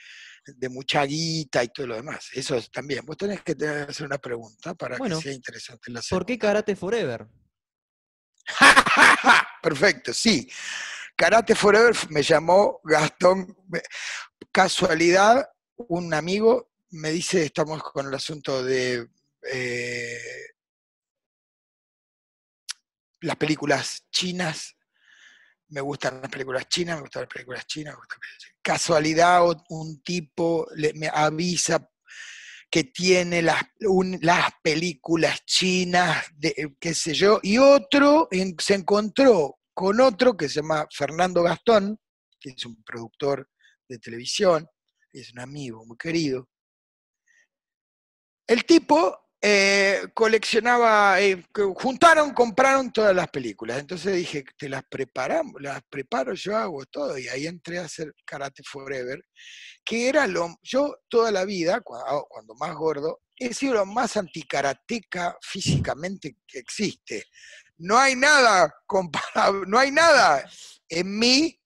de 0.45 0.69
mucha 0.69 1.03
guita 1.05 1.65
y 1.65 1.69
todo 1.69 1.87
lo 1.87 1.95
demás. 1.97 2.29
Eso 2.35 2.57
es 2.57 2.71
también. 2.71 3.05
Vos 3.07 3.17
tenés 3.17 3.43
que 3.43 3.55
tener, 3.55 3.89
hacer 3.89 4.05
una 4.07 4.19
pregunta 4.19 4.75
para 4.75 4.99
Bueno, 4.99 5.17
que 5.17 5.23
sea 5.23 5.33
interesante 5.33 5.91
la 5.91 6.03
¿Por 6.11 6.27
qué 6.27 6.39
Karate 6.39 6.77
Forever? 6.77 7.27
Perfecto, 9.63 10.13
sí. 10.13 10.51
Karate 11.17 11.55
Forever 11.55 11.95
me 12.11 12.23
llamó 12.23 12.81
Gastón. 12.85 13.57
Casualidad, 14.53 15.49
un 15.77 16.13
amigo 16.15 16.70
me 16.93 17.11
dice, 17.11 17.45
estamos 17.45 17.83
con 17.83 18.07
el 18.09 18.15
asunto 18.15 18.63
de 18.65 19.09
eh, 19.53 20.19
las 23.21 23.37
películas 23.37 24.07
chinas. 24.11 24.77
Me 25.69 25.81
gustan 25.81 26.21
las 26.21 26.31
películas 26.31 26.69
chinas, 26.69 26.97
me 26.97 27.03
gustan 27.03 27.23
las 27.23 27.29
películas 27.33 27.67
chinas. 27.67 27.95
me 27.95 27.99
gustan 28.01 28.19
las 28.21 28.29
películas. 28.29 28.57
Casualidad, 28.63 29.43
un 29.69 30.03
tipo 30.03 30.67
le- 30.75 30.95
me 30.95 31.09
avisa 31.13 31.89
que 32.71 32.85
tiene 32.85 33.43
las, 33.43 33.63
las 34.21 34.51
películas 34.63 35.45
chinas, 35.45 36.25
de, 36.37 36.49
eh, 36.57 36.69
qué 36.79 36.95
sé 36.95 37.15
yo, 37.15 37.41
y 37.43 37.59
otro 37.59 38.29
se 38.59 38.75
encontró 38.75 39.59
con 39.75 40.01
otro 40.01 40.37
que 40.37 40.49
se 40.49 40.57
llama 40.61 40.87
Fernando 40.91 41.43
Gastón, 41.43 41.99
que 42.39 42.51
es 42.51 42.65
un 42.67 42.83
productor 42.85 43.49
de 43.89 43.99
televisión, 43.99 44.69
es 45.13 45.33
un 45.33 45.41
amigo 45.41 45.85
muy 45.85 45.97
querido. 45.97 46.49
El 48.51 48.65
tipo 48.65 49.29
eh, 49.41 50.09
coleccionaba, 50.13 51.21
eh, 51.21 51.41
juntaron, 51.77 52.35
compraron 52.35 52.93
todas 52.93 53.15
las 53.15 53.29
películas. 53.29 53.79
Entonces 53.79 54.17
dije, 54.17 54.45
te 54.59 54.69
las 54.69 54.83
preparamos, 54.91 55.63
las 55.63 55.81
preparo, 55.89 56.35
yo 56.35 56.57
hago 56.57 56.85
todo. 56.87 57.17
Y 57.17 57.29
ahí 57.29 57.47
entré 57.47 57.79
a 57.79 57.85
hacer 57.85 58.13
Karate 58.25 58.65
Forever, 58.65 59.25
que 59.85 60.09
era 60.09 60.27
lo, 60.27 60.59
yo 60.65 60.97
toda 61.09 61.31
la 61.31 61.45
vida, 61.45 61.77
ah, 61.77 62.23
cuando 62.29 62.57
más 62.57 62.75
gordo, 62.75 63.21
he 63.37 63.55
sido 63.55 63.75
lo 63.75 63.87
más 63.87 64.17
anticarateca 64.17 65.37
físicamente 65.41 66.35
que 66.45 66.59
existe. 66.59 67.27
No 67.79 67.97
hay 67.97 68.17
nada 68.17 68.75
comparable, 68.85 69.63
no 69.69 69.79
hay 69.79 69.93
nada 69.93 70.45
en 70.89 71.17
mí 71.17 71.57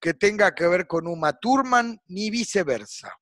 que 0.00 0.14
tenga 0.14 0.54
que 0.54 0.68
ver 0.68 0.86
con 0.86 1.08
Uma 1.08 1.32
Thurman 1.32 2.00
ni 2.06 2.30
viceversa. 2.30 3.12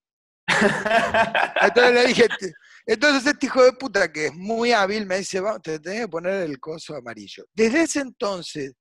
Entonces 1.62 1.94
le 1.94 2.06
dije, 2.06 2.28
"Te- 2.38 2.52
entonces 2.88 3.26
este 3.26 3.46
hijo 3.46 3.62
de 3.62 3.72
puta 3.72 4.10
que 4.12 4.26
es 4.26 4.34
muy 4.34 4.72
hábil 4.72 5.06
me 5.06 5.18
dice, 5.18 5.40
vamos, 5.40 5.62
te 5.62 5.78
tenés 5.78 6.02
que 6.02 6.08
poner 6.08 6.42
el 6.42 6.58
coso 6.58 6.96
amarillo. 6.96 7.44
Desde 7.54 7.82
ese 7.82 8.00
entonces, 8.00 8.72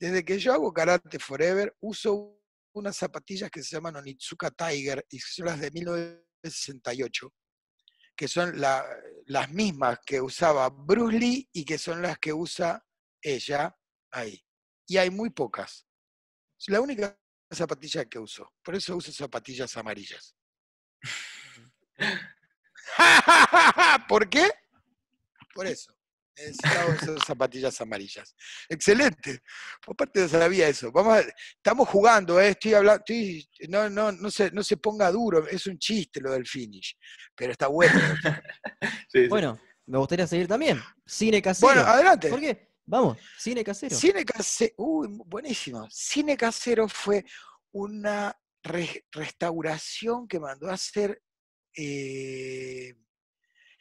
desde 0.00 0.24
que 0.24 0.38
yo 0.38 0.52
hago 0.54 0.72
Karate 0.72 1.18
Forever, 1.18 1.76
uso 1.80 2.40
unas 2.74 2.96
zapatillas 2.96 3.50
que 3.50 3.62
se 3.62 3.76
llaman 3.76 3.96
Onitsuka 3.96 4.50
Tiger 4.50 5.04
y 5.10 5.18
son 5.18 5.46
las 5.46 5.60
de 5.60 5.70
1968, 5.70 7.32
que 8.16 8.28
son 8.28 8.60
la- 8.60 8.86
las 9.26 9.50
mismas 9.50 9.98
que 10.04 10.20
usaba 10.20 10.68
Bruce 10.70 11.18
Lee 11.18 11.48
y 11.52 11.64
que 11.64 11.78
son 11.78 12.02
las 12.02 12.18
que 12.18 12.32
usa 12.32 12.82
ella 13.22 13.74
ahí. 14.12 14.42
Y 14.86 14.96
hay 14.98 15.10
muy 15.10 15.30
pocas. 15.30 15.86
Es 16.58 16.68
la 16.68 16.80
única 16.80 17.18
zapatilla 17.52 18.04
que 18.06 18.18
uso. 18.18 18.52
Por 18.62 18.74
eso 18.76 18.96
uso 18.96 19.12
zapatillas 19.12 19.76
amarillas. 19.76 20.34
¿Por 24.08 24.28
qué? 24.28 24.50
Por 25.54 25.66
eso. 25.66 25.92
Necesitaba 26.38 26.94
esas 26.94 27.24
zapatillas 27.26 27.80
amarillas. 27.80 28.36
Excelente. 28.68 29.40
Aparte 29.86 30.20
no 30.20 30.28
sabía 30.28 30.68
eso. 30.68 30.92
Vamos 30.92 31.16
a- 31.16 31.24
estamos 31.56 31.88
jugando, 31.88 32.38
¿eh? 32.38 32.50
estoy 32.50 32.74
hablando, 32.74 33.02
estoy- 33.06 33.48
no, 33.70 33.88
no, 33.88 34.12
no, 34.12 34.30
se, 34.30 34.50
no 34.50 34.62
se 34.62 34.76
ponga 34.76 35.10
duro, 35.10 35.46
es 35.48 35.66
un 35.66 35.78
chiste 35.78 36.20
lo 36.20 36.32
del 36.32 36.46
finish, 36.46 36.94
pero 37.34 37.52
está 37.52 37.68
bueno. 37.68 37.94
Sí, 39.08 39.22
sí. 39.22 39.28
Bueno, 39.28 39.58
me 39.86 39.96
gustaría 39.98 40.26
seguir 40.26 40.46
también. 40.46 40.82
Cine 41.06 41.40
casero. 41.40 41.68
bueno, 41.72 41.88
adelante. 41.88 42.28
¿Por 42.28 42.40
qué? 42.40 42.68
Vamos, 42.84 43.16
cine 43.38 43.64
casero. 43.64 43.96
Cine 43.96 44.24
casero, 44.24 44.74
uy, 44.76 45.08
buenísimo. 45.24 45.88
Cine 45.90 46.36
casero 46.36 46.86
fue 46.86 47.24
una 47.72 48.36
re- 48.62 49.06
restauración 49.10 50.28
que 50.28 50.38
mandó 50.38 50.68
a 50.68 50.74
hacer 50.74 51.22
eh, 51.76 52.94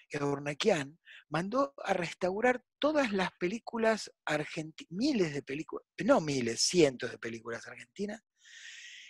Eurnequian, 0.09 0.99
mandó 1.29 1.73
a 1.83 1.93
restaurar 1.93 2.63
todas 2.79 3.11
las 3.11 3.31
películas 3.39 4.11
argentinas, 4.25 4.91
miles 4.91 5.33
de 5.33 5.41
películas, 5.41 5.85
no 6.03 6.21
miles, 6.21 6.61
cientos 6.61 7.11
de 7.11 7.17
películas 7.17 7.65
argentinas, 7.67 8.21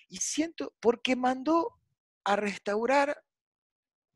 y 0.07 0.17
cientos, 0.17 0.69
porque 0.79 1.15
mandó 1.15 1.79
a 2.23 2.35
restaurar 2.35 3.21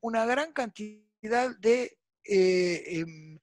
una 0.02 0.26
gran 0.26 0.54
cantidad 0.54 1.56
de 1.60 1.98
eh, 2.24 3.00
em, 3.00 3.40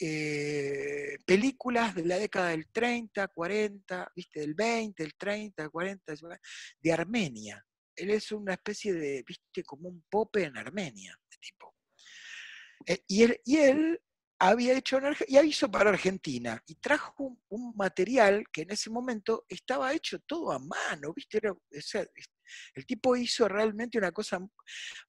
eh, 0.00 1.18
películas 1.24 1.94
de 1.94 2.04
la 2.04 2.18
década 2.18 2.48
del 2.48 2.66
30, 2.70 3.28
40, 3.28 4.12
¿viste? 4.14 4.40
del 4.40 4.54
20, 4.54 5.02
del 5.02 5.14
30, 5.14 5.68
40, 5.70 6.14
de 6.80 6.92
Armenia. 6.92 7.64
Él 7.96 8.10
es 8.10 8.30
una 8.32 8.54
especie 8.54 8.92
de, 8.92 9.24
viste, 9.26 9.64
como 9.64 9.88
un 9.88 10.04
pope 10.08 10.44
en 10.44 10.56
Armenia, 10.56 11.18
de 11.30 11.36
tipo. 11.38 11.74
Eh, 12.86 13.02
y, 13.08 13.22
él, 13.24 13.40
y 13.44 13.56
él 13.56 14.00
había 14.38 14.74
hecho, 14.74 15.00
y 15.26 15.38
hizo 15.38 15.70
para 15.70 15.90
Argentina, 15.90 16.62
y 16.66 16.74
trajo 16.76 17.38
un, 17.48 17.74
material 17.76 18.44
que 18.52 18.62
en 18.62 18.70
ese 18.70 18.90
momento 18.90 19.44
estaba 19.48 19.92
hecho 19.92 20.18
todo 20.20 20.52
a 20.52 20.58
mano, 20.58 21.12
viste, 21.14 21.40
el 22.74 22.86
tipo 22.86 23.16
hizo 23.16 23.48
realmente 23.48 23.98
una 23.98 24.12
cosa, 24.12 24.40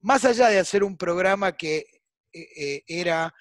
más 0.02 0.26
allá 0.26 0.50
de 0.50 0.60
hacer 0.60 0.84
un 0.84 0.97
programa 0.97 1.56
que 1.56 1.86
eh, 2.34 2.47
eh, 2.56 2.84
era 2.88 3.34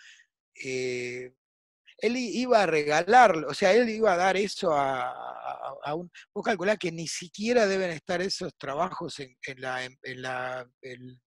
él 1.98 2.16
iba 2.16 2.62
a 2.62 2.66
regalarlo, 2.66 3.48
o 3.48 3.54
sea, 3.54 3.72
él 3.72 3.88
iba 3.88 4.12
a 4.12 4.16
dar 4.16 4.36
eso 4.36 4.72
a, 4.72 5.10
a- 5.10 5.74
a 5.84 5.94
un... 5.94 6.10
Vos 6.34 6.44
calculás 6.44 6.78
que 6.78 6.92
ni 6.92 7.06
siquiera 7.06 7.66
deben 7.66 7.90
estar 7.90 8.20
esos 8.20 8.54
trabajos 8.56 9.18
en, 9.20 9.36
en 9.46 9.60
la... 9.60 9.84
En, 9.84 9.98
en 10.02 10.22
la 10.22 10.68
el- 10.82 11.18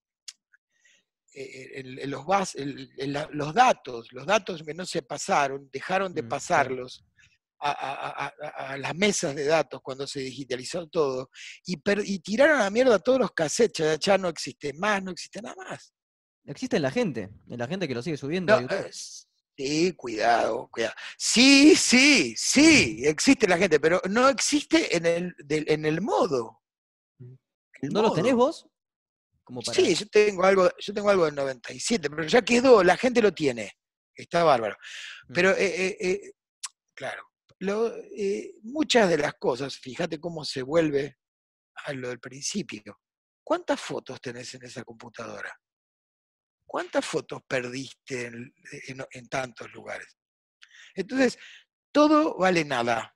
en- 1.33 1.99
en 1.99 2.09
los, 2.09 2.25
bas- 2.25 2.55
la- 2.97 3.29
los 3.31 3.53
datos, 3.53 4.07
los 4.11 4.25
datos 4.25 4.63
que 4.63 4.73
no 4.73 4.85
se 4.85 5.03
pasaron, 5.03 5.69
dejaron 5.71 6.13
de 6.13 6.23
Mm, 6.23 6.27
pasarlos 6.29 7.05
a, 7.61 7.71
a- 7.71 8.77
las 8.77 8.95
mesas 8.95 9.35
de 9.35 9.45
datos 9.45 9.81
cuando 9.83 10.07
se 10.07 10.21
digitalizó 10.21 10.87
todo, 10.87 11.29
y, 11.65 11.77
per- 11.77 12.03
y 12.05 12.19
tiraron 12.19 12.59
a 12.61 12.63
la 12.63 12.69
mierda 12.69 12.99
todos 12.99 13.19
los 13.19 13.31
cassettes, 13.31 13.85
ya, 13.85 13.95
ya 13.95 14.17
no 14.17 14.29
existe 14.29 14.73
más, 14.73 15.03
no 15.03 15.11
existe 15.11 15.41
nada 15.41 15.55
más. 15.55 15.93
Existe 16.45 16.77
en 16.77 16.81
la 16.83 16.91
gente, 16.91 17.29
en 17.49 17.59
la 17.59 17.67
gente 17.67 17.87
que 17.87 17.93
lo 17.93 18.01
sigue 18.01 18.17
subiendo 18.17 18.59
No, 18.59 18.67
sí, 19.59 19.91
cuidado, 19.93 20.69
cuidado. 20.71 20.93
Sí, 21.17 21.75
sí, 21.75 22.33
sí, 22.37 23.01
existe 23.05 23.45
la 23.47 23.57
gente, 23.57 23.77
pero 23.79 24.01
no 24.09 24.29
existe 24.29 24.95
en 24.95 25.05
el, 25.05 25.35
del- 25.39 25.69
en 25.69 25.85
el 25.85 25.99
modo. 26.01 26.61
El 27.81 27.89
¿No 27.89 28.01
los 28.01 28.13
tenés 28.13 28.33
modo. 28.33 28.45
vos? 28.47 28.67
Como 29.43 29.61
para... 29.61 29.75
Sí, 29.75 29.95
yo 29.95 30.07
tengo 30.07 30.43
algo, 30.45 30.69
yo 30.79 30.93
tengo 30.93 31.09
algo 31.09 31.25
del 31.25 31.35
97, 31.35 32.09
pero 32.09 32.23
ya 32.25 32.41
quedó, 32.41 32.83
la 32.83 32.95
gente 32.95 33.21
lo 33.21 33.33
tiene. 33.33 33.73
está 34.15 34.43
bárbaro. 34.43 34.77
Mm. 35.27 35.33
Pero, 35.33 35.51
eh, 35.51 35.75
eh, 35.87 35.97
eh, 35.99 36.31
claro, 36.93 37.23
lo- 37.59 37.93
eh, 38.15 38.53
muchas 38.63 39.09
de 39.09 39.17
las 39.17 39.33
cosas, 39.35 39.77
fíjate 39.77 40.19
cómo 40.19 40.45
se 40.45 40.61
vuelve 40.61 41.17
a 41.85 41.91
lo 41.93 42.09
del 42.09 42.19
principio. 42.19 42.99
¿Cuántas 43.43 43.79
fotos 43.81 44.21
tenés 44.21 44.53
en 44.53 44.63
esa 44.63 44.83
computadora? 44.83 45.53
¿Cuántas 46.69 47.03
fotos 47.03 47.41
perdiste 47.47 48.27
en, 48.27 48.53
en- 48.87 49.05
en 49.11 49.27
tantos 49.27 49.71
lugares? 49.73 50.15
Entonces, 50.93 51.37
todo 51.91 52.37
vale 52.37 52.63
nada. 52.63 53.15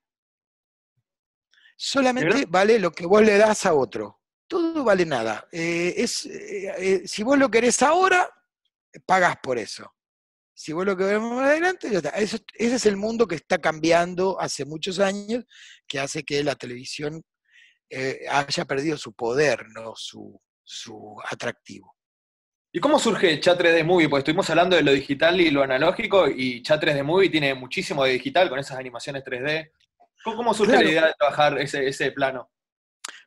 Solamente 1.78 2.46
vale 2.50 2.80
lo 2.80 2.92
que 2.92 3.06
vos 3.06 3.22
le 3.22 3.38
das 3.38 3.66
a 3.68 3.74
otro. 3.76 4.22
Todo 4.48 4.84
vale 4.84 5.06
nada. 5.06 5.48
Eh, 5.52 5.94
es, 5.98 6.26
eh, 6.26 6.74
eh, 6.78 7.08
si 7.08 7.22
vos 7.22 7.38
lo 7.38 7.50
querés 7.52 7.82
ahora, 7.84 8.28
pagás 9.06 9.38
por 9.42 9.60
eso. 9.60 9.94
Si 10.56 10.74
vos 10.74 10.84
lo 10.86 10.98
querés 10.98 11.20
más 11.22 11.46
adelante, 11.50 11.92
ya 11.92 11.98
está. 11.98 12.10
Eso- 12.10 12.38
ese 12.56 12.76
es 12.76 12.86
el 12.88 12.98
mundo 12.98 13.28
que 13.28 13.36
está 13.36 13.60
cambiando 13.62 14.40
hace 14.40 14.66
muchos 14.66 15.00
años, 15.00 15.46
que 15.88 16.00
hace 16.00 16.24
que 16.24 16.44
la 16.44 16.56
televisión 16.56 17.24
haya 18.32 18.66
perdido 18.66 18.98
su 18.98 19.14
poder, 19.14 19.68
no 19.70 19.94
su, 19.96 20.42
su 20.64 21.16
atractivo. 21.30 21.93
¿Y 22.76 22.80
cómo 22.80 22.98
surge 22.98 23.40
Chat 23.40 23.62
3D 23.62 23.84
Movie? 23.84 24.10
Pues 24.10 24.22
estuvimos 24.22 24.50
hablando 24.50 24.76
de 24.76 24.82
lo 24.82 24.92
digital 24.92 25.40
y 25.40 25.52
lo 25.52 25.62
analógico, 25.62 26.28
y 26.28 26.64
Chat 26.64 26.82
3D 26.84 27.04
Movie 27.04 27.30
tiene 27.30 27.54
muchísimo 27.54 28.04
de 28.04 28.14
digital 28.14 28.50
con 28.50 28.58
esas 28.58 28.80
animaciones 28.80 29.24
3D. 29.24 29.70
¿Cómo, 30.24 30.38
cómo 30.38 30.54
surge 30.56 30.72
Claro. 30.72 30.86
la 30.86 30.92
idea 30.92 31.06
de 31.06 31.14
trabajar 31.14 31.60
ese, 31.60 31.88
ese 31.88 32.12
plano? 32.12 32.50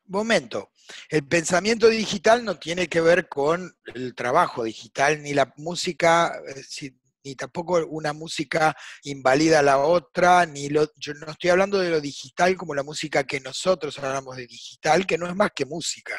Momento, 0.07 0.71
el 1.09 1.29
pensamiento 1.29 1.87
digital 1.89 2.45
no 2.45 2.59
tiene 2.59 2.89
que 2.89 3.01
ver 3.01 3.29
con 3.29 3.73
el 3.95 4.17
trabajo 4.17 4.65
digital, 4.65 5.23
ni 5.23 5.33
la 5.33 5.53
música, 5.59 6.41
eh, 6.49 6.91
ni 7.23 7.37
tampoco 7.37 7.87
una 7.87 8.13
música 8.13 8.77
invalida 9.05 9.61
a 9.61 9.63
la 9.63 9.79
otra, 9.79 10.45
ni 10.45 10.71
lo, 10.71 10.91
yo 10.97 11.15
no 11.15 11.31
estoy 11.31 11.51
hablando 11.51 11.79
de 11.79 11.91
lo 11.91 12.01
digital 12.01 12.57
como 12.57 12.75
la 12.75 12.83
música 12.83 13.23
que 13.23 13.39
nosotros 13.39 13.97
hablamos 14.01 14.37
de 14.37 14.49
digital, 14.49 15.07
que 15.07 15.19
no 15.19 15.29
es 15.29 15.37
más 15.37 15.51
que 15.55 15.67
música, 15.67 16.19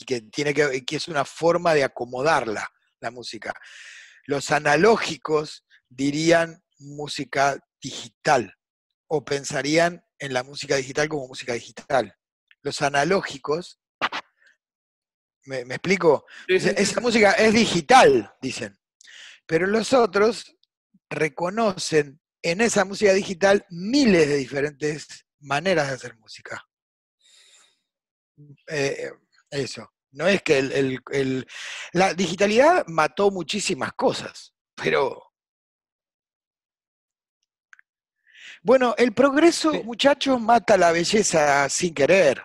y 0.00 0.04
que, 0.04 0.20
tiene 0.22 0.54
que, 0.54 0.84
que 0.84 0.96
es 0.96 1.08
una 1.08 1.24
forma 1.24 1.74
de 1.74 1.84
acomodarla, 1.84 2.68
la 3.00 3.10
música. 3.10 3.52
Los 4.26 4.50
analógicos 4.50 5.64
dirían 5.88 6.62
música 6.78 7.58
digital, 7.80 8.54
o 9.08 9.24
pensarían 9.24 10.04
en 10.18 10.32
la 10.34 10.42
música 10.42 10.76
digital 10.76 11.08
como 11.08 11.28
música 11.28 11.52
digital 11.54 12.14
los 12.62 12.82
analógicos, 12.82 13.80
¿me, 15.44 15.64
me 15.64 15.76
explico? 15.76 16.24
Sí, 16.46 16.60
sí, 16.60 16.68
Esa- 16.68 16.76
sí, 16.76 16.82
Esa 16.82 16.94
sí. 16.94 17.00
música 17.00 17.32
es 17.32 17.54
digital, 17.54 18.34
dicen. 18.40 18.78
Pero 19.46 19.66
los 19.66 19.92
otros 19.92 20.56
reconocen 21.08 22.20
en 22.42 22.60
esa 22.60 22.84
música 22.84 23.12
digital 23.14 23.64
miles 23.70 24.28
de 24.28 24.36
diferentes 24.36 25.26
maneras 25.40 25.88
de 25.88 25.94
hacer 25.94 26.16
música. 26.18 26.62
Eh, 28.68 29.10
eso. 29.50 29.90
No 30.12 30.26
es 30.26 30.42
que 30.42 30.58
el- 30.58 30.72
el- 30.72 30.98
el- 31.12 31.46
la 31.92 32.14
digitalidad 32.14 32.86
mató 32.86 33.30
muchísimas 33.30 33.92
cosas, 33.92 34.54
pero... 34.74 35.22
Bueno, 38.62 38.94
el 38.98 39.12
progreso, 39.14 39.72
Sí. 39.72 39.82
muchachos, 39.84 40.40
mata 40.40 40.76
la 40.76 40.92
belleza 40.92 41.68
sin 41.68 41.94
querer. 41.94 42.42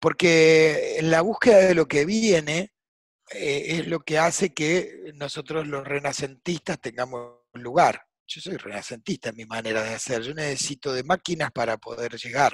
Porque 0.00 0.98
en 0.98 1.10
la 1.10 1.20
búsqueda 1.20 1.58
de 1.58 1.74
lo 1.74 1.86
que 1.86 2.04
viene 2.04 2.72
eh, 3.34 3.78
es 3.78 3.86
lo 3.86 4.00
que 4.00 4.18
hace 4.18 4.52
que 4.52 5.12
nosotros 5.14 5.66
los 5.66 5.86
renacentistas 5.86 6.78
tengamos 6.80 7.38
lugar. 7.54 8.04
Yo 8.26 8.40
soy 8.42 8.56
renacentista 8.56 9.30
en 9.30 9.36
mi 9.36 9.46
manera 9.46 9.82
de 9.82 9.94
hacer. 9.94 10.20
Yo 10.22 10.34
necesito 10.34 10.92
de 10.92 11.02
máquinas 11.04 11.50
para 11.52 11.78
poder 11.78 12.16
llegar. 12.16 12.52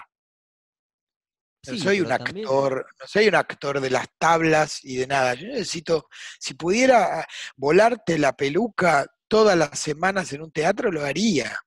No 1.69 1.75
Sí, 1.75 1.81
soy 1.81 2.01
un 2.01 2.09
también- 2.09 2.47
actor, 2.47 2.87
no 3.01 3.07
soy 3.07 3.29
un 3.29 3.35
actor 3.35 3.81
de 3.81 3.91
las 3.91 4.07
tablas 4.19 4.85
y 4.85 4.97
de 4.97 5.07
nada. 5.07 5.35
Yo 5.35 5.47
necesito, 5.49 6.09
si 6.41 6.55
pudiera 6.55 7.27
volarte 7.57 8.19
la 8.19 8.33
peluca 8.37 9.07
todas 9.29 9.57
las 9.57 9.79
semanas 9.79 10.33
en 10.33 10.43
un 10.43 10.51
teatro, 10.51 10.91
lo 10.91 11.05
haría. 11.05 11.59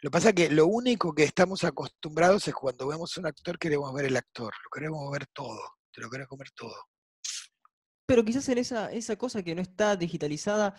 Lo 0.00 0.10
que 0.10 0.12
pasa 0.12 0.28
es 0.30 0.34
que 0.34 0.48
lo 0.50 0.66
único 0.66 1.14
que 1.14 1.24
estamos 1.24 1.64
acostumbrados 1.64 2.46
es 2.48 2.54
cuando 2.54 2.86
vemos 2.86 3.16
un 3.16 3.26
actor, 3.26 3.58
queremos 3.58 3.92
ver 3.92 4.06
el 4.06 4.16
actor, 4.16 4.54
lo 4.64 4.70
queremos 4.70 5.10
ver 5.10 5.26
todo, 5.32 5.60
te 5.92 6.00
lo 6.00 6.08
querés 6.08 6.28
comer 6.28 6.50
todo. 6.52 6.74
Pero 8.06 8.24
quizás 8.24 8.48
en 8.48 8.58
esa, 8.58 8.90
esa 8.92 9.16
cosa 9.16 9.42
que 9.42 9.54
no 9.54 9.60
está 9.60 9.96
digitalizada 9.96 10.74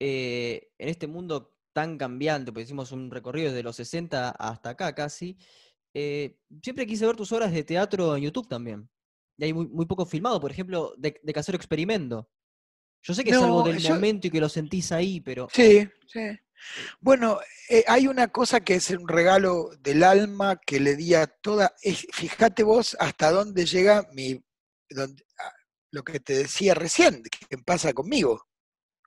eh, 0.00 0.72
en 0.78 0.88
este 0.88 1.06
mundo 1.06 1.54
tan 1.72 1.98
cambiante, 1.98 2.50
porque 2.50 2.64
hicimos 2.64 2.90
un 2.92 3.10
recorrido 3.10 3.50
desde 3.50 3.62
los 3.62 3.76
60 3.76 4.30
hasta 4.30 4.70
acá 4.70 4.94
casi, 4.94 5.36
eh, 5.98 6.36
siempre 6.62 6.86
quise 6.86 7.06
ver 7.06 7.16
tus 7.16 7.32
obras 7.32 7.50
de 7.52 7.64
teatro 7.64 8.14
en 8.16 8.24
YouTube 8.24 8.46
también. 8.48 8.86
Y 9.38 9.44
hay 9.44 9.52
muy, 9.54 9.66
muy 9.66 9.86
poco 9.86 10.04
filmado, 10.04 10.38
por 10.40 10.50
ejemplo, 10.50 10.92
de, 10.98 11.18
de 11.22 11.32
Casero 11.32 11.56
Experimento. 11.56 12.28
Yo 13.02 13.14
sé 13.14 13.24
que 13.24 13.30
es 13.30 13.36
algo 13.36 13.62
del 13.62 13.78
yo- 13.78 13.94
momento 13.94 14.26
y 14.26 14.30
que 14.30 14.40
lo 14.40 14.48
sentís 14.50 14.92
ahí, 14.92 15.20
pero 15.20 15.48
Sí, 15.52 15.88
sí. 16.06 16.20
Bueno, 17.00 17.38
eh, 17.70 17.84
hay 17.86 18.08
una 18.08 18.28
cosa 18.28 18.60
que 18.60 18.74
es 18.74 18.90
un 18.90 19.06
regalo 19.08 19.70
del 19.80 20.02
alma 20.02 20.56
que 20.56 20.80
le 20.80 20.96
di 20.96 21.14
a 21.14 21.26
toda. 21.26 21.74
es- 21.82 22.06
fíjate 22.12 22.62
vos 22.62 22.94
hasta 23.00 23.30
dónde 23.30 23.64
llega 23.64 24.06
mi. 24.12 24.42
donde- 24.90 25.24
ah, 25.38 25.52
lo 25.92 26.02
que 26.04 26.20
te 26.20 26.34
decía 26.34 26.74
recién, 26.74 27.22
que 27.22 27.56
pasa 27.58 27.92
conmigo. 27.94 28.46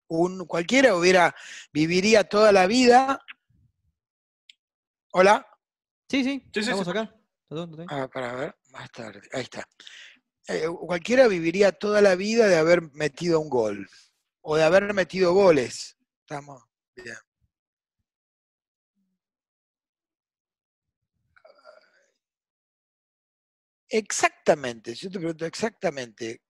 Un, 0.08 0.45
cualquiera 0.47 0.95
hubiera, 0.95 1.36
viviría 1.71 2.23
toda 2.23 2.52
la 2.52 2.65
vida. 2.67 3.19
Hola. 5.12 5.45
Sí, 6.10 6.24
sí, 6.24 6.50
Sí, 6.54 6.60
estamos 6.60 6.86
sí. 6.86 6.91
acá. 6.91 7.15
Ah, 7.88 8.08
para 8.08 8.36
ver, 8.36 8.56
más 8.72 8.91
tarde. 8.91 9.22
Ahí 9.34 9.43
está. 9.43 9.67
Eh, 10.48 10.67
cualquiera 10.67 11.28
viviría 11.28 11.72
toda 11.72 12.02
la 12.02 12.15
vida 12.15 12.48
de 12.48 12.58
haber 12.58 12.82
metido 12.93 13.39
un 13.39 13.50
gol. 13.50 13.89
O 14.41 14.56
de 14.56 14.63
haber 14.63 14.93
metido 14.93 15.34
goles. 15.34 15.98
Estamos 16.22 16.63
bien. 16.95 17.15
Exactamente, 23.91 24.93
yo 24.93 25.10
te 25.10 25.17
pregunto 25.17 25.45
exactamente. 25.45 26.41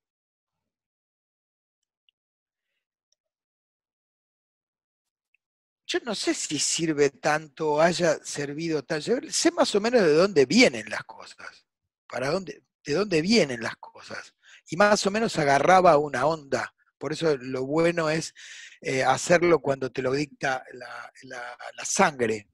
Yo 5.91 5.99
no 6.06 6.13
sé 6.13 6.34
si 6.36 6.60
sirve 6.60 7.10
tanto 7.10 7.82
haya 7.82 8.19
servido 8.23 8.84
tanto. 8.84 9.12
Sé 9.32 9.52
más 9.52 9.73
o 9.73 9.82
menos 9.82 10.02
de 10.04 10.13
dónde 10.13 10.45
vienen 10.45 10.88
las 10.89 11.04
cosas, 11.04 11.65
para 12.08 12.30
dónde, 12.30 12.63
de 12.86 12.93
dónde 12.93 13.21
vienen 13.23 13.62
las 13.62 13.75
cosas. 13.78 14.36
Y 14.69 14.78
más 14.78 15.04
o 15.08 15.12
menos 15.12 15.38
agarraba 15.39 15.97
una 15.97 16.28
onda. 16.28 16.71
Por 16.99 17.12
eso 17.13 17.36
lo 17.38 17.65
bueno 17.65 18.10
es 18.10 18.34
eh, 18.82 19.04
hacerlo 19.04 19.60
cuando 19.60 19.91
te 19.91 20.04
lo 20.04 20.12
dicta 20.12 20.63
la, 20.73 21.12
la- 21.23 21.58
la 21.75 21.86
sangre. 21.86 22.47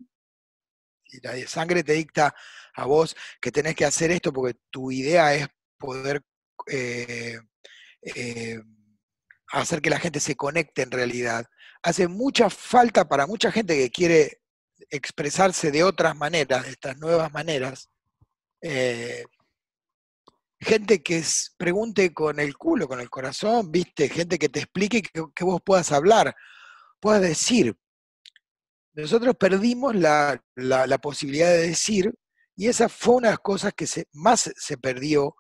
Y 1.08 1.20
la 1.22 1.48
sangre 1.48 1.84
te 1.84 1.94
dicta 1.94 2.34
a 2.76 2.86
vos 2.86 3.16
que 3.42 3.52
tenés 3.52 3.76
que 3.76 3.86
hacer 3.86 4.12
esto 4.12 4.34
porque 4.34 4.58
tu 4.70 4.92
idea 4.92 5.34
es 5.36 5.48
poder 5.78 6.24
eh, 6.68 7.38
eh, 8.02 8.60
hacer 9.50 9.82
que 9.82 9.90
la 9.90 10.00
gente 10.00 10.20
se 10.20 10.36
conecte 10.36 10.82
en 10.84 10.92
realidad. 10.92 11.46
Hace 11.86 12.08
mucha 12.08 12.50
falta 12.50 13.08
para 13.08 13.28
mucha 13.28 13.52
gente 13.52 13.76
que 13.78 13.92
quiere 13.92 14.42
expresarse 14.90 15.70
de 15.70 15.84
otras 15.84 16.16
maneras, 16.16 16.64
de 16.64 16.72
estas 16.72 16.98
nuevas 16.98 17.32
maneras. 17.32 17.90
eh, 18.62 19.24
gente 20.60 21.04
que 21.04 21.18
es- 21.18 21.54
pregunte 21.58 22.12
con 22.12 22.40
el 22.40 22.58
culo, 22.58 22.88
con 22.88 23.00
el 23.00 23.10
corazón, 23.12 23.72
viste, 23.72 24.10
gente 24.10 24.40
que 24.40 24.50
te 24.50 24.62
explique 24.62 25.04
que, 25.04 25.44
vos 25.44 25.62
puedas 25.64 25.92
hablar, 25.92 26.36
puedas 27.00 27.22
decir. 27.22 27.76
Nosotros 28.94 29.36
perdimos 29.36 29.94
la, 29.96 30.42
la- 30.56 30.88
la 30.88 30.98
posibilidad 30.98 31.50
de 31.50 31.68
decir, 31.68 32.12
y 32.56 32.68
esa 32.68 32.90
fue 32.90 33.16
una 33.18 33.28
de 33.28 33.34
las 33.34 33.40
cosas 33.42 33.74
que 33.76 33.86
se, 33.86 34.08
más 34.14 34.52
se 34.56 34.78
perdió 34.80 35.36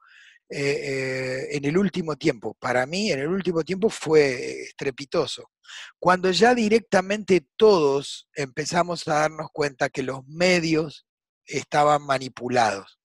eh, 0.49 0.59
eh, 0.59 1.47
en 1.57 1.65
el 1.65 1.77
último 1.77 2.15
tiempo. 2.15 2.55
Para 2.59 2.85
mí, 2.85 3.11
en 3.11 3.19
el 3.19 3.27
último 3.27 3.63
tiempo 3.63 3.89
fue 3.89 4.61
estrepitoso. 4.61 5.51
Cuando 5.99 6.29
ya 6.31 6.53
directamente 6.53 7.47
todos 7.55 8.29
empezamos 8.33 9.07
a 9.07 9.15
darnos 9.21 9.47
cuenta 9.51 9.89
que 9.89 10.03
los 10.03 10.25
medios 10.27 11.07
estaban 11.45 12.03
manipulados. 12.03 12.99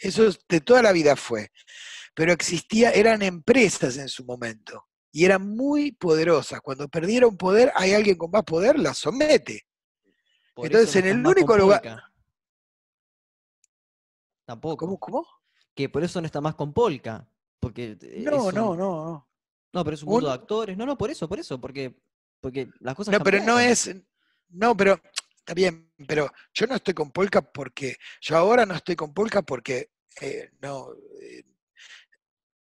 Eso 0.00 0.26
es- 0.28 0.38
de 0.48 0.60
toda 0.60 0.82
la 0.82 0.92
vida 0.92 1.16
fue. 1.16 1.50
Pero 2.14 2.32
existía, 2.32 2.90
eran 2.92 3.22
empresas 3.22 3.96
en 3.96 4.08
su 4.08 4.24
momento 4.24 4.86
y 5.12 5.24
eran 5.24 5.48
muy 5.48 5.92
poderosas. 5.92 6.60
Cuando 6.60 6.88
perdieron 6.88 7.36
poder, 7.36 7.72
hay 7.74 7.94
alguien 7.94 8.16
con 8.16 8.30
más 8.30 8.44
poder, 8.44 8.78
la 8.78 8.94
somete. 8.94 9.62
Por 10.54 10.66
entonces, 10.66 10.96
en 10.96 11.06
el 11.06 11.26
único 11.26 11.56
lugar-. 11.56 12.02
Tampoco. 14.44 14.86
¿Cómo? 14.86 14.98
¿Cómo? 14.98 15.26
Que 15.78 15.88
por 15.88 16.02
eso 16.02 16.20
no 16.20 16.26
está 16.26 16.40
más 16.40 16.56
con 16.56 16.72
Polka. 16.72 17.24
Porque 17.60 17.96
No, 18.16 18.50
no, 18.50 18.74
no, 18.74 19.06
no. 19.06 19.28
No, 19.72 19.84
pero 19.84 19.94
es 19.94 20.02
un 20.02 20.08
mundo 20.08 20.26
Un- 20.26 20.32
de 20.32 20.34
actores. 20.40 20.76
No, 20.76 20.84
no, 20.84 20.98
por 20.98 21.08
eso, 21.08 21.28
por 21.28 21.38
eso, 21.38 21.60
porque 21.60 21.94
Porque 22.40 22.68
las 22.80 22.96
cosas 22.96 23.12
No, 23.16 23.22
pero 23.22 23.40
no 23.44 23.60
es. 23.60 23.88
No, 24.48 24.76
pero 24.76 25.00
está 25.36 25.54
bien, 25.54 25.92
pero 26.08 26.32
yo 26.52 26.66
no 26.66 26.74
estoy 26.74 26.94
con 26.94 27.12
Polka 27.12 27.42
porque. 27.42 27.96
Yo 28.20 28.36
ahora 28.36 28.66
no 28.66 28.74
estoy 28.74 28.96
con 28.96 29.14
Polka 29.14 29.42
porque 29.42 29.92
eh, 30.20 30.50
no, 30.60 30.88
eh, 31.22 31.44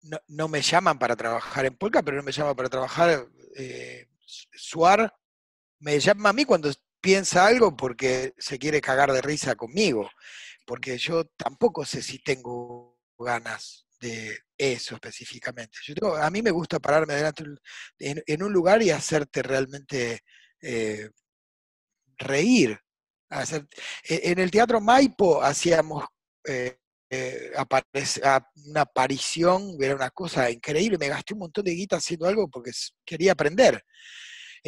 no. 0.01 0.18
no 0.30 0.47
me 0.47 0.64
llaman 0.64 0.97
para 0.97 1.16
trabajar 1.16 1.68
en 1.68 1.78
Polka, 1.78 2.01
pero 2.01 2.18
no 2.18 2.24
me 2.24 2.32
llaman 2.32 2.55
para 2.55 2.70
trabajar. 2.70 3.28
Eh, 3.55 4.07
Suar 4.26 5.14
me 5.78 5.99
llama 5.99 6.30
a 6.30 6.34
mí 6.34 6.45
cuando 6.45 6.72
piensa 6.99 7.45
algo 7.45 7.76
porque 7.78 8.34
se 8.39 8.57
quiere 8.57 8.82
cagar 8.82 9.11
de 9.11 9.22
risa 9.22 9.53
conmigo. 9.55 10.09
Porque 10.66 10.97
yo 10.97 11.26
tampoco 11.38 11.86
sé 11.86 12.01
si 12.01 12.18
tengo 12.18 12.93
ganas 13.18 13.86
de 13.99 14.38
eso 14.57 14.95
específicamente. 14.95 15.78
A 16.22 16.30
mí 16.30 16.41
me 16.41 16.51
gusta 16.51 16.80
pararme 16.80 17.16
delante 17.16 17.43
en, 17.99 18.22
en 18.26 18.43
un 18.43 18.51
lugar 18.51 18.82
y 18.84 18.91
hacerte 18.91 19.41
realmente 19.41 20.22
eh, 20.61 21.09
reír. 22.18 22.78
e- 24.03 24.32
en 24.32 24.39
el 24.39 24.51
Teatro 24.51 24.80
Maipo 24.82 25.41
hacíamos 25.41 26.05
eh, 26.45 26.78
eh, 27.09 27.51
aparec- 27.55 28.24
a- 28.24 28.45
una 28.66 28.82
aparición, 28.82 29.78
era 29.80 29.95
una 29.95 30.09
cosa 30.11 30.49
increíble, 30.49 30.97
me 30.97 31.09
gasté 31.09 31.34
un 31.34 31.39
montón 31.41 31.64
de 31.66 31.74
guita 31.76 31.97
haciendo 31.97 32.28
algo 32.28 32.49
porque 32.49 32.72
quería 33.05 33.34
aprender. 33.34 33.84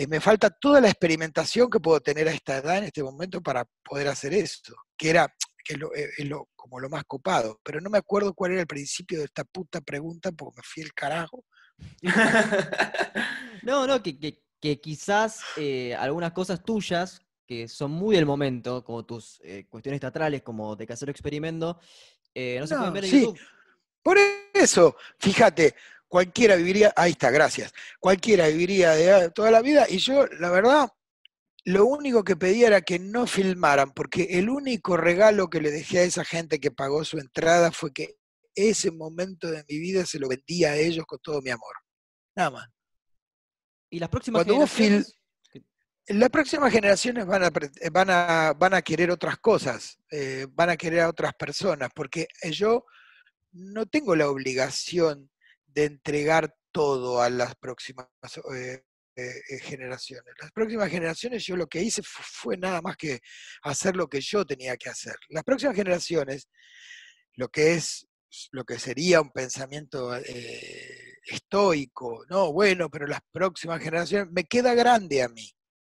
Me 0.09 0.19
falta 0.19 0.49
toda 0.49 0.81
la 0.81 0.89
experimentación 0.89 1.69
que 1.69 1.79
puedo 1.79 2.01
tener 2.01 2.27
a 2.27 2.31
esta 2.33 2.57
edad 2.57 2.79
en 2.79 2.83
este 2.85 3.01
momento 3.01 3.41
para 3.41 3.65
poder 3.83 4.09
hacer 4.09 4.33
esto, 4.33 4.75
que 4.97 5.09
era 5.09 5.33
que 5.66 5.74
es 5.74 5.80
lo- 5.80 5.93
eh, 5.95 6.09
es 6.18 6.26
lo- 6.28 6.47
como 6.55 6.80
lo 6.80 6.88
más 6.89 7.03
copado, 7.05 7.59
pero 7.63 7.82
no 7.82 7.89
me 7.89 7.97
acuerdo 7.97 8.34
cuál 8.34 8.51
era 8.53 8.61
el 8.61 8.68
principio 8.68 9.18
de 9.20 9.26
esta 9.26 9.43
puta 9.43 9.82
pregunta 9.82 10.32
porque 10.32 10.57
me 10.57 10.63
fui 10.63 10.84
el 10.84 10.93
carajo. 10.93 11.43
No, 13.63 13.88
no, 13.88 14.01
que, 14.03 14.18
que- 14.20 14.43
que 14.61 14.80
quizás 14.80 15.41
eh, 15.57 15.95
algunas 15.95 16.32
cosas 16.32 16.63
tuyas, 16.63 17.20
que 17.47 17.68
son 17.68 17.91
muy 17.91 18.16
del 18.16 18.26
momento, 18.26 18.84
como 18.84 19.05
tus 19.05 19.39
eh, 19.43 19.66
cuestiones 19.70 19.99
teatrales, 20.01 20.41
como 20.43 20.76
de 20.76 20.88
Casero 20.88 21.11
Experimento, 21.11 21.80
eh, 22.34 22.57
no 22.59 22.68
se 22.68 22.76
pueden 22.76 22.89
No, 22.89 22.93
ver 22.93 23.05
en 23.05 23.09
sí. 23.11 23.22
YouTube. 23.22 23.39
Por 24.03 24.18
eso, 24.53 24.95
fíjate, 25.20 25.76
cualquiera 26.07 26.55
viviría, 26.55 26.93
ahí 26.95 27.11
está, 27.11 27.32
gracias, 27.32 27.74
cualquiera 27.99 28.47
viviría 28.47 28.91
de 28.91 29.32
toda 29.32 29.49
la 29.51 29.61
vida 29.61 29.86
y 29.89 29.97
yo, 29.97 30.28
la 30.39 30.49
verdad, 30.51 30.89
lo 31.66 31.86
único 31.86 32.24
que 32.24 32.36
pedía 32.36 32.68
era 32.68 32.82
que 32.82 32.99
no 32.99 33.26
filmaran, 33.28 33.91
porque 33.91 34.24
el 34.32 34.49
único 34.49 34.97
regalo 34.97 35.49
que 35.49 35.61
le 35.61 35.72
dejé 35.72 35.99
a 35.99 36.03
esa 36.03 36.24
gente 36.24 36.59
que 36.59 36.72
pagó 36.72 37.03
su 37.03 37.18
entrada 37.18 37.72
fue 37.72 37.91
que 37.91 38.16
ese 38.53 38.91
momento 38.91 39.49
de 39.51 39.66
mi 39.68 39.80
vida 39.80 40.05
se 40.05 40.20
lo 40.20 40.30
vendía 40.30 40.72
a 40.72 40.76
ellos 40.78 41.05
con 41.05 41.20
todo 41.20 41.41
mi 41.41 41.49
amor. 41.49 41.76
Nada 42.36 42.51
más. 42.51 42.70
Y 43.89 43.99
las 43.99 44.09
próximas 44.09 44.43
Cuando 44.43 44.61
vos 44.61 44.72
fil- 44.72 45.03
generaciones, 45.03 45.16
Las 46.07 46.30
próximas 46.30 46.72
generaciones 46.72 47.26
van 47.26 47.43
a, 47.43 47.47
eh, 47.47 47.89
van 47.89 48.09
a, 48.11 48.53
van 48.53 48.74
a 48.76 48.82
querer 48.84 49.09
otras 49.09 49.38
cosas, 49.39 49.97
eh, 50.11 50.45
van 50.51 50.70
a 50.70 50.78
querer 50.78 51.01
a 51.01 51.09
otras 51.09 51.34
personas, 51.34 51.89
porque 51.95 52.28
yo 52.51 52.86
no 53.51 53.88
tengo 53.88 54.16
la 54.16 54.30
obligación 54.30 55.32
de 55.66 55.86
entregar 55.86 56.55
todo 56.72 57.22
a 57.22 57.30
las 57.30 57.55
próximas 57.55 58.07
eh, 58.55 58.84
eh, 59.16 59.41
eh, 59.49 59.59
generaciones. 59.59 60.34
Las 60.41 60.51
próximas 60.51 60.89
generaciones 60.89 61.45
yo 61.45 61.55
lo 61.55 61.68
que 61.68 61.82
hice 61.82 62.01
fu- 62.03 62.24
fue 62.24 62.57
nada 62.57 62.82
más 62.82 62.97
que 62.97 63.20
hacer 63.63 63.95
lo 63.95 64.07
que 64.07 64.22
yo 64.22 64.45
tenía 64.45 64.78
que 64.78 64.89
hacer. 64.89 65.16
Las 65.30 65.43
próximas 65.43 65.76
generaciones, 65.76 66.47
lo 67.36 67.49
que 67.49 67.74
es 67.76 68.07
lo 68.51 68.66
que 68.66 68.78
sería 68.80 69.22
un 69.22 69.32
pensamiento 69.32 70.13
eh, 70.18 71.13
estoico, 71.26 72.26
no, 72.30 72.51
bueno, 72.51 72.89
pero 72.89 73.07
las 73.07 73.22
próximas 73.32 73.80
generaciones, 73.82 74.30
me 74.32 74.43
queda 74.43 74.74
grande 74.74 75.24
a 75.24 75.30
mí. 75.30 75.49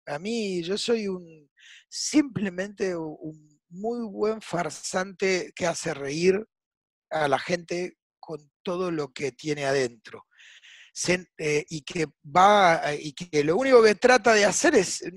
A 0.07 0.19
mí 0.21 0.62
yo 0.62 0.79
soy 0.79 1.09
un 1.09 1.51
simplemente 1.89 2.95
un 2.97 3.61
muy 3.71 4.07
buen 4.07 4.41
farsante 4.41 5.53
que 5.55 5.66
hace 5.66 5.95
reír 5.95 6.45
a 7.11 7.29
la 7.29 7.39
gente 7.39 7.95
con 8.21 8.51
todo 8.62 8.91
lo 8.91 9.12
que 9.12 9.33
tiene 9.33 9.64
adentro. 9.66 10.27
Eh, 11.07 11.64
y 11.68 11.82
que 11.82 12.07
va 12.24 12.84
a- 12.84 12.94
y 12.94 13.12
que 13.12 13.44
lo 13.44 13.57
único 13.57 13.82
que 13.82 13.94
trata 13.94 14.34
de 14.34 14.44
hacer 14.44 14.74
es 14.74 15.03
eh, 15.03 15.12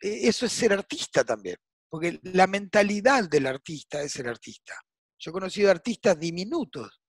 eso 0.00 0.46
es 0.46 0.52
ser 0.52 0.72
artista 0.72 1.22
también, 1.22 1.56
porque 1.90 2.18
la 2.22 2.46
mentalidad 2.46 3.28
del 3.28 3.46
artista 3.46 4.02
es 4.02 4.12
ser 4.12 4.28
artista. 4.28 4.74
Yo 5.18 5.30
he 5.30 5.32
conocido 5.32 5.70
artistas 5.70 6.18
diminutos, 6.18 7.02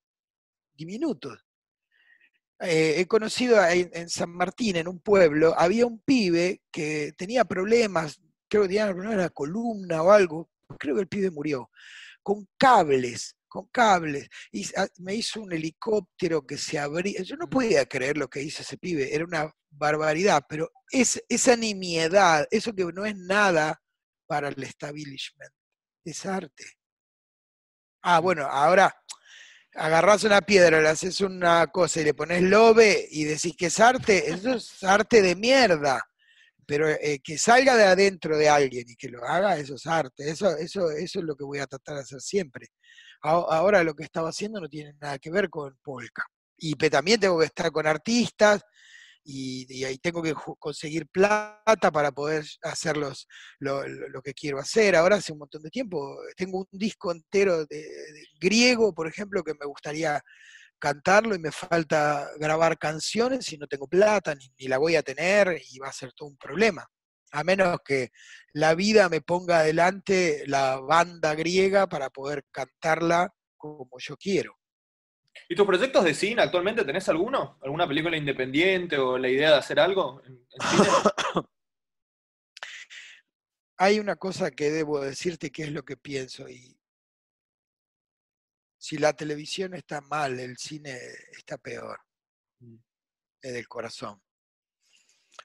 diminutos. 0.73 1.39
Eh, 2.59 2.95
he 2.99 3.07
conocido 3.07 3.63
en, 3.65 3.89
en 3.93 4.09
San 4.09 4.31
Martín, 4.31 4.75
en 4.75 4.89
un 4.89 4.99
pueblo, 4.99 5.53
había 5.57 5.85
un 5.85 6.01
pibe 6.01 6.61
que 6.71 7.13
tenía 7.17 7.45
problemas, 7.45 8.19
creo 8.49 8.63
que 8.63 8.69
tenía 8.69 8.87
problemas 8.87 9.15
de 9.17 9.23
la 9.23 9.29
columna 9.29 10.03
o 10.03 10.11
algo, 10.11 10.49
creo 10.77 10.95
que 10.95 11.01
el 11.01 11.07
pibe 11.07 11.31
murió, 11.31 11.69
con 12.21 12.45
cables, 12.57 13.37
con 13.49 13.67
cables, 13.67 14.29
y 14.51 14.61
s- 14.61 14.73
a- 14.79 14.87
me 14.99 15.15
hizo 15.15 15.41
un 15.41 15.51
helicóptero 15.53 16.45
que 16.45 16.57
se 16.57 16.79
abría, 16.79 17.21
yo 17.23 17.35
no 17.35 17.49
podía 17.49 17.85
creer 17.85 18.17
lo 18.17 18.29
que 18.29 18.41
hizo 18.43 18.61
ese 18.61 18.77
pibe, 18.77 19.13
era 19.13 19.25
una 19.25 19.51
barbaridad, 19.71 20.43
pero 20.47 20.71
es, 20.91 21.21
esa 21.29 21.55
nimiedad, 21.57 22.47
eso 22.51 22.73
que 22.73 22.85
no 22.85 23.05
es 23.05 23.15
nada 23.17 23.81
para 24.27 24.49
el 24.49 24.63
establishment, 24.63 25.51
es 26.05 26.25
arte. 26.25 26.65
Ah, 28.03 28.19
bueno, 28.19 28.45
ahora 28.45 28.93
agarrás 29.75 30.23
una 30.23 30.41
piedra, 30.41 30.81
le 30.81 30.89
haces 30.89 31.21
una 31.21 31.67
cosa 31.67 32.01
y 32.01 32.05
le 32.05 32.13
pones 32.13 32.41
lobe 32.41 33.07
y 33.11 33.25
decís 33.25 33.55
que 33.57 33.67
es 33.67 33.79
arte, 33.79 34.29
eso 34.31 34.53
es 34.55 34.83
arte 34.83 35.21
de 35.21 35.35
mierda. 35.35 36.01
Pero 36.69 36.87
eh, 36.87 37.19
que 37.23 37.39
salga 37.39 37.75
de 37.75 37.85
adentro 37.85 38.37
de 38.37 38.47
alguien 38.47 38.85
y 38.87 38.95
que 38.95 39.09
lo 39.09 39.25
haga, 39.25 39.57
eso 39.57 39.73
es 39.73 39.87
arte. 39.87 40.29
Eso, 40.29 40.55
eso, 40.55 40.91
eso 40.91 41.19
es 41.19 41.25
lo 41.25 41.35
que 41.35 41.43
voy 41.43 41.57
a 41.57 41.65
tratar 41.65 41.95
de 41.95 42.01
hacer 42.01 42.21
siempre. 42.21 42.67
Ahora 43.23 43.83
lo 43.83 43.95
que 43.95 44.03
estaba 44.03 44.29
haciendo 44.29 44.61
no 44.61 44.69
tiene 44.69 44.93
nada 45.01 45.17
que 45.17 45.31
ver 45.31 45.49
con 45.49 45.75
polka. 45.81 46.23
Y 46.57 46.75
también 46.75 47.19
tengo 47.19 47.39
que 47.39 47.47
estar 47.47 47.71
con 47.71 47.87
artistas 47.87 48.61
y, 49.23 49.83
ahí 49.83 49.97
tengo 49.97 50.21
que 50.21 50.35
conseguir 50.59 51.07
plata 51.07 51.91
para 51.91 52.11
poder 52.11 52.45
hacer 52.61 52.97
los, 52.97 53.27
lo, 53.57 54.21
que 54.23 54.35
quiero 54.35 54.59
hacer. 54.59 54.95
Ahora 54.95 55.15
hace 55.15 55.33
un 55.33 55.39
montón 55.39 55.63
de 55.63 55.71
tiempo 55.71 56.17
tengo 56.37 56.59
un 56.59 56.67
disco 56.71 57.11
entero 57.11 57.65
de 57.65 57.83
griego, 58.39 58.93
por 58.93 59.07
ejemplo, 59.07 59.43
que 59.43 59.55
me 59.59 59.65
gustaría 59.65 60.21
cantarlo 60.79 61.35
y 61.35 61.39
me 61.39 61.51
falta 61.51 62.29
grabar 62.37 62.77
canciones 62.77 63.51
y 63.53 63.57
no 63.57 63.67
tengo 63.67 63.87
plata 63.87 64.33
ni, 64.33 64.49
ni 64.57 64.67
la 64.67 64.77
voy 64.77 64.95
a 64.95 65.03
tener 65.03 65.61
y 65.69 65.79
va 65.79 65.89
a 65.89 65.93
ser 65.93 66.13
todo 66.13 66.29
un 66.29 66.37
problema. 66.37 66.87
A 67.31 67.43
menos 67.43 67.77
que 67.85 68.09
la 68.53 68.73
vida 68.73 69.07
me 69.09 69.21
ponga 69.21 69.59
adelante 69.59 70.43
la 70.47 70.77
banda 70.79 71.35
griega 71.35 71.87
para 71.87 72.09
poder 72.09 72.45
cantarla 72.51 73.31
como 73.55 73.99
yo 73.99 74.17
quiero. 74.17 74.57
¿Y 75.47 75.55
tus 75.55 75.65
proyectos 75.65 76.03
de 76.03 76.13
cine 76.13 76.41
actualmente 76.41 76.83
tenés 76.83 77.07
alguno? 77.09 77.59
¿Alguna 77.61 77.87
película 77.87 78.17
independiente 78.17 78.97
o 78.97 79.17
la 79.17 79.29
idea 79.29 79.51
de 79.51 79.57
hacer 79.57 79.79
algo 79.79 80.21
en, 80.25 80.33
en 80.33 80.69
cine? 80.69 80.89
Hay 83.77 83.99
una 83.99 84.15
cosa 84.15 84.51
que 84.51 84.71
debo 84.71 84.99
decirte 84.99 85.51
que 85.51 85.63
es 85.63 85.71
lo 85.71 85.83
que 85.83 85.95
pienso 85.95 86.49
y 86.49 86.78
si 88.89 88.97
la 88.97 89.13
televisión 89.13 89.75
está 89.75 90.01
mal, 90.01 90.39
el 90.39 90.57
cine 90.57 90.97
está 91.37 91.59
peor, 91.59 91.99
Mm. 92.59 92.77
es 93.43 93.53
del 93.53 93.67
corazón. 93.67 94.19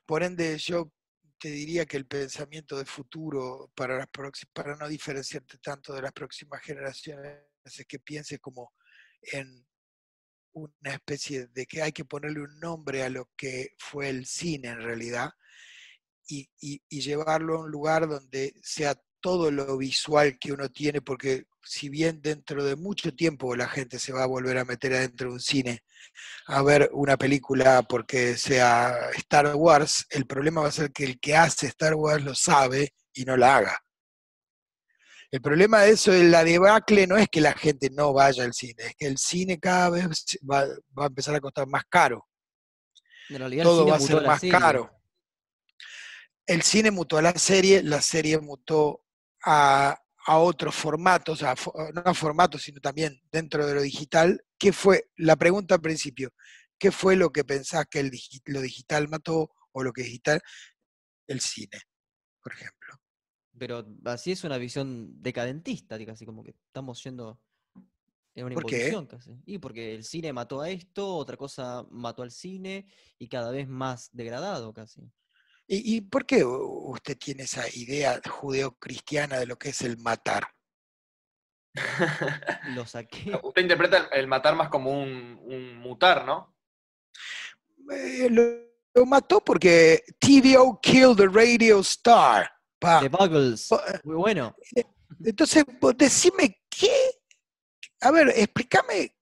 Por 0.06 0.22
ende, 0.22 0.56
yo 0.56 0.90
te 1.38 1.50
diría 1.50 1.84
que 1.84 1.98
el 1.98 2.06
pensamiento 2.06 2.78
de 2.78 2.86
futuro 2.86 3.70
para, 3.74 3.98
las 3.98 4.08
para 4.50 4.76
no 4.76 4.88
diferenciarte 4.88 5.58
tanto 5.58 5.92
de 5.92 6.00
las 6.00 6.12
próximas 6.12 6.62
generaciones 6.62 7.42
es 7.64 7.84
que 7.86 7.98
pienses 7.98 8.40
como 8.40 8.72
en 9.20 9.66
una 10.54 10.94
especie 10.94 11.48
de 11.48 11.66
que 11.66 11.82
hay 11.82 11.92
que 11.92 12.06
ponerle 12.06 12.40
un 12.40 12.58
nombre 12.60 13.02
a 13.02 13.10
lo 13.10 13.30
que 13.36 13.74
fue 13.78 14.08
el 14.08 14.24
cine 14.24 14.68
en 14.68 14.80
realidad 14.80 15.30
y, 16.28 16.48
y- 16.60 16.82
y 16.88 17.00
llevarlo 17.02 17.56
a 17.56 17.60
un 17.64 17.70
lugar 17.70 18.08
donde 18.08 18.54
sea 18.62 18.94
todo 19.24 19.50
lo 19.50 19.78
visual 19.78 20.38
que 20.38 20.52
uno 20.52 20.68
tiene, 20.68 21.00
porque 21.00 21.46
si 21.62 21.88
bien 21.88 22.20
dentro 22.20 22.62
de 22.62 22.76
mucho 22.76 23.14
tiempo 23.14 23.56
la 23.56 23.66
gente 23.66 23.98
se 23.98 24.12
va 24.12 24.22
a 24.22 24.26
volver 24.26 24.58
a 24.58 24.66
meter 24.66 24.92
adentro 24.92 25.28
de 25.28 25.34
un 25.36 25.40
cine 25.40 25.82
a 26.48 26.62
ver 26.62 26.90
una 26.92 27.16
película 27.16 27.80
porque 27.84 28.36
sea 28.36 28.94
Star 29.16 29.56
Wars, 29.56 30.04
el 30.10 30.26
problema 30.26 30.60
va 30.60 30.68
a 30.68 30.72
ser 30.72 30.92
que 30.92 31.04
el 31.04 31.18
que 31.18 31.34
hace 31.34 31.68
Star 31.68 31.94
Wars 31.94 32.22
lo 32.22 32.34
sabe 32.34 32.92
y 33.14 33.24
no 33.24 33.34
la 33.38 33.56
haga. 33.56 33.78
El 35.30 35.40
problema 35.40 35.80
de 35.80 35.92
eso, 35.92 36.12
de 36.12 36.24
la 36.24 36.44
debacle, 36.44 37.06
no 37.06 37.16
es 37.16 37.30
que 37.30 37.40
la 37.40 37.54
gente 37.54 37.88
no 37.88 38.12
vaya 38.12 38.44
al 38.44 38.52
cine, 38.52 38.88
es 38.88 38.94
que 38.94 39.06
el 39.06 39.16
cine 39.16 39.58
cada 39.58 39.88
vez 39.88 40.06
va, 40.42 40.66
va 40.96 41.04
a 41.04 41.06
empezar 41.06 41.34
a 41.34 41.40
costar 41.40 41.66
más 41.66 41.84
caro. 41.88 42.28
En 43.30 43.38
realidad 43.38 43.62
el 43.62 43.68
Todo 43.70 43.86
va 43.86 43.96
a 43.96 44.00
ser 44.00 44.22
más 44.22 44.40
serie. 44.40 44.58
caro. 44.58 44.90
El 46.46 46.60
cine 46.60 46.90
mutó 46.90 47.16
a 47.16 47.22
la 47.22 47.32
serie, 47.38 47.82
la 47.82 48.02
serie 48.02 48.38
mutó 48.38 49.03
a, 49.44 49.98
a 50.26 50.38
otros 50.38 50.74
formatos, 50.74 51.42
a 51.42 51.54
no 51.94 52.02
a 52.04 52.14
formatos, 52.14 52.62
sino 52.62 52.80
también 52.80 53.20
dentro 53.30 53.66
de 53.66 53.74
lo 53.74 53.82
digital. 53.82 54.44
¿Qué 54.58 54.72
fue? 54.72 55.10
La 55.16 55.36
pregunta 55.36 55.74
al 55.74 55.80
principio, 55.80 56.32
¿qué 56.78 56.90
fue 56.90 57.16
lo 57.16 57.30
que 57.30 57.44
pensás 57.44 57.86
que 57.90 58.00
el 58.00 58.10
lo 58.46 58.60
digital 58.60 59.08
mató 59.08 59.50
o 59.72 59.82
lo 59.82 59.92
que 59.92 60.02
digital? 60.02 60.40
el 61.26 61.40
cine, 61.40 61.80
por 62.42 62.52
ejemplo. 62.52 62.94
Pero 63.56 63.86
así 64.04 64.32
es 64.32 64.44
una 64.44 64.58
visión 64.58 65.22
decadentista, 65.22 65.96
así 66.10 66.26
como 66.26 66.42
que 66.42 66.50
estamos 66.50 67.02
yendo 67.02 67.40
en 68.34 68.46
una 68.46 68.54
¿Por 68.54 68.66
qué? 68.66 68.92
casi. 69.08 69.38
Y 69.46 69.58
porque 69.58 69.94
el 69.94 70.04
cine 70.04 70.32
mató 70.32 70.60
a 70.60 70.68
esto, 70.68 71.16
otra 71.16 71.36
cosa 71.36 71.86
mató 71.90 72.22
al 72.22 72.32
cine 72.32 72.86
y 73.18 73.28
cada 73.28 73.50
vez 73.52 73.68
más 73.68 74.10
degradado 74.12 74.72
casi. 74.72 75.02
¿Y, 75.66 75.96
y 75.96 76.00
por 76.02 76.26
qué 76.26 76.44
usted 76.44 77.16
tiene 77.16 77.44
esa 77.44 77.64
idea 77.74 78.20
judeocristiana 78.28 79.38
de 79.38 79.46
lo 79.46 79.56
que 79.56 79.70
es 79.70 79.80
el 79.82 79.96
matar? 79.98 80.46
Lo 82.74 82.86
saqué. 82.86 83.38
Usted 83.42 83.62
interpreta 83.62 84.08
el, 84.12 84.26
matar 84.28 84.54
más 84.54 84.68
como 84.68 84.90
un, 84.90 85.38
un 85.42 85.76
mutar, 85.76 86.24
¿no? 86.24 86.54
Eh, 87.90 88.28
lo, 88.30 88.42
lo 88.94 89.06
mató 89.06 89.42
porque 89.42 90.04
TVO 90.18 90.80
killed 90.80 91.16
the 91.16 91.28
radio 91.28 91.80
star. 91.80 92.50
pa. 92.78 93.00
The 93.00 93.08
Buggles. 93.08 93.72
Eh, 93.72 94.00
Muy 94.04 94.16
bueno. 94.16 94.54
Entonces, 95.24 95.64
vos 95.80 95.96
decime 95.96 96.62
qué. 96.70 96.92
A 98.00 98.10
ver, 98.10 98.28
explícame 98.36 99.16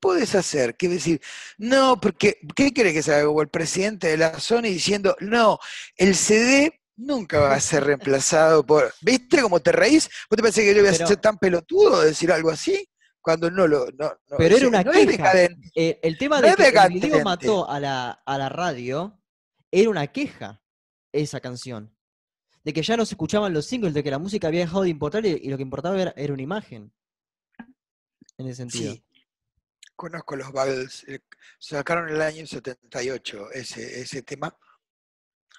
puedes 0.00 0.34
hacer. 0.34 0.76
¿Qué 0.76 0.88
decir? 0.88 1.20
No, 1.58 2.00
porque 2.00 2.38
¿qué 2.56 2.72
quiere 2.72 2.92
que 2.92 3.02
se 3.02 3.14
haga? 3.14 3.26
Como 3.26 3.42
el 3.42 3.48
presidente 3.48 4.08
de 4.08 4.16
la 4.16 4.38
Sony 4.40 4.62
diciendo, 4.62 5.16
no, 5.20 5.58
el 5.96 6.14
CD 6.16 6.80
nunca 6.96 7.38
va 7.40 7.54
a 7.54 7.60
ser 7.60 7.84
reemplazado 7.84 8.64
por. 8.64 8.92
¿Viste 9.02 9.42
cómo 9.42 9.60
te 9.60 9.72
reís? 9.72 10.08
¿Vos 10.30 10.36
te 10.36 10.42
pensás 10.42 10.64
que 10.64 10.74
yo 10.74 10.80
voy 10.80 10.88
a 10.88 10.92
Pero- 10.92 11.06
ser 11.06 11.16
tan 11.18 11.38
pelotudo 11.38 12.00
de 12.00 12.08
decir 12.08 12.32
algo 12.32 12.50
así? 12.50 12.86
Cuando 13.22 13.50
no 13.50 13.66
lo. 13.66 13.86
No, 13.98 14.08
no, 14.28 14.36
Pero 14.38 14.56
era 14.56 14.66
una 14.68 14.82
no 14.82 14.92
queja. 14.92 15.32
Eh, 15.74 16.00
el 16.02 16.16
tema 16.18 16.40
de 16.40 16.54
que 16.54 16.62
el 16.62 16.68
decadente. 16.72 17.22
mató 17.22 17.68
a 17.70 17.78
la, 17.78 18.10
a 18.24 18.38
la 18.38 18.48
radio 18.48 19.20
era 19.70 19.90
una 19.90 20.06
queja, 20.06 20.62
esa 21.12 21.38
canción. 21.40 21.94
De 22.64 22.72
que 22.72 22.82
ya 22.82 22.96
no 22.96 23.04
se 23.06 23.14
escuchaban 23.14 23.52
los 23.54 23.66
singles, 23.66 23.92
de 23.94 24.02
que 24.02 24.10
la 24.10 24.18
música 24.18 24.48
había 24.48 24.60
dejado 24.60 24.82
de 24.82 24.88
importar 24.90 25.24
y, 25.24 25.30
y 25.42 25.48
lo 25.48 25.56
que 25.58 25.62
importaba 25.62 26.00
era, 26.00 26.12
era 26.16 26.32
una 26.32 26.42
imagen. 26.42 26.92
En 28.38 28.46
ese 28.46 28.56
sentido. 28.56 28.94
Sí. 28.94 29.04
Conozco 30.00 30.34
los 30.34 30.50
Buggles. 30.50 31.04
eh, 31.08 31.20
Sacaron 31.58 32.08
el 32.08 32.22
año 32.22 32.46
78 32.46 33.50
ese, 33.52 34.00
ese 34.00 34.22
tema. 34.22 34.56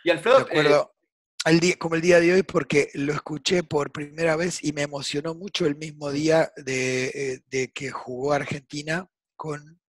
Y 0.04 0.10
Alfredo, 0.10 0.38
Me 0.40 0.42
acuerdo, 0.46 0.96
al 1.44 1.60
día, 1.60 1.76
como 1.78 1.94
el 1.94 2.02
día 2.02 2.20
de 2.20 2.34
hoy, 2.34 2.42
porque 2.42 2.90
lo 2.96 3.14
escuché 3.14 3.62
por 3.62 3.92
primera 3.92 4.36
vez 4.36 4.64
y 4.64 4.74
me 4.74 4.82
emocionó 4.82 5.36
mucho 5.36 5.68
el 5.68 5.76
mismo 5.76 6.10
día 6.10 6.52
de, 6.56 7.06
eh, 7.14 7.44
de 7.52 7.72
que 7.72 7.92
jugó 7.92 8.34
Argentina 8.34 9.08
con, 9.36 9.80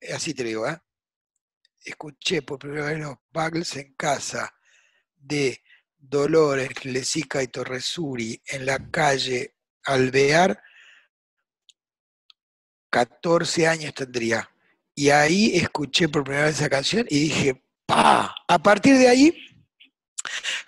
eh, 0.00 0.12
así 0.12 0.32
te 0.32 0.44
digo, 0.44 0.68
¿eh? 0.68 0.78
escuché 1.84 2.42
por 2.42 2.60
primera 2.60 2.86
vez 2.86 3.00
los 3.00 3.16
Buggles 3.32 3.74
en 3.78 3.94
casa 3.94 4.54
de 5.16 5.60
Dolores, 5.96 6.84
Lesica 6.84 7.42
y 7.42 7.48
Torresuri 7.48 8.40
en 8.46 8.64
la 8.64 8.92
calle 8.92 9.56
Alvear, 9.82 10.62
14 12.96 13.66
años 13.66 13.92
tendría. 13.92 14.48
Y 14.94 15.10
ahí 15.10 15.54
escuché 15.54 16.08
por 16.08 16.24
primera 16.24 16.46
vez 16.46 16.54
esa 16.58 16.70
canción 16.70 17.04
y 17.10 17.18
dije, 17.20 17.62
¡pa! 17.84 18.34
A 18.48 18.58
partir 18.58 18.96
de 18.96 19.06
ahí 19.06 19.36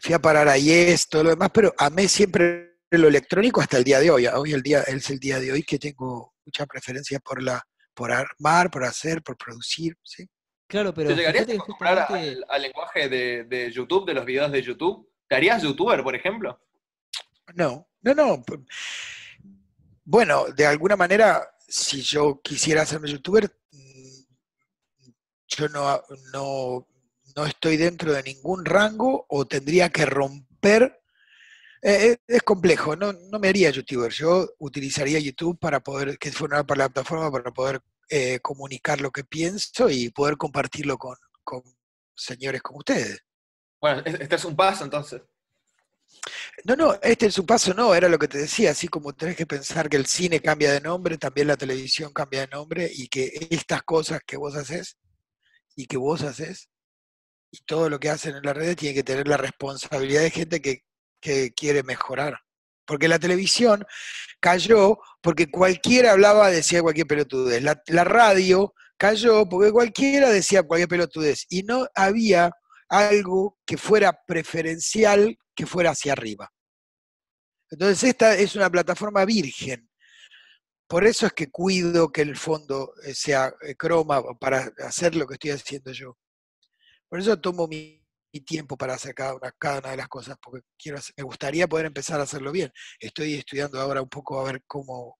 fui 0.00 0.12
a 0.12 0.18
parar 0.18 0.46
a 0.46 0.58
Yes, 0.58 1.08
todo 1.08 1.24
lo 1.24 1.30
demás, 1.30 1.48
pero 1.54 1.72
amé 1.78 2.06
siempre 2.06 2.80
lo 2.90 3.08
electrónico 3.08 3.62
hasta 3.62 3.78
el 3.78 3.84
día 3.84 3.98
de 4.00 4.10
hoy. 4.10 4.26
Hoy 4.26 4.52
el 4.52 4.62
día, 4.62 4.82
es 4.82 5.08
el 5.08 5.18
día 5.18 5.40
de 5.40 5.52
hoy 5.52 5.62
que 5.62 5.78
tengo 5.78 6.34
mucha 6.44 6.66
preferencia 6.66 7.18
por 7.20 7.42
la 7.42 7.62
por 7.94 8.12
armar, 8.12 8.70
por 8.70 8.84
hacer, 8.84 9.22
por 9.22 9.36
producir, 9.36 9.96
¿sí? 10.04 10.28
Claro, 10.68 10.92
pero 10.94 11.08
¿te 11.08 11.16
llegarías 11.16 11.44
a 11.44 11.46
que 11.46 11.52
acostumbrar 11.54 11.98
justamente- 12.00 12.28
al, 12.28 12.44
al 12.50 12.62
lenguaje 12.62 13.08
de, 13.08 13.44
de 13.44 13.72
YouTube, 13.72 14.06
de 14.06 14.14
los 14.14 14.24
videos 14.26 14.52
de 14.52 14.62
YouTube? 14.62 15.10
¿Te 15.26 15.34
harías 15.34 15.62
youtuber, 15.62 16.02
por 16.04 16.14
ejemplo? 16.14 16.60
No, 17.54 17.88
no, 18.02 18.14
no. 18.14 18.44
Bueno, 20.04 20.44
de 20.54 20.66
alguna 20.66 20.96
manera, 20.96 21.42
si 21.68 22.00
yo 22.02 22.40
quisiera 22.42 22.82
hacerme 22.82 23.10
youtuber, 23.10 23.54
mm, 23.72 24.22
yo 25.48 25.68
no, 25.68 26.02
no, 26.32 26.88
no 27.36 27.46
estoy 27.46 27.76
dentro 27.76 28.12
de 28.12 28.22
ningún 28.22 28.64
rango 28.64 29.26
o 29.28 29.46
tendría 29.46 29.90
que 29.90 30.06
romper. 30.06 31.00
Eh, 31.82 32.10
eh, 32.12 32.18
es 32.26 32.42
complejo, 32.42 32.96
no, 32.96 33.12
no 33.12 33.38
me 33.38 33.48
haría 33.48 33.70
youtuber. 33.70 34.10
Yo 34.12 34.48
utilizaría 34.58 35.18
YouTube 35.20 35.58
para 35.58 35.80
poder, 35.80 36.18
que 36.18 36.32
fuera 36.32 36.56
una 36.56 36.66
plataforma 36.66 37.30
para 37.30 37.52
poder 37.52 37.80
eh, 38.08 38.40
comunicar 38.40 39.00
lo 39.00 39.10
que 39.10 39.24
pienso 39.24 39.88
y 39.90 40.10
poder 40.10 40.36
compartirlo 40.36 40.96
con, 40.98 41.16
con 41.44 41.62
señores 42.16 42.62
como 42.62 42.78
ustedes. 42.78 43.20
Bueno, 43.80 44.02
es- 44.04 44.20
este 44.20 44.34
es 44.36 44.44
un 44.44 44.56
paso 44.56 44.84
entonces. 44.84 45.22
No, 46.64 46.76
no, 46.76 46.94
este 47.02 47.26
en 47.26 47.32
su 47.32 47.46
paso 47.46 47.72
no, 47.74 47.94
era 47.94 48.08
lo 48.08 48.18
que 48.18 48.28
te 48.28 48.38
decía, 48.38 48.72
así 48.72 48.88
como 48.88 49.12
tenés 49.12 49.36
que 49.36 49.46
pensar 49.46 49.88
que 49.88 49.96
el 49.96 50.06
cine 50.06 50.40
cambia 50.40 50.72
de 50.72 50.80
nombre, 50.80 51.16
también 51.16 51.46
la 51.46 51.56
televisión 51.56 52.12
cambia 52.12 52.40
de 52.40 52.48
nombre 52.48 52.90
y 52.92 53.08
que 53.08 53.48
estas 53.50 53.82
cosas 53.82 54.20
que 54.26 54.36
vos 54.36 54.56
haces 54.56 54.96
y 55.76 55.86
que 55.86 55.96
vos 55.96 56.22
haces 56.22 56.68
y 57.50 57.58
todo 57.64 57.88
lo 57.88 57.98
que 57.98 58.10
hacen 58.10 58.36
en 58.36 58.42
las 58.42 58.56
redes 58.56 58.76
tiene 58.76 58.94
que 58.94 59.04
tener 59.04 59.28
la 59.28 59.36
responsabilidad 59.36 60.22
de 60.22 60.30
gente 60.30 60.60
que, 60.60 60.82
que 61.20 61.52
quiere 61.52 61.82
mejorar. 61.82 62.40
Porque 62.84 63.08
la 63.08 63.18
televisión 63.18 63.84
cayó 64.40 64.98
porque 65.20 65.50
cualquiera 65.50 66.12
hablaba, 66.12 66.50
decía 66.50 66.82
cualquier 66.82 67.06
pelotudez. 67.06 67.62
La, 67.62 67.82
la 67.86 68.04
radio 68.04 68.74
cayó 68.96 69.48
porque 69.48 69.72
cualquiera 69.72 70.30
decía 70.30 70.62
cualquier 70.62 70.88
pelotudez. 70.88 71.46
Y 71.48 71.62
no 71.62 71.86
había 71.94 72.50
algo 72.88 73.58
que 73.66 73.76
fuera 73.76 74.18
preferencial, 74.26 75.38
que 75.58 75.66
fuera 75.66 75.90
hacia 75.90 76.12
arriba. 76.12 76.48
Entonces 77.68 78.10
esta 78.10 78.36
es 78.36 78.54
una 78.54 78.70
plataforma 78.70 79.24
virgen. 79.24 79.90
Por 80.86 81.04
eso 81.04 81.26
es 81.26 81.32
que 81.32 81.50
cuido 81.50 82.12
que 82.12 82.22
el 82.22 82.36
fondo 82.36 82.94
eh, 83.02 83.12
sea 83.12 83.52
eh, 83.62 83.74
croma 83.74 84.22
para 84.38 84.72
hacer 84.86 85.16
lo 85.16 85.26
que 85.26 85.34
estoy 85.34 85.50
haciendo 85.50 85.90
yo. 85.90 86.16
Por 87.08 87.18
eso 87.18 87.40
tomo 87.40 87.66
mi, 87.66 87.96
tiempo 88.46 88.76
para 88.76 88.94
hacer 88.94 89.16
cada 89.16 89.34
una, 89.34 89.90
de 89.90 89.96
las 89.96 90.06
cosas, 90.06 90.36
porque 90.40 90.64
quiero 90.78 91.00
me 91.16 91.24
gustaría 91.24 91.66
poder 91.66 91.86
empezar 91.86 92.20
a 92.20 92.22
hacerlo 92.22 92.52
bien. 92.52 92.70
Estoy 93.00 93.34
estudiando 93.34 93.80
ahora 93.80 94.00
un 94.00 94.08
poco 94.08 94.38
a 94.38 94.44
ver 94.44 94.62
cómo, 94.64 95.16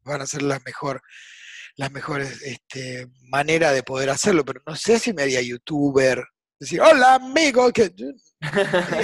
van 0.00 0.20
a 0.20 0.26
ser 0.26 0.42
las 0.42 0.64
mejor, 0.64 1.00
las 1.76 1.92
mejores 1.92 2.42
este, 2.42 3.06
maneras 3.28 3.72
de 3.72 3.84
poder 3.84 4.10
hacerlo, 4.10 4.44
pero 4.44 4.62
no 4.66 4.74
sé 4.74 4.98
si 4.98 5.12
me 5.12 5.22
haría 5.22 5.40
youtuber, 5.42 6.24
decir, 6.58 6.80
hola 6.80 7.14
amigo, 7.14 7.70
que 7.72 7.92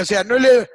o 0.01 0.05
sea, 0.05 0.25
no 0.25 0.39
le 0.39 0.69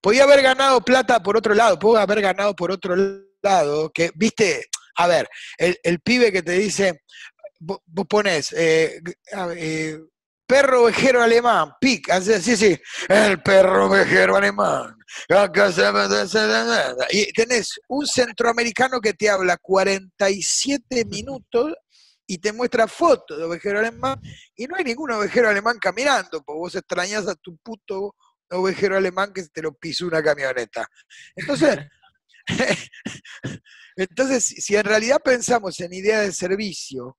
podía 0.00 0.24
haber 0.24 0.42
ganado 0.42 0.80
plata 0.80 1.22
por 1.22 1.36
otro 1.36 1.54
lado, 1.54 1.78
puedo 1.78 1.98
haber 1.98 2.20
ganado 2.20 2.54
por 2.54 2.70
otro 2.70 2.94
lado, 3.42 3.90
que, 3.92 4.10
viste, 4.14 4.66
a 4.96 5.06
ver, 5.06 5.28
el, 5.58 6.00
pibe 6.00 6.32
que 6.32 6.42
te 6.42 6.52
dice, 6.52 7.02
vos, 7.60 7.80
pones 8.08 8.52
eh, 8.52 9.00
eh, 9.56 9.98
perro 10.46 10.84
ovejero 10.84 11.22
alemán, 11.22 11.72
pic, 11.80 12.10
así, 12.10 12.40
sí, 12.40 12.56
sí, 12.56 12.80
el 13.08 13.42
perro 13.42 13.86
ovejero 13.86 14.36
alemán. 14.36 14.96
Y 17.10 17.32
tenés 17.32 17.80
un 17.88 18.06
centroamericano 18.06 19.00
que 19.00 19.14
te 19.14 19.28
habla 19.28 19.56
47 19.56 21.04
minutos 21.06 21.74
y 22.26 22.38
te 22.38 22.52
muestra 22.52 22.88
fotos 22.88 23.38
de 23.38 23.44
ovejero 23.44 23.78
alemán 23.78 24.20
y 24.54 24.66
no 24.66 24.76
hay 24.76 24.84
ningún 24.84 25.12
ovejero 25.12 25.48
alemán 25.48 25.78
caminando, 25.78 26.42
porque 26.42 26.58
vos 26.58 26.74
extrañas 26.74 27.28
a 27.28 27.34
tu 27.34 27.56
puto 27.58 28.14
ovejero 28.50 28.96
alemán 28.96 29.32
que 29.32 29.44
te 29.44 29.62
lo 29.62 29.72
pisó 29.74 30.06
una 30.06 30.22
camioneta. 30.22 30.86
Entonces, 31.34 31.78
entonces, 33.96 34.44
si 34.44 34.76
en 34.76 34.84
realidad 34.84 35.18
pensamos 35.24 35.78
en 35.80 35.92
idea 35.92 36.20
de 36.20 36.32
servicio, 36.32 37.18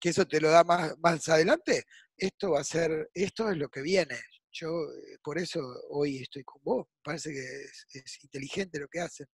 que 0.00 0.10
eso 0.10 0.26
te 0.26 0.40
lo 0.40 0.50
da 0.50 0.64
más, 0.64 0.94
más 0.98 1.28
adelante, 1.28 1.84
esto 2.16 2.52
va 2.52 2.60
a 2.60 2.64
ser, 2.64 3.10
esto 3.14 3.50
es 3.50 3.56
lo 3.56 3.68
que 3.68 3.82
viene. 3.82 4.18
Yo 4.52 4.68
eh, 4.68 5.18
por 5.22 5.38
eso 5.38 5.60
hoy 5.90 6.22
estoy 6.22 6.42
con 6.42 6.62
vos. 6.62 6.86
Parece 7.02 7.30
que 7.32 7.40
es, 7.40 7.86
es 7.92 8.24
inteligente 8.24 8.80
lo 8.80 8.88
que 8.88 9.00
hacen. 9.00 9.26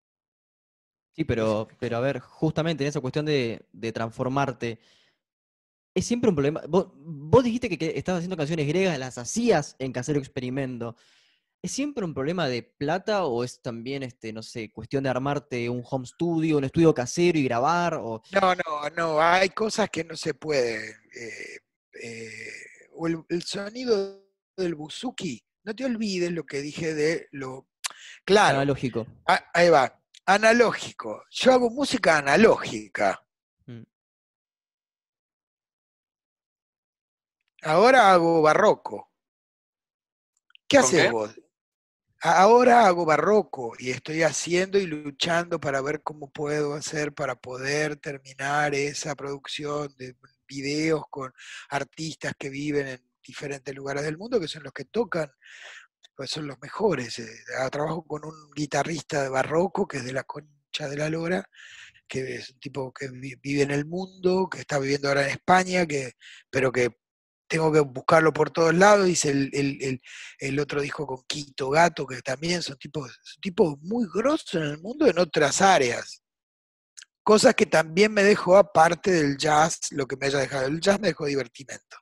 Sí, 1.17 1.25
pero, 1.25 1.67
pero 1.81 1.97
a 1.97 2.01
ver, 2.01 2.21
justamente 2.21 2.85
en 2.85 2.89
esa 2.89 3.01
cuestión 3.01 3.25
de, 3.27 3.67
de 3.73 3.93
transformarte, 3.93 4.79
es 5.95 6.05
siempre 6.05 6.29
un 6.29 6.37
problema. 6.37 6.63
Vos, 6.69 6.89
vos 6.95 7.43
dijiste 7.43 7.69
que, 7.71 7.79
que 7.79 7.93
estabas 7.97 8.19
haciendo 8.21 8.37
canciones 8.37 8.69
griegas, 8.69 8.99
las 8.99 9.17
hacías 9.19 9.77
en 9.79 9.93
Casero 9.93 10.19
Experimento. 10.19 10.95
¿Es 11.63 11.73
siempre 11.73 12.05
un 12.05 12.13
problema 12.15 12.47
de 12.49 12.63
plata 12.63 13.25
o 13.25 13.43
es 13.43 13.61
también, 13.63 14.03
este, 14.03 14.33
no 14.33 14.43
sé, 14.43 14.71
cuestión 14.71 15.03
de 15.03 15.11
armarte 15.11 15.69
un 15.71 15.83
home 15.89 16.07
studio, 16.07 16.59
un 16.59 16.65
estudio 16.65 16.95
casero 16.95 17.39
y 17.39 17.45
grabar? 17.45 17.95
O... 17.95 18.23
No, 18.31 18.55
no, 18.55 18.91
no, 18.95 19.21
hay 19.21 19.49
cosas 19.49 19.89
que 19.91 20.05
no 20.05 20.17
se 20.17 20.35
pueden. 20.35 20.93
eh, 21.19 21.59
eh, 22.03 22.51
o 22.93 23.07
el, 23.07 23.25
el 23.31 23.43
sonido 23.43 24.23
del 24.57 24.75
buzuki, 24.75 25.43
no 25.65 25.75
te 25.75 25.85
olvides 25.87 26.31
lo 26.31 26.45
que 26.45 26.61
dije 26.61 26.95
de 26.95 27.27
lo... 27.33 27.69
Claro, 28.25 28.59
Analógico. 28.59 29.07
a- 29.27 29.45
ahí 29.55 29.71
va, 29.71 29.99
analógico. 30.27 31.25
Yo 31.31 31.53
hago 31.53 31.71
música 31.71 32.19
analógica. 32.19 33.25
Mm. 33.67 33.83
Ahora 37.63 38.13
hago 38.13 38.43
barroco. 38.43 39.11
¿Qué 40.69 40.79
¿Con 40.79 40.87
haces 40.87 41.05
qué? 41.05 41.11
vos? 41.11 41.41
Ahora 42.21 42.87
hago 42.87 43.05
barroco 43.05 43.75
y 43.79 43.91
estoy 43.91 44.23
haciendo 44.23 44.79
y 44.79 44.87
luchando 44.87 45.61
para 45.61 45.81
ver 45.81 46.03
cómo 46.03 46.31
puedo 46.31 46.75
hacer 46.75 47.13
para 47.13 47.37
poder 47.37 47.97
terminar 47.97 48.75
esa 48.75 49.15
producción 49.15 49.95
de 49.97 50.17
videos 50.49 51.05
con 51.11 51.33
artistas 51.69 52.33
que 52.39 52.49
viven 52.49 52.89
en 52.89 53.11
diferentes 53.23 53.75
lugares 53.75 54.03
del 54.03 54.17
mundo, 54.17 54.41
que 54.41 54.49
son 54.49 54.63
los 54.63 54.73
que 54.73 54.87
tocan, 54.87 55.31
pues 56.17 56.31
son 56.31 56.47
los 56.47 56.59
mejores. 56.61 57.19
eh. 57.19 57.29
Ah, 57.59 57.69
Trabajo 57.71 58.05
con 58.07 58.25
un 58.25 58.51
guitarrista 58.55 59.23
de 59.23 59.29
barroco 59.29 59.87
que 59.87 59.99
es 59.99 60.05
de 60.05 60.13
la 60.13 60.25
concha 60.25 60.89
de 60.89 60.97
la 60.97 61.09
lora, 61.11 61.45
que 62.09 62.37
es 62.37 62.51
un 62.51 62.59
tipo 62.61 62.93
que 62.93 63.09
vi- 63.09 63.37
vive 63.37 63.63
en 63.63 63.71
el 63.71 63.87
mundo, 63.87 64.49
que 64.51 64.61
está 64.61 64.79
viviendo 64.79 65.09
ahora 65.09 65.25
en 65.25 65.31
España, 65.31 65.87
que, 65.87 66.13
pero 66.51 66.73
que 66.73 66.91
tengo 67.49 67.73
que 67.73 67.81
buscarlo 67.81 68.33
por 68.33 68.51
todos 68.51 68.75
lados. 68.75 69.09
Hice 69.09 69.31
el, 69.31 69.51
el- 69.53 69.79
el- 69.83 70.03
el 70.39 70.59
otro 70.61 70.81
disco 70.81 71.07
con 71.07 71.23
Quito 71.27 71.71
Gato, 71.71 72.07
que 72.07 72.21
también 72.23 72.63
son 72.63 72.77
tipos, 72.79 73.11
son 73.23 73.41
tipos 73.41 73.77
muy 73.83 74.07
grosos 74.13 74.55
en 74.55 74.63
el 74.63 74.79
mundo 74.81 75.07
en 75.07 75.19
otras 75.19 75.61
áreas. 75.63 76.23
Cosas 77.23 77.55
que 77.57 77.67
también 77.67 78.13
me 78.13 78.23
dejó 78.23 78.57
aparte 78.57 79.11
del 79.11 79.37
jazz, 79.37 79.81
lo 79.91 80.07
que 80.07 80.17
me 80.17 80.27
haya 80.27 80.39
dejado. 80.39 80.67
El 80.67 80.81
jazz 80.81 81.01
me 81.01 81.09
dejó 81.09 81.27
divertimento. 81.27 81.97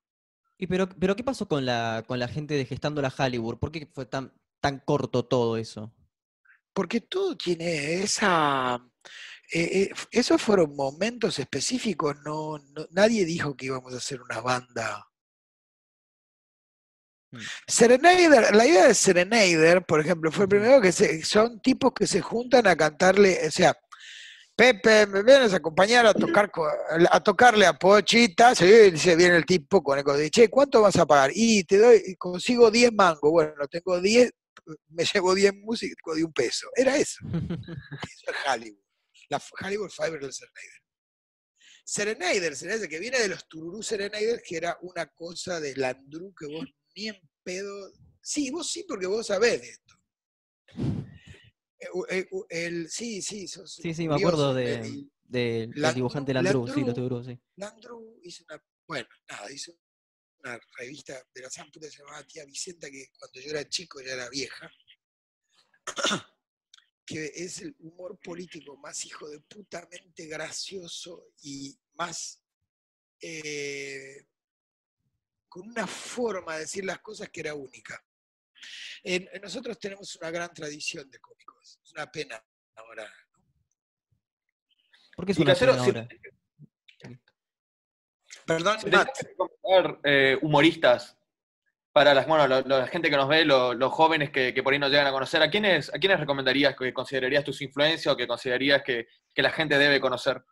Y 0.58 0.66
pero, 0.66 0.88
pero 0.88 1.16
¿qué 1.16 1.24
pasó 1.24 1.46
con 1.48 1.64
la, 1.66 2.04
con 2.06 2.18
la 2.18 2.28
gente 2.28 2.54
de 2.54 2.64
Gestando 2.66 3.02
la 3.02 3.12
Hollywood? 3.16 3.58
¿Por 3.58 3.72
qué 3.72 3.88
fue 3.92 4.06
tan, 4.06 4.32
tan 4.60 4.78
corto 4.80 5.24
todo 5.26 5.56
eso? 5.56 5.92
Porque 6.72 7.00
todo 7.00 7.36
tiene 7.36 8.02
esa... 8.02 8.76
eh, 9.52 9.90
eh, 9.90 9.90
esos 10.10 10.42
fueron 10.42 10.76
momentos 10.76 11.38
específicos, 11.38 12.16
no, 12.24 12.58
no- 12.58 12.86
nadie 12.90 13.24
dijo 13.24 13.56
que 13.56 13.66
íbamos 13.66 13.94
a 13.94 13.98
hacer 13.98 14.22
una 14.22 14.40
banda. 14.40 15.06
Mm. 17.32 17.38
Serenader, 17.66 18.54
la 18.54 18.66
idea 18.66 18.86
de 18.88 18.94
Serenader, 18.94 19.84
por 19.84 20.00
ejemplo, 20.00 20.30
fue 20.32 20.48
primero 20.48 20.80
que 20.80 20.92
se- 20.92 21.22
son 21.24 21.60
tipos 21.60 21.92
que 21.94 22.06
se 22.06 22.20
juntan 22.20 22.66
a 22.66 22.76
cantarle, 22.76 23.46
o 23.46 23.50
sea, 23.50 23.74
Pepe, 24.56 25.06
¿me 25.08 25.24
vienes 25.24 25.52
a 25.52 25.56
acompañar 25.56 26.06
a 26.06 26.14
tocar 26.14 26.50
a 27.10 27.20
tocarle 27.20 27.66
a 27.66 27.72
Pochita? 27.72 28.50
Dice, 28.54 29.16
viene 29.16 29.36
el 29.36 29.44
tipo 29.44 29.82
con 29.82 29.98
el 29.98 30.04
código, 30.04 30.28
che, 30.30 30.48
¿cuánto 30.48 30.80
vas 30.80 30.96
a 30.96 31.06
pagar? 31.06 31.32
Y 31.34 31.64
te 31.64 31.78
doy, 31.78 32.14
consigo 32.16 32.70
10 32.70 32.92
mangos, 32.92 33.32
bueno, 33.32 33.66
tengo 33.68 34.00
10, 34.00 34.30
me 34.90 35.04
llevo 35.04 35.34
10 35.34 35.54
músicos 35.54 36.16
de 36.16 36.24
un 36.24 36.32
peso. 36.32 36.68
Era 36.76 36.96
eso. 36.96 37.18
Eso 37.32 38.30
es 38.30 38.36
Hollywood. 38.46 38.84
La 39.28 39.42
Hollywood 39.60 39.90
Fiber 39.90 40.20
del 40.20 40.32
Serenader. 40.32 40.82
Serenader, 41.84 42.56
Serenader, 42.56 42.88
que 42.88 42.98
viene 43.00 43.18
de 43.18 43.28
los 43.28 43.48
Tururú 43.48 43.82
Serenader, 43.82 44.40
que 44.40 44.56
era 44.56 44.78
una 44.82 45.06
cosa 45.06 45.60
de 45.60 45.74
Landru 45.76 46.32
que 46.32 46.46
vos 46.46 46.64
ni 46.94 47.08
en 47.08 47.20
pedo. 47.42 47.92
Sí, 48.22 48.50
vos 48.50 48.70
sí, 48.70 48.84
porque 48.88 49.06
vos 49.06 49.26
sabés 49.26 49.60
de 49.60 49.68
esto. 49.68 49.83
Eh, 51.84 52.28
eh, 52.30 52.46
el, 52.50 52.88
sí, 52.90 53.20
sí, 53.22 53.46
sos 53.48 53.74
Sí, 53.74 53.94
sí, 53.94 54.08
me 54.08 54.14
acuerdo 54.16 54.56
eh, 54.58 54.62
de, 54.80 54.88
y 54.88 55.12
del- 55.22 55.70
del 55.72 55.82
Landru- 55.82 55.94
dibujante 55.94 56.34
Landru, 56.34 56.66
sí, 56.66 56.72
Landru- 56.80 56.86
lo 56.86 56.92
Landru, 56.94 57.24
sí. 57.24 57.40
Landru 57.56 58.20
hizo 58.22 58.44
una, 58.48 58.64
bueno, 58.86 59.08
nada, 59.28 59.52
hizo 59.52 59.72
una 60.42 60.60
revista 60.78 61.14
de 61.34 61.42
la 61.42 61.48
Puta 61.48 61.86
que 61.86 61.90
se 61.90 61.98
llamaba 61.98 62.26
Tía 62.26 62.44
Vicenta, 62.44 62.90
que 62.90 63.08
cuando 63.18 63.40
yo 63.40 63.50
era 63.50 63.68
chico 63.68 64.00
ya 64.02 64.12
era 64.12 64.28
vieja, 64.28 64.70
que 67.06 67.32
es 67.34 67.60
el 67.60 67.74
humor 67.80 68.18
político 68.18 68.76
más 68.76 69.04
hijo 69.04 69.28
de 69.28 69.40
putamente 69.40 70.26
gracioso 70.26 71.26
y 71.42 71.78
más 71.94 72.42
eh, 73.20 74.26
con 75.48 75.68
una 75.68 75.86
forma 75.86 76.54
de 76.54 76.60
decir 76.60 76.84
las 76.84 77.00
cosas 77.00 77.28
que 77.30 77.40
era 77.40 77.54
única. 77.54 78.04
Nosotros 79.42 79.78
tenemos 79.78 80.16
una 80.16 80.30
gran 80.30 80.52
tradición 80.52 81.10
de 81.10 81.18
cómicos, 81.18 81.78
es 81.82 81.92
una 81.92 82.10
pena 82.10 82.42
ahora. 82.76 83.10
¿Por 85.16 85.26
qué 85.26 85.32
es 85.32 85.38
Y 85.38 85.42
una 85.42 85.52
Casero, 85.52 85.72
pena 85.72 85.84
si- 85.84 85.90
ahora? 85.90 86.08
Perdón, 88.46 88.80
Si 88.80 88.90
Matt. 88.90 89.08
eh, 90.04 90.38
humoristas 90.42 91.16
para 91.92 92.12
las, 92.12 92.26
bueno, 92.26 92.46
lo- 92.48 92.60
lo- 92.62 92.78
la 92.80 92.88
gente 92.88 93.08
que 93.08 93.16
nos 93.16 93.28
ve, 93.28 93.44
lo- 93.44 93.72
los 93.72 93.92
jóvenes 93.92 94.30
que, 94.30 94.52
que 94.52 94.62
por 94.62 94.72
ahí 94.72 94.78
nos 94.78 94.90
llegan 94.90 95.06
a 95.06 95.12
conocer, 95.12 95.40
¿a 95.42 95.48
quiénes, 95.50 95.94
¿a 95.94 95.98
quiénes 95.98 96.18
recomendarías 96.18 96.74
que 96.76 96.92
considerarías 96.92 97.44
tus 97.44 97.62
influencias 97.62 98.12
o 98.12 98.16
que 98.16 98.26
considerarías 98.26 98.82
que, 98.82 99.06
que 99.32 99.42
la 99.42 99.50
gente 99.50 99.78
debe 99.78 100.00
conocer? 100.00 100.42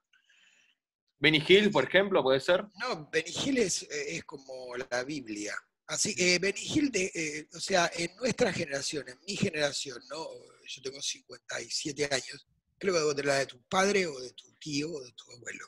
Benny 1.18 1.42
Hill, 1.46 1.70
por 1.70 1.84
ejemplo, 1.84 2.22
puede 2.22 2.40
ser. 2.40 2.64
No, 2.80 3.08
Benny 3.10 3.30
Hill 3.30 3.58
es, 3.58 3.82
eh, 3.82 4.16
es 4.16 4.24
como 4.24 4.74
la 4.76 5.02
Biblia. 5.04 5.54
Así 5.92 6.14
que 6.14 6.38
Benny 6.38 6.62
Hill, 6.62 6.90
de, 6.90 7.12
eh, 7.14 7.48
o 7.52 7.60
sea, 7.60 7.90
en 7.94 8.16
nuestra 8.16 8.50
generación, 8.50 9.06
en 9.10 9.18
mi 9.26 9.36
generación, 9.36 10.02
¿no? 10.08 10.26
Yo 10.66 10.80
tengo 10.80 11.02
57 11.02 12.08
años, 12.10 12.46
creo 12.78 12.94
que 12.94 13.00
debo 13.00 13.14
tener 13.14 13.26
la 13.26 13.38
de 13.40 13.46
tu 13.46 13.62
padre 13.64 14.06
o 14.06 14.18
de 14.18 14.32
tu 14.32 14.54
tío 14.54 14.90
o 14.90 15.04
de 15.04 15.12
tu 15.12 15.30
abuelo. 15.32 15.66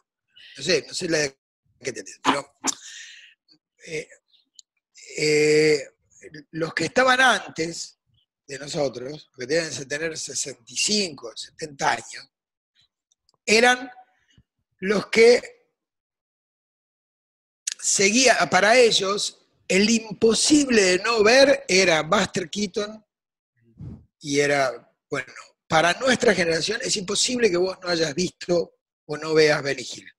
No 0.56 0.62
sé, 0.62 0.82
no 0.88 0.94
sé 0.94 1.10
la 1.10 1.18
de 1.18 1.38
que 1.78 1.92
tenés, 1.92 2.18
pero 2.24 2.56
eh, 3.86 4.08
eh, 5.18 5.88
los 6.52 6.72
que 6.72 6.86
estaban 6.86 7.20
antes 7.20 7.98
de 8.46 8.58
nosotros, 8.58 9.30
que 9.38 9.44
deben 9.44 9.74
de 9.74 9.84
tener 9.84 10.16
65, 10.16 11.36
70 11.36 11.90
años, 11.90 12.30
eran 13.44 13.90
los 14.78 15.08
que 15.08 15.66
seguía, 17.78 18.38
para 18.48 18.78
ellos, 18.78 19.43
el 19.68 19.88
imposible 19.88 20.82
de 20.82 20.98
no 20.98 21.22
ver 21.22 21.64
era 21.68 22.02
Buster 22.02 22.50
Keaton 22.50 23.04
y 24.20 24.40
era, 24.40 24.90
bueno, 25.10 25.32
para 25.66 25.94
nuestra 25.94 26.34
generación 26.34 26.80
es 26.82 26.96
imposible 26.96 27.50
que 27.50 27.56
vos 27.56 27.78
no 27.82 27.88
hayas 27.88 28.14
visto 28.14 28.76
o 29.06 29.16
no 29.16 29.34
veas 29.34 29.62
Benny 29.62 29.82
Hill. 29.82 30.10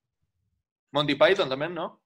Monty 0.91 1.15
Python 1.15 1.49
también, 1.49 1.73
¿no? 1.73 2.03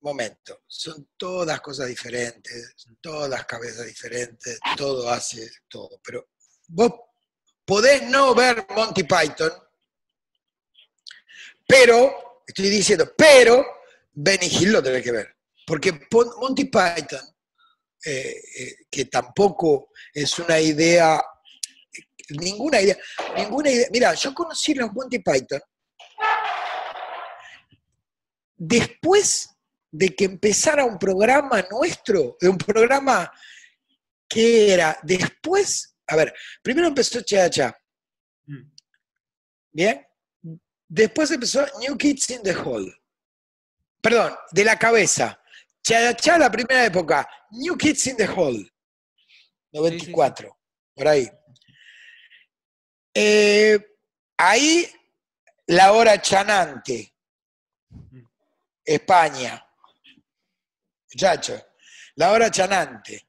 Momento, 0.00 0.62
son 0.66 1.08
todas 1.16 1.60
cosas 1.60 1.88
diferentes, 1.88 2.74
son 2.76 2.96
todas 3.00 3.44
cabezas 3.46 3.86
diferentes, 3.86 4.60
todo 4.76 5.10
hace 5.10 5.50
todo, 5.68 6.00
pero 6.04 6.28
vos 6.68 6.92
podés 7.64 8.02
no 8.02 8.34
ver 8.34 8.66
Monty 8.74 9.02
Python, 9.02 9.52
pero, 11.66 12.42
estoy 12.46 12.68
diciendo, 12.68 13.12
pero 13.16 13.66
Benny 14.12 14.46
Hill 14.46 14.72
lo 14.72 14.82
tenés 14.82 15.02
que 15.02 15.12
ver, 15.12 15.35
porque 15.66 16.06
Monty 16.40 16.64
Python, 16.64 17.20
eh, 18.04 18.36
eh, 18.58 18.76
que 18.90 19.06
tampoco 19.06 19.90
es 20.14 20.38
una 20.38 20.60
idea, 20.60 21.20
ninguna 22.30 22.80
idea, 22.80 22.96
ninguna 23.36 23.70
idea, 23.70 23.88
mira, 23.90 24.14
yo 24.14 24.32
conocí 24.32 24.74
los 24.74 24.92
Monty 24.92 25.18
Python 25.18 25.60
después 28.56 29.50
de 29.90 30.14
que 30.14 30.24
empezara 30.24 30.84
un 30.84 30.98
programa 30.98 31.66
nuestro, 31.70 32.36
de 32.40 32.48
un 32.48 32.58
programa 32.58 33.30
que 34.28 34.72
era 34.72 34.98
después, 35.02 35.96
a 36.06 36.16
ver, 36.16 36.34
primero 36.62 36.88
empezó 36.88 37.20
Chacha, 37.20 37.76
Mm. 38.46 38.70
¿bien? 39.72 40.06
Después 40.88 41.30
empezó 41.30 41.66
New 41.80 41.96
Kids 41.96 42.30
in 42.30 42.42
the 42.42 42.54
Hall. 42.54 42.96
Perdón, 44.00 44.34
de 44.52 44.64
la 44.64 44.78
cabeza. 44.78 45.40
Chacha 45.96 46.36
la 46.36 46.50
primera 46.50 46.84
época, 46.84 47.28
New 47.52 47.76
Kids 47.76 48.08
in 48.08 48.16
the 48.16 48.26
Hall. 48.26 48.68
94, 49.72 50.58
por 50.94 51.06
ahí. 51.06 51.30
Eh, 53.14 53.78
ahí, 54.36 54.90
la 55.68 55.92
hora 55.92 56.20
chanante. 56.20 57.14
España. 58.84 59.64
Muchachos, 61.12 61.62
la 62.16 62.32
hora 62.32 62.50
chanante. 62.50 63.28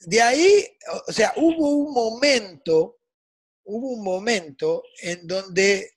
De 0.00 0.20
ahí, 0.20 0.68
o- 0.92 1.04
o 1.08 1.12
sea, 1.12 1.32
hubo 1.36 1.70
un 1.70 1.94
momento, 1.94 2.98
hubo 3.64 3.92
un 3.94 4.04
momento 4.04 4.82
en 5.00 5.26
donde 5.26 5.96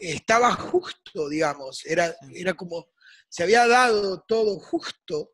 estaba 0.00 0.52
justo, 0.52 1.28
digamos, 1.28 1.84
era, 1.84 2.14
era 2.32 2.54
como, 2.54 2.92
se 3.34 3.42
había 3.42 3.66
dado 3.66 4.22
todo 4.28 4.60
justo, 4.60 5.32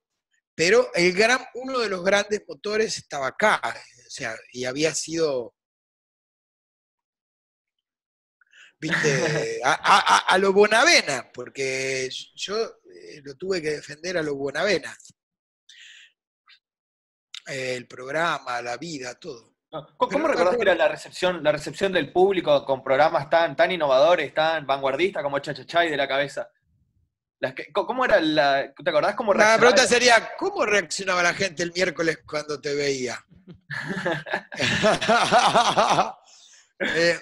pero 0.55 0.89
el 0.95 1.13
gran, 1.13 1.39
uno 1.53 1.81
de 1.81 1.91
los 1.91 2.03
grandes 2.03 2.43
motores 2.49 2.97
estaba 2.97 3.27
acá, 3.27 3.61
o 3.63 4.09
sea, 4.11 4.35
y 4.55 4.65
había 4.65 4.95
sido, 4.95 5.55
viste, 8.81 9.61
a, 9.65 9.73
a- 9.73 10.17
a- 10.17 10.19
a 10.35 10.39
lo 10.39 10.55
Bonavena, 10.55 11.31
porque 11.31 12.09
yo 12.37 12.57
eh, 12.59 13.21
lo 13.23 13.35
tuve 13.37 13.61
que 13.61 13.73
defender 13.73 14.17
a 14.17 14.23
lo 14.23 14.35
Bonavena. 14.35 14.97
El 17.47 17.87
programa, 17.87 18.63
la 18.63 18.79
vida, 18.79 19.15
todo. 19.21 19.57
No, 19.73 19.87
¿Cómo, 19.99 20.11
cómo 20.11 20.19
no 20.21 20.29
recordás 20.29 20.53
que 20.57 20.61
recuerdo. 20.63 20.73
era 20.73 20.85
la 20.87 20.89
recepción, 20.89 21.43
la 21.43 21.53
recepción 21.53 21.93
del 21.93 22.13
público 22.15 22.65
con 22.65 22.83
programas 22.83 23.29
tan, 23.29 23.55
tan 23.57 23.71
innovadores, 23.71 24.33
tan 24.33 24.67
vanguardistas 24.67 25.23
como 25.23 25.39
Chachachá 25.39 25.85
y 25.85 25.91
de 25.91 25.97
la 25.99 26.09
cabeza? 26.09 26.51
Las 27.41 27.55
que- 27.55 27.73
¿Cómo 27.73 28.05
era 28.05 28.21
la. 28.21 28.73
¿Te 28.75 28.91
acordás 28.91 29.15
cómo 29.17 29.33
La 29.35 29.57
reaccionaba? 29.57 29.61
pregunta 29.75 29.87
sería, 29.89 30.31
¿cómo 30.39 30.65
reaccionaba 30.67 31.23
la 31.23 31.35
gente 31.35 31.63
el 31.63 31.73
miércoles 31.73 32.19
cuando 32.27 32.61
te 32.61 32.75
veía? 32.75 33.25
Eh, 36.83 37.21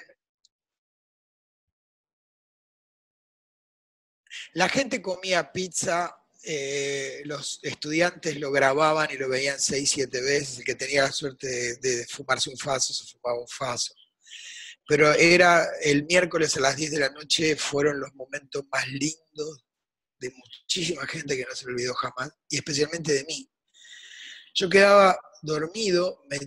la 4.53 4.69
gente 4.69 5.03
comía 5.03 5.51
pizza, 5.53 6.15
eh, 6.45 7.23
los 7.25 7.59
estudiantes 7.63 8.39
lo 8.39 8.51
grababan 8.53 9.11
y 9.11 9.17
lo 9.17 9.29
veían 9.29 9.59
seis, 9.59 9.91
siete 9.91 10.21
veces, 10.21 10.59
el 10.59 10.65
que 10.65 10.75
tenía 10.77 11.03
la 11.03 11.13
suerte 11.13 11.47
de, 11.49 11.77
de 11.77 12.07
fumarse 12.07 12.51
un 12.51 12.57
faso, 12.57 12.93
se 12.95 13.05
fumaba 13.05 13.41
un 13.41 13.49
faso. 13.49 13.93
Pero 14.87 15.13
era 15.13 15.67
el 15.83 16.05
miércoles 16.05 16.57
a 16.57 16.61
las 16.61 16.77
10 16.77 16.93
de 16.93 17.01
la 17.01 17.11
noche, 17.11 17.57
fueron 17.57 18.01
los 18.01 18.15
momentos 18.15 18.65
más 18.71 18.87
lindos 18.89 19.65
de 20.19 20.31
muchísima 20.31 21.07
gente 21.07 21.37
que 21.37 21.45
no 21.45 21.55
se 21.55 21.67
me 21.67 21.73
olvidó 21.73 21.95
jamás, 21.95 22.33
y 22.49 22.57
especialmente 22.57 23.13
de 23.13 23.25
mí. 23.25 23.49
Yo 24.55 24.69
quedaba 24.69 25.19
dormido, 25.43 26.25
me 26.29 26.39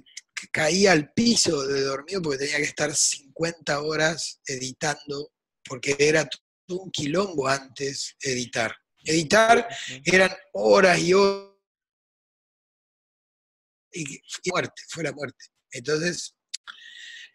caía 0.51 0.91
al 0.91 1.13
piso 1.13 1.65
de 1.67 1.81
dormido 1.81 2.21
porque 2.21 2.39
tenía 2.39 2.57
que 2.57 2.63
estar 2.63 2.93
50 2.93 3.81
horas 3.81 4.41
editando, 4.45 5.31
porque 5.63 5.95
era 5.99 6.27
todo 6.65 6.79
un 6.79 6.91
quilombo 6.91 7.47
antes 7.47 8.15
editar. 8.21 8.75
Editar 9.03 9.67
eran 10.03 10.31
horas 10.53 10.99
y 10.99 11.13
horas. 11.13 11.51
Y, 13.93 14.15
y 14.15 14.49
muerte, 14.51 14.81
fue 14.87 15.03
la 15.03 15.11
muerte. 15.11 15.45
Entonces, 15.71 16.35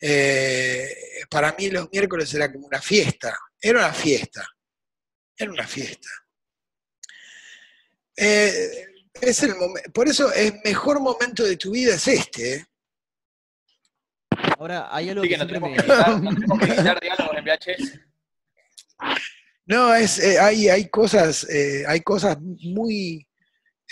eh, 0.00 1.24
para 1.30 1.52
mí 1.52 1.70
los 1.70 1.88
miércoles 1.90 2.32
era 2.34 2.52
como 2.52 2.66
una 2.66 2.80
fiesta. 2.80 3.36
Era 3.60 3.80
una 3.80 3.92
fiesta. 3.92 4.46
Era 5.36 5.50
una 5.50 5.66
fiesta. 5.66 6.08
Eh, 8.16 8.86
es 9.20 9.42
el 9.42 9.54
por 9.92 10.08
eso 10.08 10.32
el 10.32 10.60
mejor 10.64 11.00
momento 11.00 11.42
de 11.44 11.56
tu 11.56 11.70
vida 11.72 11.94
es 11.94 12.08
este. 12.08 12.54
¿eh? 12.54 12.66
Ahora, 14.58 14.88
hay 14.94 15.10
algo 15.10 15.22
Sí, 15.22 15.28
que 15.28 15.34
que 15.34 15.38
no 15.44 15.48
siempre 15.48 15.70
tenemos 15.70 15.70
me... 15.70 15.76
que 15.76 15.92
editar, 15.92 16.22
no 16.22 16.34
tenemos 16.34 16.58
que 16.58 16.66
editar 16.66 17.00
diálogos 17.00 17.36
en 17.36 17.44
VHS. 17.44 18.00
No, 19.66 19.94
es, 19.94 20.18
eh, 20.20 20.38
hay, 20.38 20.68
hay 20.68 20.88
cosas, 20.88 21.44
eh, 21.50 21.84
hay 21.86 22.00
cosas 22.00 22.38
muy 22.40 23.26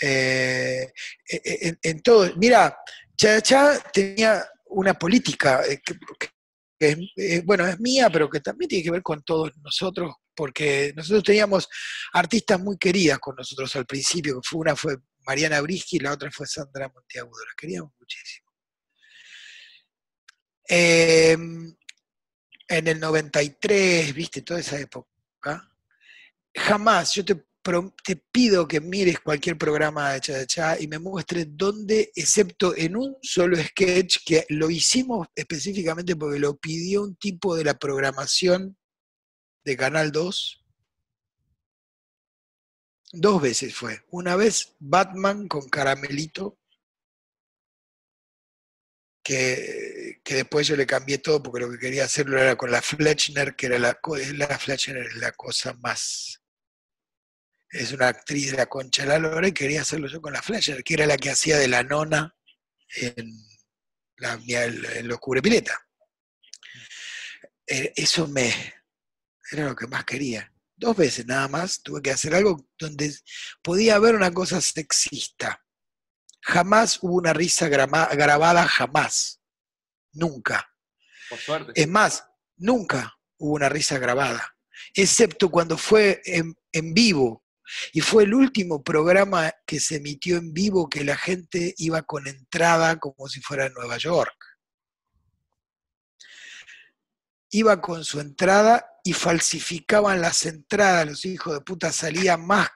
eh, 0.01 0.91
en, 1.27 1.77
en 1.81 2.01
todo. 2.01 2.31
Mira, 2.37 2.77
Chachá 3.17 3.79
tenía 3.93 4.43
una 4.67 4.93
política 4.93 5.61
eh, 5.67 5.81
que, 5.85 5.93
que- 6.19 6.29
que 6.77 6.89
es, 6.89 6.97
eh, 7.15 7.41
bueno, 7.45 7.65
es 7.65 7.79
mía, 7.79 8.09
pero 8.11 8.29
que 8.29 8.41
también 8.41 8.67
tiene 8.67 8.83
que 8.83 8.91
ver 8.91 9.01
con 9.01 9.23
todos 9.23 9.55
nosotros, 9.57 10.13
porque 10.35 10.93
nosotros 10.95 11.23
teníamos 11.23 11.67
artistas 12.13 12.59
muy 12.59 12.77
queridas 12.77 13.19
con 13.19 13.35
nosotros 13.35 13.75
al 13.75 13.85
principio, 13.85 14.41
una 14.53 14.75
fue 14.75 14.97
Mariana 15.25 15.61
Brisky 15.61 15.97
y 15.97 15.99
la 15.99 16.13
otra 16.13 16.31
fue 16.31 16.47
Sandra 16.47 16.89
Monteagudo, 16.89 17.45
las 17.45 17.55
queríamos 17.55 17.91
muchísimo. 17.99 18.45
Eh, 20.67 21.37
en 22.67 22.87
el 22.87 22.99
93, 22.99 24.13
viste, 24.13 24.41
toda 24.41 24.59
esa 24.59 24.79
época, 24.79 25.71
jamás, 26.53 27.13
yo 27.13 27.25
te, 27.25 27.45
te 28.03 28.15
pido 28.31 28.67
que 28.67 28.81
mires 28.81 29.19
cualquier 29.19 29.57
programa 29.57 30.13
de 30.13 30.21
Cha 30.21 30.33
Cha 30.33 30.45
Cha 30.45 30.81
y 30.81 30.87
me 30.87 30.99
muestres 30.99 31.47
dónde, 31.49 32.11
excepto 32.15 32.75
en 32.75 32.95
un 32.95 33.17
solo 33.21 33.57
sketch, 33.57 34.17
que 34.25 34.45
lo 34.49 34.69
hicimos 34.69 35.27
específicamente 35.35 36.15
porque 36.15 36.39
lo 36.39 36.57
pidió 36.57 37.03
un 37.03 37.15
tipo 37.15 37.55
de 37.55 37.65
la 37.65 37.77
programación 37.77 38.77
de 39.65 39.75
Canal 39.75 40.11
2. 40.11 40.63
Dos 43.11 43.41
veces 43.41 43.75
fue. 43.75 44.03
Una 44.11 44.35
vez 44.35 44.75
Batman 44.79 45.47
con 45.47 45.67
Caramelito, 45.69 46.57
que, 49.23 50.21
que 50.23 50.35
después 50.35 50.67
yo 50.67 50.75
le 50.75 50.85
cambié 50.85 51.17
todo 51.17 51.41
porque 51.41 51.65
lo 51.65 51.71
que 51.71 51.79
quería 51.79 52.05
hacerlo 52.05 52.39
era 52.39 52.55
con 52.55 52.71
la 52.71 52.81
Fletchner, 52.81 53.55
que 53.55 53.65
era 53.65 53.79
la, 53.79 53.99
la 54.35 54.59
Fletchner 54.59 55.07
cosa 55.35 55.73
más 55.73 56.41
es 57.75 57.91
una 57.91 58.07
actriz 58.07 58.51
de 58.51 58.57
la 58.57 58.67
Concha 58.67 59.03
de 59.03 59.09
la 59.09 59.19
Lora 59.19 59.47
y 59.47 59.51
quería 59.51 59.81
hacerlo 59.81 60.07
yo 60.07 60.21
con 60.21 60.33
la 60.33 60.41
Fletcher, 60.41 60.83
que 60.83 60.93
era 60.93 61.05
la 61.05 61.17
que 61.17 61.29
hacía 61.29 61.57
de 61.57 61.67
la 61.67 61.83
nona 61.83 62.35
en, 62.95 63.33
la, 64.17 64.39
en 64.45 65.07
los 65.07 65.19
cubrepileta. 65.19 65.77
Eh, 67.67 67.93
Eso 67.95 68.27
me 68.27 68.53
era 69.51 69.65
lo 69.65 69.75
que 69.75 69.87
más 69.87 70.03
quería. 70.05 70.51
Dos 70.75 70.97
veces 70.97 71.25
nada 71.25 71.47
más 71.47 71.81
tuve 71.81 72.01
que 72.01 72.11
hacer 72.11 72.35
algo 72.35 72.67
donde 72.77 73.15
podía 73.61 73.95
haber 73.95 74.15
una 74.15 74.33
cosa 74.33 74.59
sexista. 74.59 75.63
Jamás 76.41 76.99
hubo 77.01 77.15
una 77.15 77.33
risa 77.33 77.67
grabada, 77.69 78.67
jamás. 78.67 79.41
Nunca. 80.11 80.69
Por 81.29 81.39
suerte. 81.39 81.81
Es 81.81 81.87
más, 81.87 82.25
nunca 82.57 83.17
hubo 83.37 83.53
una 83.53 83.69
risa 83.69 83.97
grabada, 83.97 84.55
excepto 84.93 85.49
cuando 85.49 85.77
fue 85.77 86.21
en, 86.25 86.55
en 86.71 86.93
vivo. 86.93 87.43
Y 87.93 88.01
fue 88.01 88.23
el 88.23 88.33
último 88.33 88.83
programa 88.83 89.51
que 89.65 89.79
se 89.79 89.95
emitió 89.95 90.37
en 90.37 90.53
vivo 90.53 90.87
que 90.87 91.03
la 91.03 91.17
gente 91.17 91.73
iba 91.77 92.03
con 92.03 92.27
entrada 92.27 92.99
como 92.99 93.27
si 93.27 93.41
fuera 93.41 93.65
en 93.65 93.73
Nueva 93.73 93.97
York. 93.97 94.35
Iba 97.49 97.81
con 97.81 98.05
su 98.05 98.19
entrada 98.19 98.85
y 99.07 99.13
falsificaban 99.13 100.19
las 100.19 100.45
entradas, 100.47 101.05
los 101.07 101.25
hijos 101.25 101.53
de 101.53 101.61
puta, 101.61 101.91
salía 101.91 102.37
más 102.37 102.67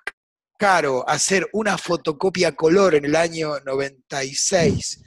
caro 0.59 1.07
hacer 1.09 1.49
una 1.53 1.75
fotocopia 1.77 2.53
color 2.55 2.93
en 2.93 3.05
el 3.05 3.15
año 3.15 3.59
96. 3.65 5.01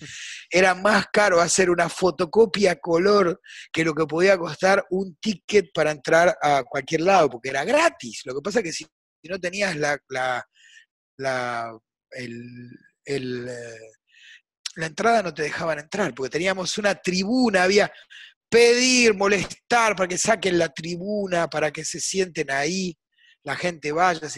Era 0.50 0.74
más 0.74 1.06
caro 1.12 1.40
hacer 1.40 1.70
una 1.70 1.88
fotocopia 1.88 2.80
color 2.80 3.40
que 3.72 3.84
lo 3.84 3.94
que 3.94 4.04
podía 4.06 4.36
costar 4.36 4.84
un 4.90 5.14
ticket 5.20 5.70
para 5.72 5.92
entrar 5.92 6.36
a 6.42 6.64
cualquier 6.64 7.02
lado, 7.02 7.30
porque 7.30 7.50
era 7.50 7.64
gratis. 7.64 8.22
Lo 8.24 8.34
que 8.34 8.40
pasa 8.42 8.58
es 8.58 8.64
que 8.64 8.72
si 8.72 8.86
no 9.28 9.38
tenías 9.38 9.76
la, 9.76 9.96
la, 10.08 10.44
la, 11.18 11.78
el- 12.10 12.70
el, 13.04 13.48
eh, 13.48 13.90
la 14.76 14.86
entrada 14.86 15.22
no 15.22 15.32
te 15.34 15.42
dejaban 15.42 15.78
entrar, 15.78 16.14
porque 16.14 16.30
teníamos 16.30 16.78
una 16.78 16.94
tribuna, 16.96 17.62
había 17.62 17.92
pedir, 18.52 19.14
molestar 19.14 19.96
para 19.96 20.06
que 20.06 20.18
saquen 20.18 20.58
la 20.58 20.68
tribuna, 20.68 21.48
para 21.48 21.72
que 21.72 21.86
se 21.86 21.98
sienten 21.98 22.50
ahí, 22.50 22.94
la 23.42 23.56
gente 23.56 23.92
vaya 23.92 24.28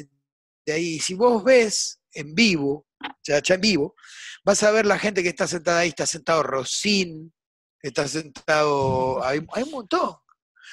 de 0.65 0.73
ahí. 0.73 0.95
Y 0.95 1.01
si 1.01 1.15
vos 1.15 1.43
ves 1.43 2.01
en 2.13 2.33
vivo, 2.33 2.87
ya, 3.27 3.43
ya 3.43 3.57
en 3.57 3.61
vivo, 3.61 3.97
vas 4.45 4.63
a 4.63 4.71
ver 4.71 4.87
la 4.87 5.01
gente 5.01 5.21
que 5.21 5.31
está 5.31 5.49
sentada 5.49 5.81
ahí, 5.81 5.89
está 5.89 6.07
sentado 6.07 6.45
Rosín, 6.45 7.35
está 7.83 8.07
sentado, 8.07 9.23
hay, 9.25 9.41
un 9.41 9.71
montón. 9.73 10.15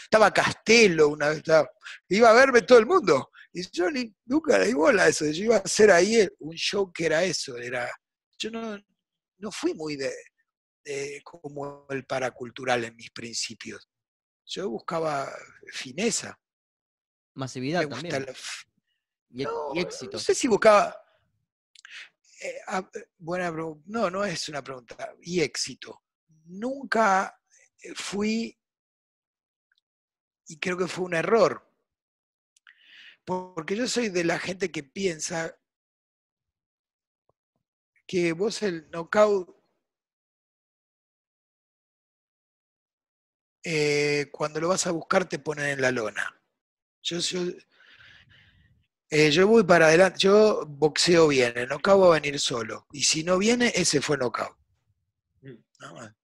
Estaba 0.04 0.32
Castelo 0.32 1.08
una 1.10 1.30
vez, 1.30 1.38
estaba- 1.38 1.68
iba 2.10 2.30
a 2.30 2.34
verme 2.34 2.62
todo 2.62 2.78
el 2.78 2.86
mundo. 2.86 3.32
Y 3.54 3.64
yo 3.72 3.88
nunca 4.26 4.60
le 4.60 4.68
di 4.68 4.74
bola 4.74 5.04
a 5.04 5.08
eso. 5.08 5.26
Yo 5.26 5.46
iba 5.46 5.56
a 5.56 5.60
hacer 5.60 5.90
ahí 5.90 6.28
un 6.40 6.56
show 6.56 6.92
que 6.94 7.08
era 7.08 7.24
eso. 7.24 7.58
Era, 7.58 7.90
yo 8.38 8.52
no, 8.52 8.78
no 9.40 9.52
fui 9.52 9.74
muy 9.74 9.96
de, 9.96 10.14
de 10.84 11.22
como 11.24 11.86
el 11.90 12.06
paracultural 12.06 12.84
en 12.86 12.96
mis 12.96 13.12
principios. 13.12 13.90
Yo 14.46 14.70
buscaba 14.70 15.32
fineza. 15.72 16.40
Masividad 17.36 17.88
también. 17.88 18.26
la 18.26 18.32
f- 18.32 18.66
Y, 19.30 19.44
no, 19.44 19.72
y 19.74 19.80
éxito. 19.80 20.12
No 20.14 20.20
sé 20.20 20.36
si 20.36 20.48
buscaba. 20.48 20.96
eh, 22.42 22.56
eh, 22.94 23.06
buena 23.18 23.52
pregunta. 23.52 23.84
No, 23.88 24.10
no 24.10 24.26
es 24.26 24.50
una 24.50 24.62
pregunta. 24.64 25.14
Y 25.22 25.42
éxito. 25.42 26.04
Nunca 26.46 27.40
eh, 27.82 27.94
fui. 27.96 28.58
Y 30.48 30.60
creo 30.60 30.78
que 30.78 30.88
fue 30.88 31.06
un 31.06 31.14
error. 31.14 31.66
Porque 33.24 33.76
yo 33.78 33.88
soy 33.88 34.10
de 34.10 34.24
la 34.26 34.40
gente 34.40 34.72
que 34.72 34.84
piensa 34.84 35.58
que 38.08 38.34
vos 38.34 38.62
el 38.64 38.90
knockout. 38.90 39.61
Eh, 43.64 44.30
cuando 44.32 44.60
lo 44.60 44.70
vas 44.70 44.88
a 44.88 44.92
buscar 44.92 45.28
te 45.28 45.40
ponen 45.40 45.66
en 45.66 45.82
la 45.82 45.92
lona. 45.92 46.42
Yo, 47.04 47.20
yo, 47.20 47.42
eh, 49.10 49.32
yo 49.32 49.48
voy 49.48 49.64
para 49.64 49.88
adelante, 49.88 50.20
yo 50.20 50.66
boxeo 50.68 51.28
bien, 51.28 51.58
el 51.58 51.68
knockout 51.68 52.02
va 52.02 52.08
a 52.08 52.20
venir 52.20 52.40
solo. 52.40 52.88
Y 52.92 53.04
si 53.04 53.24
no 53.24 53.38
viene, 53.38 53.72
ese 53.76 54.02
fue 54.02 54.18
knockout. 54.18 54.58
Mm. 55.42 55.56
Nada 55.80 55.94
más. 55.94 56.16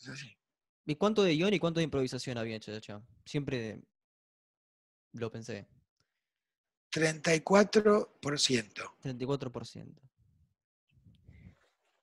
Es 0.00 0.08
así. 0.08 0.38
¿Y 0.86 0.96
cuánto 0.96 1.22
de 1.22 1.34
guion 1.34 1.52
y 1.52 1.58
cuánto 1.58 1.80
de 1.80 1.84
improvisación 1.84 2.38
había 2.38 2.58
Chachacha? 2.58 3.02
Siempre 3.26 3.82
lo 5.12 5.30
pensé. 5.30 5.68
34%. 6.90 8.08
34%. 9.02 9.94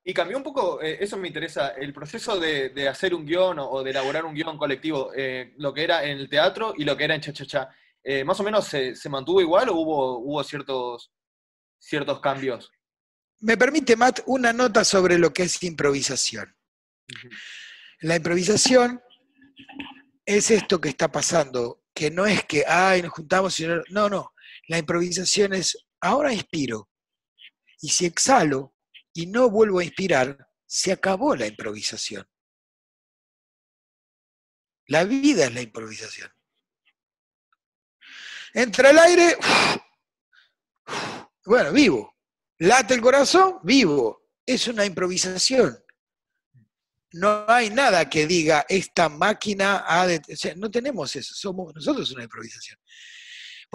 Y 0.08 0.14
cambió 0.14 0.36
un 0.36 0.44
poco, 0.44 0.80
eh, 0.80 0.98
eso 1.00 1.16
me 1.16 1.26
interesa, 1.26 1.70
el 1.70 1.92
proceso 1.92 2.38
de, 2.38 2.68
de 2.68 2.86
hacer 2.86 3.12
un 3.12 3.26
guion 3.26 3.58
o, 3.58 3.68
o 3.68 3.82
de 3.82 3.90
elaborar 3.90 4.24
un 4.24 4.34
guion 4.34 4.56
colectivo, 4.56 5.10
eh, 5.16 5.52
lo 5.56 5.74
que 5.74 5.82
era 5.82 6.04
en 6.04 6.18
el 6.18 6.28
teatro 6.28 6.74
y 6.76 6.84
lo 6.84 6.96
que 6.96 7.02
era 7.02 7.16
en 7.16 7.20
Cha 7.20 7.32
Cha 7.32 7.44
Cha. 7.44 7.68
eh, 8.04 8.22
¿más 8.22 8.38
o 8.38 8.44
menos 8.44 8.68
se, 8.68 8.94
se 8.94 9.08
mantuvo 9.08 9.40
igual 9.40 9.68
o 9.68 9.74
hubo, 9.74 10.18
hubo 10.18 10.44
ciertos, 10.44 11.10
ciertos 11.80 12.20
cambios? 12.20 12.70
Me 13.40 13.56
permite, 13.56 13.96
Matt, 13.96 14.20
una 14.26 14.52
nota 14.52 14.84
sobre 14.84 15.18
lo 15.18 15.32
que 15.32 15.42
es 15.42 15.60
improvisación. 15.64 16.56
La 18.02 18.14
improvisación 18.14 19.02
es 20.24 20.52
esto 20.52 20.80
que 20.80 20.90
está 20.90 21.10
pasando, 21.10 21.82
que 21.92 22.12
no 22.12 22.26
es 22.26 22.44
que, 22.44 22.62
ay, 22.64 23.02
nos 23.02 23.10
juntamos 23.10 23.58
y 23.58 23.66
no, 23.66 23.82
no, 23.90 24.08
no. 24.08 24.34
La 24.68 24.78
improvisación 24.78 25.52
es, 25.52 25.76
ahora 26.00 26.32
inspiro, 26.32 26.88
y 27.82 27.88
si 27.88 28.06
exhalo 28.06 28.75
y 29.16 29.26
no 29.26 29.48
vuelvo 29.48 29.78
a 29.78 29.84
inspirar, 29.84 30.46
se 30.66 30.92
acabó 30.92 31.34
la 31.34 31.46
improvisación. 31.46 32.28
La 34.88 35.04
vida 35.04 35.46
es 35.46 35.54
la 35.54 35.62
improvisación. 35.62 36.30
Entra 38.52 38.90
el 38.90 38.98
aire, 38.98 39.38
bueno, 41.46 41.72
vivo. 41.72 42.14
Late 42.58 42.92
el 42.92 43.00
corazón, 43.00 43.58
vivo. 43.62 44.28
Es 44.44 44.68
una 44.68 44.84
improvisación. 44.84 45.82
No 47.12 47.46
hay 47.48 47.70
nada 47.70 48.10
que 48.10 48.26
diga 48.26 48.66
esta 48.68 49.08
máquina 49.08 49.84
ha 49.86 50.06
de... 50.06 50.20
o 50.30 50.36
sea, 50.36 50.54
no 50.56 50.70
tenemos 50.70 51.16
eso, 51.16 51.34
somos 51.34 51.74
nosotros 51.74 52.10
una 52.12 52.24
improvisación. 52.24 52.78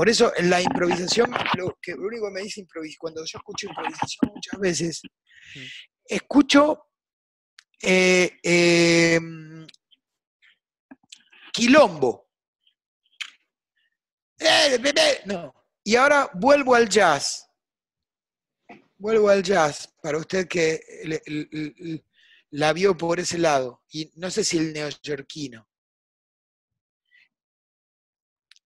Por 0.02 0.10
eso 0.10 0.34
la 0.40 0.60
improvisación, 0.60 1.30
lo, 1.56 1.78
que, 1.80 1.92
lo 1.92 2.08
único 2.08 2.26
que 2.26 2.32
me 2.34 2.42
dice 2.42 2.60
improvisación, 2.60 2.98
cuando 3.00 3.24
yo 3.24 3.38
escucho 3.38 3.68
improvisación 3.68 4.32
muchas 4.34 4.60
veces, 4.60 5.02
escucho 6.04 6.88
eh, 7.84 8.32
eh, 8.42 9.20
quilombo. 11.54 12.32
No. 15.28 15.54
Y 15.84 15.96
ahora 15.96 16.32
vuelvo 16.34 16.74
al 16.74 16.90
jazz. 16.90 17.48
Vuelvo 18.98 19.30
al 19.30 19.44
jazz, 19.44 19.94
para 20.02 20.18
usted 20.18 20.48
que 20.48 20.82
le- 21.04 21.22
le- 21.28 21.48
le- 21.78 22.06
la 22.50 22.74
vio 22.74 22.98
por 22.98 23.20
ese 23.20 23.38
lado, 23.38 23.84
y 23.92 24.12
no 24.16 24.32
sé 24.32 24.44
si 24.44 24.58
el 24.58 24.74
neoyorquino. 24.74 25.68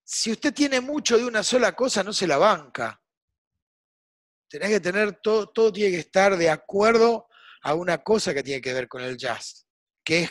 Si 0.08 0.30
usted 0.30 0.54
tiene 0.54 0.80
mucho 0.80 1.18
de 1.18 1.24
una 1.24 1.42
sola 1.42 1.74
cosa, 1.74 2.04
no 2.04 2.12
se 2.12 2.28
la 2.28 2.38
banca. 2.38 3.02
Tenés 4.48 4.68
que 4.68 4.80
tener 4.80 5.20
todo, 5.20 5.48
todo 5.48 5.72
tiene 5.72 5.90
que 5.90 5.98
estar 5.98 6.36
de 6.36 6.48
acuerdo 6.48 7.26
a 7.62 7.74
una 7.74 8.04
cosa 8.04 8.32
que 8.32 8.44
tiene 8.44 8.60
que 8.60 8.72
ver 8.72 8.86
con 8.86 9.02
el 9.02 9.16
jazz, 9.16 9.66
que 10.04 10.22
es 10.22 10.30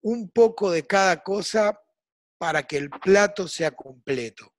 un 0.00 0.30
poco 0.30 0.70
de 0.70 0.86
cada 0.86 1.22
cosa 1.22 1.78
para 2.38 2.62
que 2.62 2.78
el 2.78 2.88
plato 2.88 3.46
sea 3.46 3.72
completo. 3.72 4.50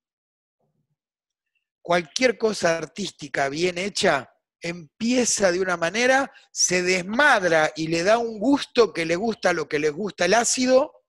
Cualquier 1.82 2.38
cosa 2.38 2.78
artística 2.78 3.48
bien 3.48 3.76
hecha 3.76 4.32
empieza 4.60 5.50
de 5.50 5.60
una 5.60 5.76
manera, 5.76 6.32
se 6.52 6.84
desmadra 6.84 7.72
y 7.74 7.88
le 7.88 8.04
da 8.04 8.18
un 8.18 8.38
gusto 8.38 8.92
que 8.92 9.04
le 9.04 9.16
gusta 9.16 9.52
lo 9.52 9.68
que 9.68 9.80
le 9.80 9.90
gusta 9.90 10.26
el 10.26 10.34
ácido, 10.34 11.01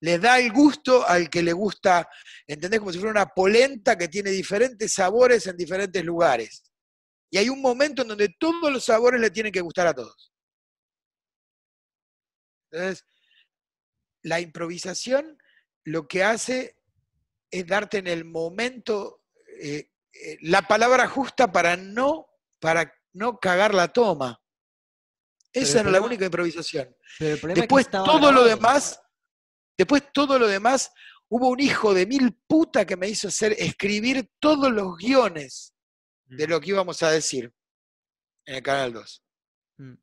le 0.00 0.18
da 0.18 0.38
el 0.38 0.52
gusto 0.52 1.06
al 1.08 1.30
que 1.30 1.42
le 1.42 1.52
gusta, 1.52 2.08
¿entendés? 2.46 2.80
Como 2.80 2.92
si 2.92 2.98
fuera 2.98 3.10
una 3.12 3.26
polenta 3.26 3.96
que 3.96 4.08
tiene 4.08 4.30
diferentes 4.30 4.92
sabores 4.92 5.46
en 5.46 5.56
diferentes 5.56 6.04
lugares. 6.04 6.62
Y 7.30 7.38
hay 7.38 7.48
un 7.48 7.60
momento 7.60 8.02
en 8.02 8.08
donde 8.08 8.28
todos 8.38 8.70
los 8.72 8.84
sabores 8.84 9.20
le 9.20 9.30
tienen 9.30 9.52
que 9.52 9.60
gustar 9.60 9.86
a 9.86 9.94
todos. 9.94 10.32
Entonces, 12.70 13.04
la 14.22 14.40
improvisación 14.40 15.38
lo 15.84 16.06
que 16.08 16.24
hace 16.24 16.76
es 17.50 17.66
darte 17.66 17.98
en 17.98 18.06
el 18.08 18.24
momento 18.24 19.22
eh, 19.60 19.90
eh, 20.12 20.38
la 20.42 20.62
palabra 20.62 21.06
justa 21.08 21.50
para 21.52 21.76
no, 21.76 22.26
para 22.60 22.92
no 23.12 23.38
cagar 23.38 23.72
la 23.72 23.88
toma. 23.92 24.42
Esa 25.52 25.80
era 25.80 25.90
la 25.90 25.98
problema- 25.98 26.06
única 26.06 26.24
improvisación. 26.26 26.94
Pero 27.18 27.34
el 27.34 27.40
problema 27.40 27.60
Después 27.60 27.82
es 27.82 27.86
que 27.90 27.96
estaba 27.96 28.06
todo 28.06 28.32
lo 28.32 28.44
demás, 28.44 29.00
después 29.76 30.02
todo 30.12 30.38
lo 30.38 30.46
demás, 30.48 30.92
hubo 31.28 31.48
un 31.48 31.60
hijo 31.60 31.92
de 31.94 32.06
mil 32.06 32.32
puta 32.46 32.84
que 32.84 32.96
me 32.96 33.08
hizo 33.08 33.28
hacer 33.28 33.54
escribir 33.58 34.30
todos 34.38 34.70
los 34.72 34.96
guiones 34.96 35.74
de 36.26 36.46
lo 36.46 36.60
que 36.60 36.70
íbamos 36.70 37.02
a 37.02 37.10
decir 37.10 37.52
en 38.46 38.54
el 38.56 38.62
Canal 38.62 38.92
2. 38.92 39.22
Mm. 39.78 39.94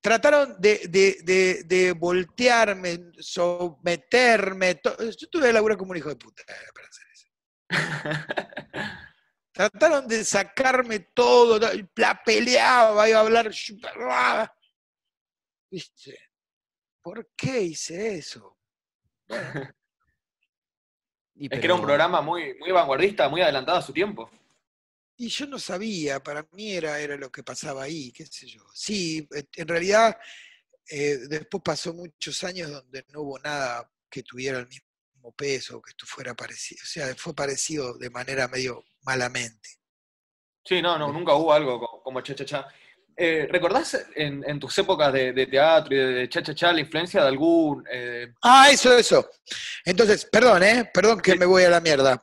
Trataron 0.00 0.56
de, 0.60 0.86
de- 0.88 1.18
de- 1.24 1.62
de 1.64 1.92
voltearme, 1.92 3.10
someterme. 3.18 4.80
Yo 4.84 5.28
tuve 5.28 5.46
que 5.48 5.52
laburar 5.52 5.76
como 5.76 5.90
un 5.90 5.96
hijo 5.96 6.08
de 6.08 6.16
puta 6.16 6.42
para 6.46 6.88
hacer 6.88 7.06
eso. 7.12 7.28
Trataron 9.52 10.06
de 10.06 10.24
sacarme 10.24 11.00
todo, 11.00 11.58
la 11.96 12.22
peleaba, 12.24 13.08
iba 13.08 13.18
a 13.18 13.22
hablar. 13.22 13.50
¿Viste? 15.70 16.27
¿Por 17.08 17.30
qué 17.34 17.62
hice 17.62 18.16
eso? 18.18 18.58
Bueno, 19.26 19.50
Y 21.36 21.46
Es 21.46 21.58
que 21.58 21.64
era 21.66 21.74
un 21.74 21.80
programa 21.80 22.20
muy, 22.20 22.52
muy 22.58 22.70
vanguardista, 22.70 23.30
muy 23.30 23.40
adelantado 23.40 23.78
a 23.78 23.82
su 23.82 23.94
tiempo. 23.94 24.30
Y 25.16 25.28
yo 25.28 25.46
no 25.46 25.58
sabía, 25.58 26.22
para 26.22 26.46
mí 26.52 26.72
era, 26.72 27.00
era 27.00 27.16
lo 27.16 27.30
que 27.32 27.42
pasaba 27.42 27.84
ahí, 27.84 28.12
qué 28.12 28.26
sé 28.26 28.46
yo. 28.46 28.62
Sí, 28.74 29.26
eh, 29.34 29.44
en 29.54 29.68
realidad 29.68 30.18
eh, 30.90 31.16
después 31.30 31.62
pasó 31.64 31.94
muchos 31.94 32.44
años 32.44 32.70
donde 32.70 33.06
no 33.08 33.22
hubo 33.22 33.38
nada 33.38 33.90
que 34.10 34.22
tuviera 34.22 34.58
el 34.58 34.66
mismo 34.68 35.32
peso, 35.34 35.80
que 35.80 35.92
esto 35.92 36.04
fuera 36.04 36.34
parecido. 36.34 36.82
O 36.82 36.86
sea, 36.86 37.14
fue 37.14 37.34
parecido 37.34 37.96
de 37.96 38.10
manera 38.10 38.48
medio 38.48 38.84
malamente. 39.04 39.70
Sí, 40.62 40.82
no, 40.82 40.98
no, 40.98 41.10
nunca 41.10 41.32
hubo 41.36 41.54
algo 41.54 41.80
co- 41.80 42.02
como 42.02 42.20
Cha 42.20 42.34
Cha 42.34 42.44
Cha. 42.44 42.68
Eh, 43.20 43.48
¿Recordás 43.50 43.98
en, 44.14 44.44
en 44.46 44.60
tus 44.60 44.78
épocas 44.78 45.12
de, 45.12 45.32
de 45.32 45.46
teatro 45.48 45.92
y 45.92 45.98
de, 45.98 46.04
de 46.06 46.28
Cha 46.28 46.40
Cha 46.40 46.54
Cha 46.54 46.72
la 46.72 46.80
influencia 46.80 47.20
de 47.22 47.26
algún... 47.28 47.84
eh, 47.90 48.28
Ah, 48.42 48.70
eso, 48.70 48.96
eso. 48.96 49.28
Entonces, 49.84 50.24
perdón, 50.26 50.62
¿eh? 50.62 50.88
Perdón 50.94 51.20
que 51.20 51.34
me 51.34 51.44
voy 51.44 51.64
a 51.64 51.70
la 51.70 51.80
mierda. 51.80 52.22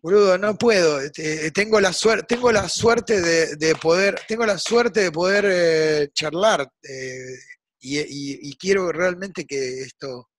Boludo, 0.00 0.38
no 0.38 0.56
puedo. 0.56 1.00
eh, 1.02 1.50
tengo 1.52 1.80
la 1.80 1.92
suerte, 1.92 2.24
tengo 2.34 2.50
la 2.52 2.68
suerte 2.68 3.20
de, 3.20 3.56
de 3.56 3.74
poder, 3.74 4.20
tengo 4.26 4.46
la 4.46 4.56
suerte 4.58 5.00
de 5.00 5.12
poder 5.12 5.44
eh, 5.48 6.08
charlar 6.14 6.66
eh, 6.82 7.36
y, 7.80 7.98
y- 8.00 8.38
y 8.50 8.56
quiero 8.56 8.90
realmente 8.92 9.44
que 9.46 9.82
esto 9.82 10.30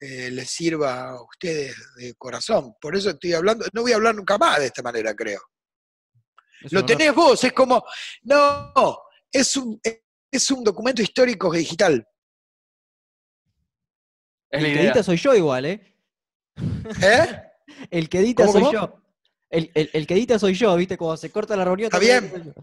eh, 0.00 0.30
les 0.30 0.48
sirva 0.50 1.10
a 1.10 1.22
ustedes 1.22 1.74
de 1.96 2.14
corazón. 2.14 2.74
Por 2.80 2.96
eso 2.96 3.10
estoy 3.10 3.32
hablando, 3.32 3.64
no 3.72 3.82
voy 3.82 3.92
a 3.92 3.96
hablar 3.96 4.14
nunca 4.14 4.38
más 4.38 4.58
de 4.60 4.66
esta 4.66 4.82
manera, 4.82 5.14
creo. 5.14 5.40
Es 6.62 6.72
Lo 6.72 6.84
tenés 6.84 7.14
vos, 7.14 7.42
es 7.44 7.52
como, 7.52 7.84
no, 8.22 9.02
es 9.30 9.56
un, 9.56 9.80
es 10.30 10.50
un 10.50 10.64
documento 10.64 11.02
histórico 11.02 11.52
digital. 11.52 12.06
es 14.50 14.62
El 14.64 14.72
que 14.72 14.80
edita 14.84 15.02
soy 15.02 15.16
yo 15.16 15.34
igual, 15.34 15.66
¿eh? 15.66 15.96
¿Eh? 17.02 17.42
El 17.90 18.08
que 18.08 18.18
edita 18.20 18.42
¿Cómo, 18.46 18.52
soy 18.52 18.62
cómo? 18.62 18.72
yo. 18.72 19.02
El, 19.50 19.70
el- 19.74 19.90
el 19.92 20.06
que 20.06 20.14
edita 20.14 20.38
soy 20.38 20.54
yo, 20.54 20.74
¿viste? 20.76 20.96
Cuando 20.96 21.16
se 21.16 21.30
corta 21.30 21.56
la 21.56 21.64
reunión. 21.64 21.86
Está 21.86 21.98
bien. 21.98 22.54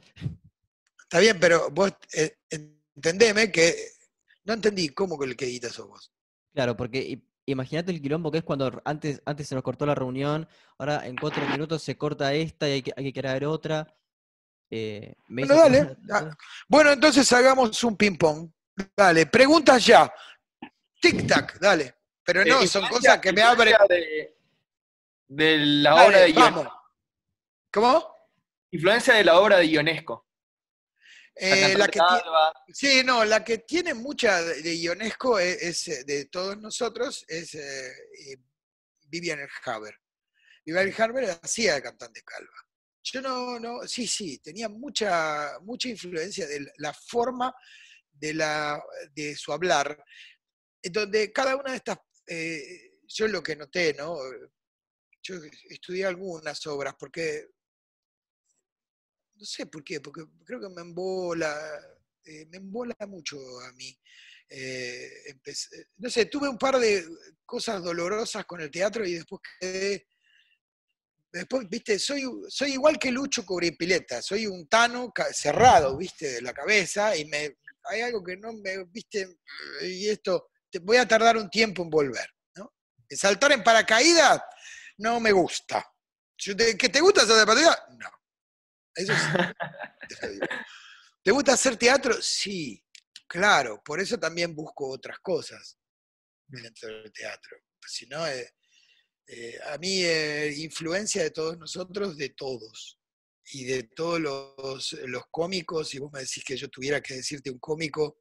Está 1.02 1.20
bien, 1.20 1.40
pero 1.40 1.70
vos 1.72 1.92
eh, 2.14 2.38
entendeme 2.96 3.52
que 3.52 3.76
no 4.46 4.54
entendí 4.54 4.90
cómo 4.90 5.18
que 5.20 5.26
el 5.26 5.36
que 5.36 5.46
edita 5.46 5.70
sos 5.70 5.88
vos. 5.88 6.12
Claro, 6.54 6.76
porque 6.76 7.22
imagínate 7.46 7.92
el 7.92 8.02
quilombo 8.02 8.32
que 8.32 8.40
es 8.40 8.44
cuando 8.44 8.82
antes, 8.86 9.22
antes 9.26 9.48
se 9.48 9.56
nos 9.56 9.64
cortó 9.64 9.86
la 9.86 9.96
reunión, 9.96 10.48
ahora 10.78 11.06
en 11.08 11.16
cuatro 11.16 11.46
minutos 11.48 11.82
se 11.84 11.98
corta 11.98 12.34
esta 12.34 12.68
y 12.70 12.72
hay 12.74 12.82
que, 12.82 12.94
hay 12.96 13.04
que 13.06 13.20
crear 13.20 13.44
otra. 13.46 13.94
Eh, 14.70 15.16
me 15.28 15.46
Bueno, 15.46 15.56
dale, 15.62 15.98
ah, 16.12 16.36
Bueno, 16.68 16.92
entonces 16.92 17.32
hagamos 17.34 17.84
un 17.84 17.96
ping-pong. 17.96 18.50
Dale, 18.98 19.28
preguntas 19.28 19.86
ya. 19.86 20.12
Tic-tac, 21.02 21.60
dale. 21.60 21.96
Pero 22.24 22.44
no, 22.46 22.62
Eh, 22.62 22.68
son 22.68 22.88
cosas 22.88 23.20
que 23.20 23.32
me 23.34 23.42
abren. 23.42 23.76
De, 23.90 24.36
de 25.28 25.58
la 25.60 25.92
Dale, 25.92 26.08
obra 26.08 26.20
de 26.22 26.34
vamos. 26.34 26.50
Ionesco. 26.64 26.82
¿Cómo? 27.72 28.16
Influencia 28.72 29.14
de 29.14 29.24
la 29.26 29.40
obra 29.40 29.58
de 29.58 29.66
Ionesco. 29.68 30.28
Eh, 31.36 31.76
la 31.76 31.88
que 31.88 32.00
sí, 32.74 33.04
no, 33.04 33.26
la 33.26 33.44
que 33.44 33.60
tiene 33.60 33.94
mucha 33.94 34.42
de, 34.44 34.76
Ionesco 34.78 35.40
es, 35.40 35.62
es, 35.64 35.88
eh, 35.88 36.04
de 36.04 36.26
todos 36.26 36.58
nosotros 36.60 37.26
es 37.28 37.56
eh, 37.56 37.92
Vivian 39.08 39.40
Haber. 39.66 40.00
Vivian 40.66 40.94
Haber 40.96 41.40
hacía 41.42 41.76
de 41.76 41.82
cantante 41.82 42.22
calva. 42.24 42.54
Yo 43.04 43.22
no, 43.22 43.60
no, 43.60 43.86
sí, 43.88 44.08
sí, 44.08 44.38
tenía 44.40 44.70
mucha, 44.70 45.60
mucha 45.62 45.90
influencia 45.90 46.48
de 46.48 46.72
la- 46.78 46.94
forma 46.94 47.54
de, 48.12 48.34
la, 48.34 48.82
de 49.14 49.36
su 49.36 49.52
hablar, 49.52 50.02
donde 50.84 51.32
cada 51.34 51.56
una 51.56 51.72
de 51.72 51.78
estas, 51.78 51.98
eh, 52.28 53.00
yo 53.08 53.28
lo 53.28 53.42
que 53.44 53.56
noté, 53.56 53.94
¿no? 53.96 54.18
Yo 55.22 55.36
estudié 55.70 56.06
algunas 56.06 56.66
obras 56.68 56.96
porque, 56.98 57.48
no 59.36 59.46
sé 59.46 59.66
por 59.66 59.84
qué, 59.84 60.00
porque 60.02 60.24
creo 60.46 60.60
que 60.60 60.70
me 60.70 60.82
embola, 60.82 61.54
eh, 62.26 62.46
me 62.48 62.58
embola 62.58 62.96
mucho 63.08 63.38
a 63.62 63.72
mí 63.74 63.98
eh, 64.50 65.10
empecé- 65.28 65.88
no 65.98 66.10
sé, 66.10 66.26
tuve 66.26 66.48
un 66.48 66.58
par 66.58 66.78
de 66.78 67.04
cosas 67.46 67.82
dolorosas 67.82 68.46
con 68.46 68.62
el 68.62 68.70
teatro 68.70 69.06
y 69.06 69.14
después 69.16 69.42
quedé, 69.60 70.08
después, 71.32 71.68
viste, 71.70 71.98
soy, 71.98 72.24
soy 72.50 72.74
igual 72.74 73.00
que 73.00 73.12
Lucho 73.12 73.46
Cubripileta, 73.46 74.22
soy 74.22 74.46
un 74.46 74.68
tano 74.68 75.12
cerrado, 75.32 75.98
viste, 75.98 76.34
de 76.34 76.42
la 76.42 76.54
cabeza 76.54 77.16
y 77.18 77.26
me, 77.26 77.58
hay 77.86 78.02
algo 78.02 78.24
que 78.24 78.38
no 78.38 78.54
me, 78.54 78.84
viste, 78.86 79.28
y 79.82 80.08
esto, 80.10 80.50
te- 80.70 80.80
voy 80.80 80.98
a 80.98 81.08
tardar 81.08 81.38
un 81.38 81.50
tiempo 81.50 81.82
en 81.84 81.90
volver, 81.90 82.28
¿no? 82.56 82.72
Saltar 83.10 83.52
en 83.54 83.64
paracaídas 83.64 84.42
no 84.98 85.20
me 85.20 85.32
gusta. 85.32 85.84
Yo 86.38 86.56
te- 86.56 86.78
¿Que 86.78 86.90
te 86.90 87.00
gusta 87.02 87.24
hacer 87.24 87.38
de 87.38 87.46
paracaídas? 87.46 87.80
No. 87.98 88.10
Eso 88.96 89.14
sí. 89.14 90.18
te 90.20 90.28
lo 90.28 90.34
digo. 90.34 90.46
¿Te 91.24 91.32
gusta 91.32 91.54
hacer 91.54 91.78
teatro? 91.78 92.22
Sí, 92.22 92.84
claro. 93.28 93.82
Por 93.84 94.00
eso 94.00 94.18
también 94.18 94.56
busco 94.56 94.90
otras 94.90 95.20
cosas 95.20 95.78
dentro 96.48 96.90
del 96.90 97.12
teatro. 97.12 97.58
Si 97.88 98.06
no, 98.08 98.26
eh, 98.28 98.54
eh, 99.28 99.58
a 99.68 99.78
mí 99.78 100.04
eh, 100.04 100.54
influencia 100.58 101.24
de 101.24 101.32
todos 101.32 101.58
nosotros, 101.58 102.18
de 102.18 102.30
todos. 102.30 103.00
Y 103.52 103.66
de 103.66 103.84
todos 103.84 104.22
los, 104.22 104.94
los 105.06 105.24
cómicos, 105.30 105.90
si 105.90 106.00
vos 106.00 106.10
me 106.14 106.22
decís 106.22 106.44
que 106.46 106.56
yo 106.56 106.70
tuviera 106.70 107.02
que 107.02 107.16
decirte 107.16 107.52
un 107.52 107.60
cómico, 107.60 108.20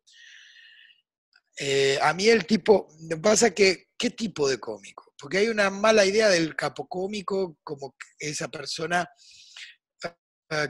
eh, 1.58 1.98
a 2.00 2.14
mí 2.14 2.28
el 2.28 2.46
tipo, 2.46 2.88
me 3.00 3.16
pasa 3.18 3.54
que, 3.54 3.88
¿qué 3.96 4.10
tipo 4.10 4.48
de 4.48 4.58
cómico? 4.58 5.14
Porque 5.18 5.38
hay 5.38 5.48
una 5.48 5.70
mala 5.70 6.04
idea 6.04 6.28
del 6.28 6.56
capocómico 6.56 7.58
como 7.62 7.94
esa 8.18 8.48
persona 8.48 9.08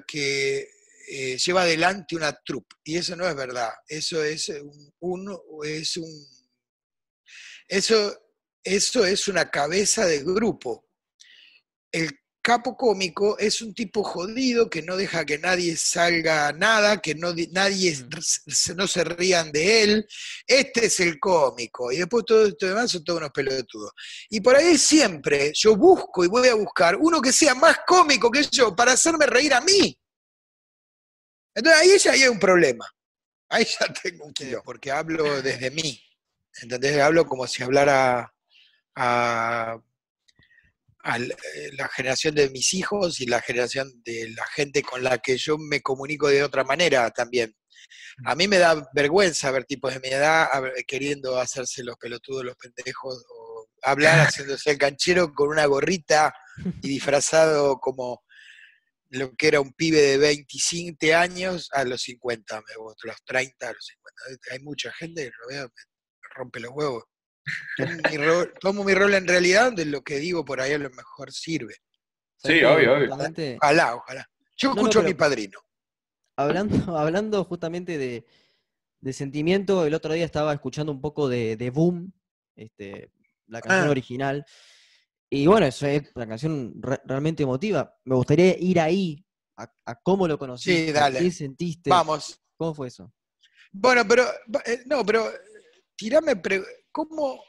que 0.07 0.69
eh, 1.09 1.37
lleva 1.39 1.63
adelante 1.63 2.17
una 2.17 2.33
troupe. 2.45 2.77
Y 2.85 2.97
eso 2.97 3.17
no 3.17 3.29
es 3.29 3.35
verdad. 3.35 3.71
Eso 3.89 4.23
es 4.23 4.49
un- 4.49 4.95
es 5.65 5.97
un 5.97 6.27
eso, 7.69 8.15
eso 8.63 9.05
es 9.07 9.29
una 9.29 9.51
cabeza 9.51 10.07
de 10.07 10.23
grupo. 10.23 10.89
El 11.91 12.11
capo 12.43 12.77
cómico 12.77 13.39
es 13.39 13.63
un 13.63 13.73
tipo 13.73 14.03
jodido 14.03 14.69
que 14.69 14.83
no 14.83 14.97
deja 14.97 15.25
que 15.25 15.39
nadie 15.39 15.77
salga 15.77 16.53
nada, 16.53 17.01
que 17.01 17.15
no, 17.15 17.33
di- 17.33 17.47
nadie 17.53 17.95
se- 18.21 18.75
no 18.75 18.87
se 18.89 19.05
rían 19.05 19.53
de 19.53 19.83
él. 19.85 20.07
Este 20.47 20.87
es 20.87 21.01
el 21.01 21.19
cómico. 21.21 21.91
Y 21.93 21.99
después 21.99 22.25
todo 22.27 22.45
esto 22.47 22.67
demás 22.67 22.91
son 22.91 23.05
todos 23.05 23.19
unos 23.21 23.31
pelotudos. 23.31 23.93
Y 24.29 24.41
por 24.41 24.57
ahí 24.57 24.77
siempre 24.77 25.53
yo 25.55 25.77
busco 25.77 26.25
y 26.25 26.29
voy 26.29 26.49
a 26.49 26.55
buscar 26.55 26.97
uno 26.97 27.21
que 27.23 27.33
sea 27.33 27.55
más 27.55 27.79
cómico 27.87 28.31
que 28.31 28.43
yo 28.51 28.75
para 28.75 28.93
hacerme 28.93 29.27
reír 29.27 29.55
a 29.55 29.61
mí. 29.61 29.97
Entonces 31.55 31.81
ahí 31.81 31.99
ya 31.99 32.13
hay 32.13 32.25
un 32.29 32.39
problema. 32.39 32.87
Ahí 33.51 33.65
ya 33.67 33.87
tengo 34.03 34.25
un 34.25 34.33
kilo, 34.33 34.63
porque 34.65 34.91
hablo 34.91 35.41
desde 35.43 35.71
mí. 35.71 36.03
¿Entendés? 36.61 37.01
Hablo 37.01 37.25
como 37.27 37.47
si 37.47 37.63
hablara 37.63 38.33
a, 38.97 39.79
a 41.03 41.19
la 41.19 41.35
eh, 41.35 41.71
la 41.73 41.89
generación 41.89 42.35
de 42.35 42.51
mis 42.51 42.75
hijos 42.75 43.21
y 43.21 43.27
la 43.27 43.41
generación 43.41 43.93
de 44.05 44.31
la 44.31 44.47
gente 44.47 44.83
con 44.83 45.03
la 45.03 45.19
que 45.19 45.37
yo 45.37 45.59
me 45.59 45.81
comunico 45.83 46.29
de 46.29 46.45
otra 46.45 46.65
manera 46.65 47.11
también. 47.11 47.55
A 48.25 48.35
mí 48.35 48.49
me 48.49 48.59
da 48.59 48.89
vergüenza 48.95 49.51
ver 49.51 49.65
tipos 49.65 49.93
de 49.93 50.01
mi 50.01 50.09
edad 50.09 50.49
queriendo 50.87 51.39
hacerse 51.41 51.83
los 51.83 51.97
pelotudos, 51.97 52.45
los 52.45 52.57
pendejos, 52.57 53.25
o 53.29 53.69
hablar 53.83 54.27
haciéndose 54.29 54.71
el 54.71 54.79
canchero 54.79 55.33
con 55.33 55.49
una 55.49 55.67
gorrita 55.67 56.35
y 56.83 56.89
disfrazado 56.89 57.79
como 57.79 58.23
lo 59.11 59.35
que 59.37 59.49
era 59.49 59.61
un 59.61 59.73
pibe 59.73 60.01
de 60.01 60.19
25 60.19 61.15
años 61.15 61.69
a 61.73 61.85
los 61.85 62.03
50, 62.03 62.61
me 62.61 62.75
los 63.03 63.25
30 63.25 63.69
a 63.69 63.73
los 63.73 63.87
50. 63.87 64.45
Hay 64.53 64.61
mucha 64.61 64.93
gente 64.93 65.25
que 65.25 65.31
lo 65.39 65.49
veo, 65.49 65.65
me 65.65 66.29
rompe 66.35 66.61
los 66.61 66.73
huevos. 66.73 67.05
Tomo 67.77 67.93
mi, 68.11 68.17
rol, 68.17 68.55
tomo 68.61 68.85
mi 68.85 68.95
rol 68.95 69.15
en 69.15 69.27
realidad, 69.27 69.67
donde 69.67 69.85
lo 69.85 70.03
que 70.03 70.19
digo 70.19 70.45
por 70.45 70.61
ahí 70.61 70.73
a 70.73 70.79
lo 70.79 70.91
mejor 70.91 71.33
sirve. 71.33 71.75
Sí, 72.37 72.49
¿Sabés 72.49 72.61
que 72.61 72.67
obvio, 72.67 72.93
obvio. 72.95 73.09
justamente, 73.09 73.57
Ojalá, 73.61 73.95
ojalá. 73.97 74.31
Yo 74.57 74.69
No, 74.71 74.75
no, 74.75 74.81
escucho 74.83 75.01
a 75.01 75.03
mi 75.03 75.15
padrino. 75.15 75.59
hablando, 76.37 76.75
hablando 76.99 77.45
justamente 77.45 77.99
de, 77.99 78.25
de 79.01 79.13
sentimiento, 79.13 79.85
el 79.87 79.95
otro 79.95 80.13
día 80.13 80.25
estaba 80.25 80.53
escuchando 80.53 80.93
un 80.93 81.01
poco 81.01 81.29
de, 81.29 81.57
de 81.57 81.71
Boom, 81.71 82.13
este, 82.57 83.11
la 83.49 83.61
canción 83.61 83.89
Ah. 83.89 83.91
original. 83.91 84.45
Y 85.31 85.47
bueno, 85.47 85.67
eso 85.67 85.87
es 85.87 86.03
una 86.15 86.29
canción 86.29 86.75
re- 86.81 87.01
realmente 87.07 87.43
emotiva. 87.43 87.97
Me 88.05 88.15
gustaría 88.15 88.57
ir 88.59 88.79
ahí, 88.81 89.25
a, 89.57 89.65
a 89.87 89.95
cómo 90.01 90.29
lo 90.29 90.39
conociste, 90.39 90.93
dale. 90.93 91.19
qué 91.21 91.31
sentiste, 91.31 91.91
Vamos. 91.91 92.39
cómo 92.57 92.75
fue 92.75 92.89
eso. 92.89 93.13
Bueno, 93.73 94.07
pero, 94.07 94.25
eh, 94.67 94.83
no, 94.87 95.05
pero 95.07 95.31
eh, 95.31 95.35
tirame, 95.97 96.37
pre- 96.37 96.63
¿cómo? 96.93 97.43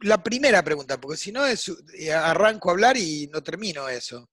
La 0.00 0.22
primera 0.22 0.62
pregunta, 0.62 1.00
porque 1.00 1.16
si 1.16 1.30
no 1.32 1.46
es, 1.46 1.70
eh, 1.98 2.12
arranco 2.12 2.68
a 2.68 2.72
hablar 2.72 2.96
y 2.96 3.28
no 3.28 3.42
termino 3.42 3.88
eso. 3.88 4.28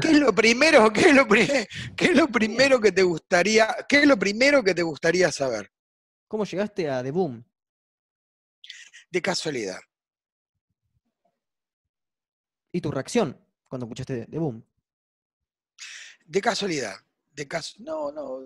¿Qué 0.00 0.08
es 0.08 0.18
lo 0.18 0.34
primero, 0.34 0.92
qué 0.92 1.08
es 1.08 1.14
lo, 1.14 1.26
pri- 1.26 1.66
qué 1.96 2.04
es 2.06 2.14
lo 2.16 2.28
primero 2.28 2.80
que 2.80 2.92
te 2.92 3.02
gustaría, 3.02 3.74
qué 3.88 4.00
es 4.00 4.06
lo 4.06 4.18
primero 4.18 4.62
que 4.62 4.74
te 4.74 4.82
gustaría 4.82 5.30
saber? 5.32 5.72
¿Cómo 6.28 6.44
llegaste 6.44 6.90
a 6.90 7.02
The 7.02 7.10
Boom? 7.10 7.44
De 9.10 9.22
casualidad. 9.22 9.78
¿Y 12.72 12.80
tu 12.80 12.90
reacción 12.90 13.40
cuando 13.68 13.86
escuchaste 13.86 14.26
The 14.26 14.38
Boom? 14.38 14.62
De 16.26 16.40
casualidad. 16.40 16.96
De 17.34 17.48
caso, 17.48 17.74
no, 17.80 18.12
no, 18.12 18.42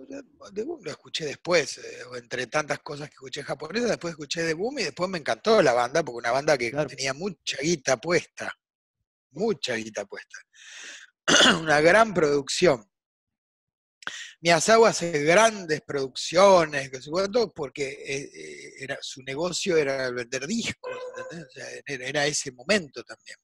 de, 0.51 0.63
Boom 0.63 0.83
lo 0.83 0.89
escuché 0.89 1.23
después, 1.25 1.77
eh, 1.77 2.01
entre 2.17 2.47
tantas 2.47 2.79
cosas 2.79 3.07
que 3.07 3.13
escuché 3.13 3.43
japonesa, 3.43 3.85
después 3.85 4.13
escuché 4.13 4.41
de 4.41 4.55
Boom 4.55 4.79
y 4.79 4.83
después 4.85 5.07
me 5.07 5.19
encantó 5.19 5.61
la 5.61 5.73
banda, 5.73 6.01
porque 6.03 6.17
una 6.17 6.31
banda 6.31 6.57
que 6.57 6.71
Claro. 6.71 6.89
tenía 6.89 7.13
mucha 7.13 7.57
guita 7.61 7.97
puesta, 7.97 8.51
mucha 9.31 9.75
guita 9.75 10.05
puesta. 10.05 10.39
una 11.61 11.81
gran 11.81 12.15
producción. 12.15 12.83
Miyazawa 14.41 14.89
hace 14.89 15.23
grandes 15.23 15.81
producciones, 15.81 16.89
que 16.89 16.99
porque 17.53 17.89
eh, 17.89 18.31
eh, 18.33 18.73
era, 18.79 18.97
su 19.01 19.21
negocio 19.21 19.77
era 19.77 20.09
vender 20.09 20.47
discos, 20.47 20.97
¿entendés? 21.15 21.47
O 21.47 21.51
sea, 21.51 21.67
era, 21.85 22.05
era 22.07 22.25
ese 22.25 22.51
momento 22.53 23.03
también. 23.03 23.37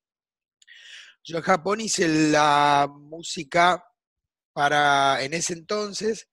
Yo 1.23 1.37
en 1.37 1.43
Japón 1.43 1.81
hice 1.81 2.07
la 2.07 2.87
música 2.91 3.83
para 4.55 5.21
en 5.21 5.33
ese 5.33 5.51
entonces. 5.51 6.29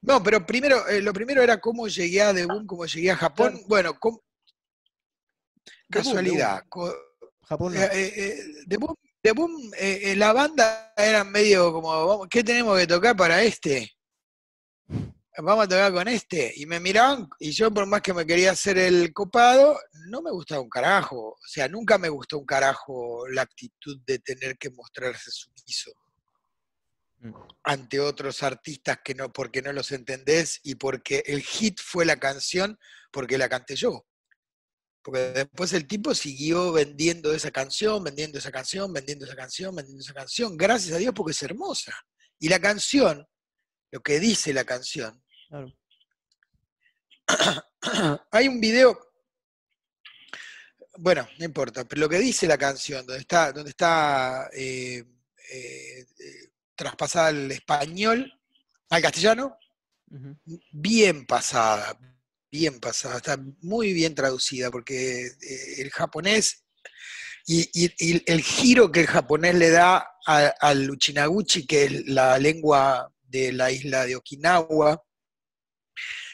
No, 0.00 0.20
pero 0.20 0.44
primero, 0.44 0.88
eh, 0.88 1.00
lo 1.00 1.12
primero 1.12 1.40
era 1.40 1.60
cómo 1.60 1.86
llegué 1.86 2.20
a 2.20 2.34
The 2.34 2.46
Boom, 2.46 2.66
cómo 2.66 2.84
llegué 2.84 3.12
a 3.12 3.16
Japón. 3.16 3.62
Bueno, 3.68 3.96
cómo- 4.00 4.18
The 4.18 5.70
Boom, 5.70 5.82
The 5.88 5.98
casualidad. 5.98 6.62
Japón 7.44 7.74
no. 7.74 7.80
eh, 7.80 7.88
eh, 7.92 8.12
eh, 8.16 8.42
The 8.68 8.76
Boom, 8.76 8.96
The 9.22 9.32
Boom, 9.32 9.70
eh, 9.78 10.00
eh, 10.02 10.16
la 10.16 10.32
banda 10.32 10.92
era 10.96 11.22
medio 11.22 11.72
como, 11.72 12.26
¿qué 12.28 12.42
tenemos 12.42 12.76
que 12.76 12.88
tocar 12.88 13.16
para 13.16 13.40
este? 13.44 13.92
Vamos 15.38 15.64
a 15.64 15.68
tocar 15.68 15.92
con 15.92 16.08
este. 16.08 16.52
Y 16.56 16.66
me 16.66 16.80
miraban, 16.80 17.28
y 17.38 17.52
yo 17.52 17.70
por 17.72 17.86
más 17.86 18.02
que 18.02 18.12
me 18.12 18.26
quería 18.26 18.50
hacer 18.50 18.76
el 18.78 19.12
copado, 19.12 19.78
no 20.08 20.20
me 20.22 20.32
gustaba 20.32 20.60
un 20.60 20.68
carajo. 20.68 21.28
O 21.28 21.46
sea, 21.46 21.68
nunca 21.68 21.96
me 21.98 22.08
gustó 22.08 22.38
un 22.38 22.44
carajo 22.44 23.26
la 23.28 23.42
actitud 23.42 24.00
de 24.04 24.18
tener 24.18 24.58
que 24.58 24.70
mostrarse 24.70 25.30
sumiso. 25.30 25.92
Ante 27.62 28.00
otros 28.00 28.42
artistas 28.42 28.98
que 29.04 29.14
no, 29.14 29.32
porque 29.32 29.62
no 29.62 29.72
los 29.72 29.92
entendés 29.92 30.60
y 30.62 30.74
porque 30.74 31.22
el 31.26 31.42
hit 31.42 31.80
fue 31.80 32.04
la 32.04 32.16
canción 32.18 32.78
porque 33.10 33.38
la 33.38 33.48
canté 33.48 33.76
yo. 33.76 34.06
Porque 35.02 35.20
después 35.20 35.72
el 35.72 35.86
tipo 35.86 36.14
siguió 36.14 36.72
vendiendo 36.72 37.32
esa 37.32 37.50
canción, 37.50 38.02
vendiendo 38.04 38.38
esa 38.38 38.52
canción, 38.52 38.92
vendiendo 38.92 39.24
esa 39.24 39.34
canción, 39.34 39.74
vendiendo 39.74 40.02
esa 40.02 40.14
canción, 40.14 40.56
gracias 40.56 40.94
a 40.94 40.98
Dios 40.98 41.12
porque 41.14 41.32
es 41.32 41.42
hermosa. 41.42 41.92
Y 42.38 42.48
la 42.48 42.60
canción, 42.60 43.26
lo 43.90 44.00
que 44.00 44.20
dice 44.20 44.52
la 44.52 44.64
canción, 44.64 45.22
Claro. 45.48 45.70
hay 48.30 48.48
un 48.48 48.58
video, 48.58 48.98
bueno, 50.96 51.28
no 51.38 51.44
importa, 51.44 51.84
pero 51.84 52.00
lo 52.00 52.08
que 52.08 52.18
dice 52.18 52.46
la 52.46 52.56
canción, 52.56 53.04
donde 53.04 53.20
está, 53.20 53.52
donde 53.52 53.68
está 53.68 54.48
eh, 54.54 55.04
eh, 55.50 56.06
eh, 56.18 56.51
traspasada 56.82 57.28
al 57.28 57.50
español, 57.52 58.32
al 58.90 59.02
castellano, 59.02 59.56
bien 60.72 61.24
pasada, 61.26 61.96
bien 62.50 62.80
pasada, 62.80 63.16
está 63.18 63.38
muy 63.60 63.92
bien 63.94 64.14
traducida, 64.14 64.70
porque 64.70 65.26
eh, 65.26 65.74
el 65.78 65.90
japonés 65.90 66.64
y, 67.46 67.62
y- 67.72 67.94
y 67.98 68.22
el 68.30 68.42
giro 68.42 68.90
que 68.92 69.00
el 69.00 69.06
japonés 69.06 69.54
le 69.54 69.70
da 69.70 70.06
al 70.26 70.90
uchinaguchi, 70.90 71.66
que 71.66 71.84
es 71.84 72.06
la 72.08 72.38
lengua 72.38 73.10
de 73.22 73.52
la 73.52 73.70
isla 73.70 74.04
de 74.04 74.16
Okinawa, 74.16 75.02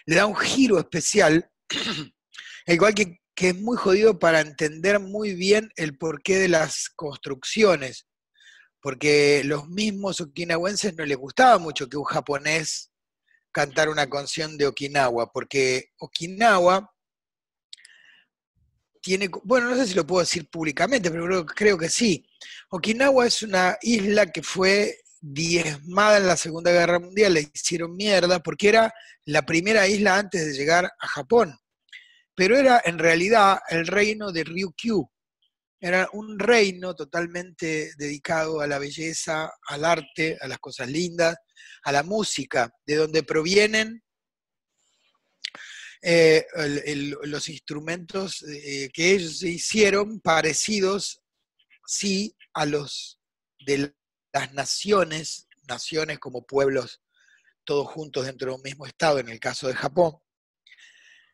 le 0.06 0.16
da 0.16 0.26
un 0.26 0.36
giro 0.36 0.78
especial, 0.80 1.48
el 2.66 2.78
cual 2.78 2.94
que, 2.94 3.20
que 3.34 3.50
es 3.50 3.54
muy 3.56 3.76
jodido 3.76 4.18
para 4.18 4.40
entender 4.40 4.98
muy 4.98 5.34
bien 5.34 5.70
el 5.76 5.96
porqué 5.96 6.36
de 6.38 6.48
las 6.48 6.88
construcciones, 6.96 8.07
porque 8.80 9.42
los 9.44 9.68
mismos 9.68 10.20
okinawenses 10.20 10.94
no 10.96 11.04
les 11.04 11.16
gustaba 11.16 11.58
mucho 11.58 11.88
que 11.88 11.96
un 11.96 12.04
japonés 12.04 12.90
cantar 13.52 13.88
una 13.88 14.08
canción 14.08 14.56
de 14.56 14.66
Okinawa, 14.66 15.32
porque 15.32 15.90
Okinawa 15.98 16.92
tiene, 19.00 19.28
bueno, 19.44 19.70
no 19.70 19.76
sé 19.76 19.86
si 19.86 19.94
lo 19.94 20.06
puedo 20.06 20.20
decir 20.20 20.48
públicamente, 20.48 21.10
pero 21.10 21.26
creo, 21.26 21.46
creo 21.46 21.78
que 21.78 21.88
sí. 21.88 22.24
Okinawa 22.70 23.26
es 23.26 23.42
una 23.42 23.76
isla 23.80 24.26
que 24.26 24.42
fue 24.42 24.98
diezmada 25.20 26.18
en 26.18 26.26
la 26.26 26.36
Segunda 26.36 26.70
Guerra 26.70 27.00
Mundial, 27.00 27.34
le 27.34 27.50
hicieron 27.52 27.96
mierda, 27.96 28.40
porque 28.40 28.68
era 28.68 28.92
la 29.24 29.42
primera 29.42 29.88
isla 29.88 30.16
antes 30.16 30.46
de 30.46 30.52
llegar 30.52 30.84
a 30.84 31.06
Japón. 31.06 31.58
Pero 32.34 32.56
era 32.56 32.80
en 32.84 32.98
realidad 32.98 33.58
el 33.68 33.86
reino 33.86 34.30
de 34.30 34.44
Ryukyu. 34.44 35.10
Era 35.80 36.08
un 36.12 36.38
reino 36.38 36.94
totalmente 36.94 37.92
dedicado 37.96 38.60
a 38.60 38.66
la 38.66 38.78
belleza, 38.78 39.50
al 39.68 39.84
arte, 39.84 40.36
a 40.40 40.48
las 40.48 40.58
cosas 40.58 40.88
lindas, 40.88 41.36
a 41.84 41.92
la 41.92 42.02
música, 42.02 42.70
de 42.84 42.96
donde 42.96 43.22
provienen 43.22 44.02
eh, 46.02 46.46
los 47.22 47.48
instrumentos 47.48 48.42
eh, 48.42 48.88
que 48.92 49.12
ellos 49.12 49.42
hicieron 49.42 50.20
parecidos, 50.20 51.20
sí, 51.86 52.36
a 52.54 52.66
los 52.66 53.20
de 53.64 53.94
las 54.32 54.52
naciones, 54.52 55.48
naciones 55.68 56.18
como 56.18 56.46
pueblos 56.46 57.02
todos 57.64 57.88
juntos 57.88 58.24
dentro 58.24 58.48
de 58.48 58.56
un 58.56 58.62
mismo 58.62 58.86
estado, 58.86 59.18
en 59.18 59.28
el 59.28 59.38
caso 59.38 59.68
de 59.68 59.74
Japón, 59.74 60.16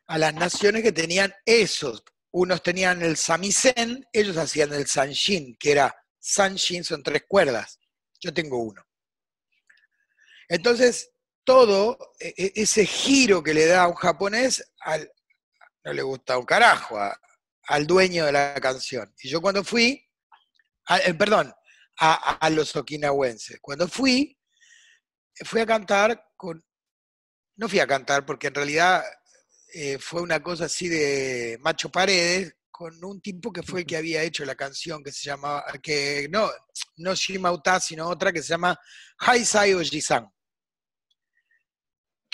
a 0.07 0.17
las 0.17 0.33
naciones 0.33 0.83
que 0.83 0.91
tenían 0.91 1.33
esos. 1.45 2.03
Unos 2.37 2.61
tenían 2.61 3.01
el 3.01 3.15
samisen, 3.15 4.05
ellos 4.11 4.35
hacían 4.35 4.73
el 4.73 4.87
sanshin, 4.87 5.55
que 5.57 5.71
era 5.71 5.95
sanshin 6.19 6.83
son 6.83 7.01
tres 7.01 7.23
cuerdas. 7.25 7.79
Yo 8.19 8.33
tengo 8.33 8.57
uno. 8.57 8.85
Entonces, 10.49 11.11
todo 11.45 11.97
e, 12.19 12.33
e, 12.35 12.51
ese 12.55 12.85
giro 12.85 13.41
que 13.41 13.53
le 13.53 13.67
da 13.67 13.83
a 13.83 13.87
un 13.87 13.93
japonés, 13.93 14.69
al, 14.81 15.09
no 15.85 15.93
le 15.93 16.01
gusta 16.01 16.37
un 16.37 16.45
carajo, 16.45 16.99
al 17.69 17.87
dueño 17.87 18.25
de 18.25 18.33
la 18.33 18.55
canción. 18.55 19.15
Y 19.23 19.29
yo 19.29 19.39
cuando 19.39 19.63
fui, 19.63 20.05
eh, 20.89 21.13
perdón, 21.13 21.53
a, 21.99 22.49
los 22.49 22.75
okinawenses, 22.75 23.59
cuando 23.61 23.87
fui, 23.87 24.37
fui 25.45 25.61
a 25.61 25.65
cantar 25.65 26.21
con, 26.35 26.61
no 27.55 27.69
fui 27.69 27.79
a 27.79 27.87
cantar 27.87 28.25
porque 28.25 28.47
en 28.47 28.55
realidad 28.55 29.05
eh, 29.77 29.99
fue 29.99 30.21
una 30.21 30.41
cosa 30.41 30.65
así 30.65 30.87
de 30.87 31.57
Macho 31.61 31.89
Paredes, 31.89 32.55
con 32.71 33.03
un 33.03 33.19
tipo 33.21 33.51
que 33.51 33.61
fue 33.61 33.81
el 33.81 33.85
que 33.85 33.97
había 33.97 34.23
hecho 34.23 34.45
la 34.45 34.55
canción 34.55 35.03
que 35.03 35.11
se 35.11 35.25
llamaba, 35.25 35.65
que 35.83 36.27
no, 36.31 36.49
no 36.97 37.13
Shimauta, 37.13 37.79
sino 37.79 38.07
otra 38.07 38.31
que 38.31 38.41
se 38.41 38.49
llama 38.49 38.77
Haisai 39.19 39.73
Ojisan 39.73 40.29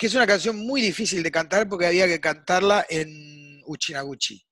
que 0.02 0.08
es 0.08 0.14
una 0.16 0.26
canción 0.26 0.56
muy 0.56 0.80
difícil 0.80 1.22
de 1.22 1.30
cantar 1.30 1.68
porque 1.68 1.86
había 1.86 2.08
que 2.08 2.20
cantarla 2.20 2.84
en 2.88 3.62
Uchinaguchi. 3.66 4.44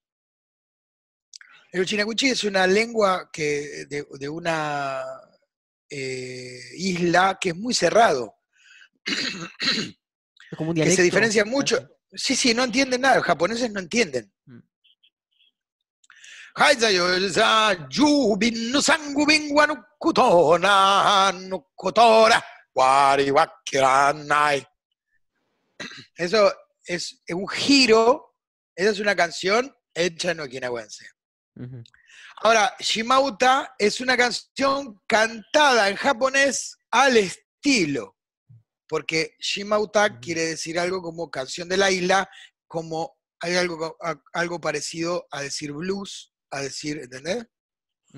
El 1.73 1.81
Uchinaguchi 1.81 2.31
es 2.31 2.45
una 2.45 2.69
lengua 2.69 3.29
que, 3.33 3.85
de, 3.89 4.29
una 4.29 5.03
eh, 5.89 6.61
isla 6.77 7.37
que 7.41 7.49
es 7.49 7.57
muy 7.57 7.75
cerrado. 7.75 8.33
Es 9.05 10.57
como 10.57 10.71
un 10.71 10.77
dialecto. 10.77 10.93
Que 10.93 10.97
se 10.97 11.03
diferencia 11.03 11.45
mucho. 11.45 12.00
Sí, 12.13 12.35
sí, 12.35 12.55
no 12.55 12.65
entienden 12.65 13.01
nada, 13.01 13.17
los 13.17 13.25
japoneses 13.25 13.71
no 13.71 13.81
entienden. 13.81 14.33
Eso 26.17 26.53
es 26.85 27.23
un 27.29 27.49
giro, 27.49 28.37
esa 28.75 28.91
es 28.91 29.01
una 29.01 29.15
canción 29.15 29.75
hecha 29.95 30.33
en 30.33 30.41
okinawense. 30.41 31.07
Ahora, 32.43 32.75
Shimauta 32.79 33.75
es 33.79 34.01
una 34.01 34.17
canción 34.17 35.01
cantada 35.07 35.89
en 35.89 35.97
japonés 35.97 36.79
al 36.91 37.17
estilo, 37.17 38.17
porque 38.91 39.37
Shimauta 39.39 40.19
quiere 40.19 40.47
decir 40.47 40.77
algo 40.77 41.01
como 41.01 41.31
canción 41.31 41.69
de 41.69 41.77
la 41.77 41.93
isla, 41.93 42.29
como 42.67 43.17
hay 43.39 43.55
algo, 43.55 43.97
algo 44.33 44.61
parecido 44.61 45.29
a 45.31 45.43
decir 45.43 45.73
blues, 45.73 46.35
a 46.51 46.61
decir, 46.61 46.99
¿entendés? 46.99 47.47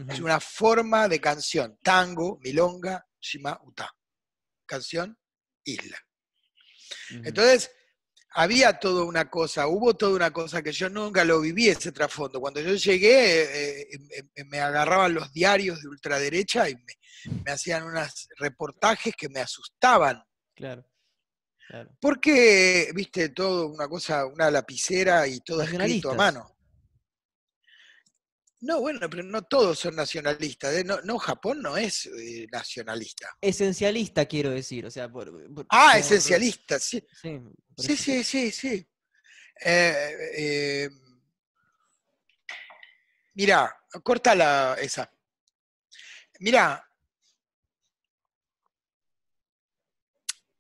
Es 0.09 0.21
una 0.21 0.41
forma 0.41 1.09
de 1.09 1.21
canción, 1.21 1.79
tango, 1.83 2.39
milonga, 2.43 3.07
Shimauta. 3.21 3.95
Canción, 4.65 5.19
isla. 5.63 5.99
Entonces, 7.11 7.71
había 8.31 8.79
toda 8.79 9.05
una 9.05 9.29
cosa, 9.29 9.67
hubo 9.67 9.93
toda 9.93 10.17
una 10.17 10.31
cosa 10.31 10.63
que 10.63 10.73
yo 10.73 10.89
nunca 10.89 11.23
lo 11.23 11.43
viví 11.43 11.69
ese 11.69 11.93
trasfondo. 11.93 12.41
Cuando 12.41 12.63
yo 12.63 12.73
llegué, 12.77 13.43
eh, 13.43 13.83
eh, 13.93 14.25
eh, 14.35 14.45
me 14.45 14.59
agarraban 14.59 15.13
los 15.13 15.31
diarios 15.35 15.83
de 15.83 15.89
ultraderecha 15.89 16.71
y 16.71 16.77
me, 16.77 17.53
hacían 17.53 17.85
unos 17.85 18.27
reportajes 18.39 19.15
que 19.15 19.29
me 19.29 19.41
asustaban. 19.41 20.25
Claro. 20.55 20.85
claro. 21.69 21.91
Porque, 22.01 22.91
viste, 22.95 23.31
todo 23.31 23.69
una 23.69 23.89
cosa, 23.89 24.27
una 24.27 24.51
lapicera 24.51 25.27
y 25.27 25.41
todo 25.41 25.63
escrito 25.63 26.11
a 26.11 26.15
mano. 26.15 26.53
No, 28.63 28.81
bueno, 28.81 29.01
pero 29.11 29.25
no 29.25 29.43
todos 29.43 29.81
son 29.81 29.97
nacionalistas. 29.97 30.73
¿eh? 30.75 30.85
No, 30.85 31.19
Japón 31.19 31.61
no 31.63 31.77
es 31.77 32.07
eh, 32.07 32.47
nacionalista. 32.53 33.37
Esencialista, 33.41 34.25
quiero 34.27 34.51
decir. 34.51 34.87
O 34.87 34.91
sea, 34.91 35.11
ah, 35.69 35.99
esencialista, 35.99 36.79
sí. 36.79 37.05
Sí, 37.77 37.97
sí, 37.97 38.23
sí, 38.23 38.53
sí, 38.53 38.89
eh, 39.65 40.89
mira, 43.35 43.75
corta 44.05 44.35
la, 44.37 44.77
esa. 44.81 45.11
Mira, 46.39 46.89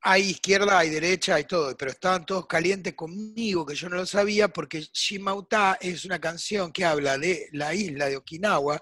hay 0.05 0.31
izquierda, 0.31 0.81
hay 0.81 0.91
derecha, 0.91 1.37
hay 1.37 1.45
todo, 1.45 1.77
pero 1.77 1.93
estaban 1.93 2.27
todos 2.27 2.47
calientes 2.49 2.95
conmigo, 2.95 3.65
que 3.65 3.77
yo 3.77 3.89
no 3.89 3.97
lo 3.97 4.07
sabía, 4.07 4.49
porque 4.49 4.81
Shimauta 4.93 5.79
es 5.81 6.05
una 6.05 6.21
canción 6.21 6.73
que 6.73 6.85
habla 6.85 7.17
de 7.19 7.49
la 7.53 7.73
isla 7.73 8.07
de 8.07 8.17
Okinawa, 8.17 8.81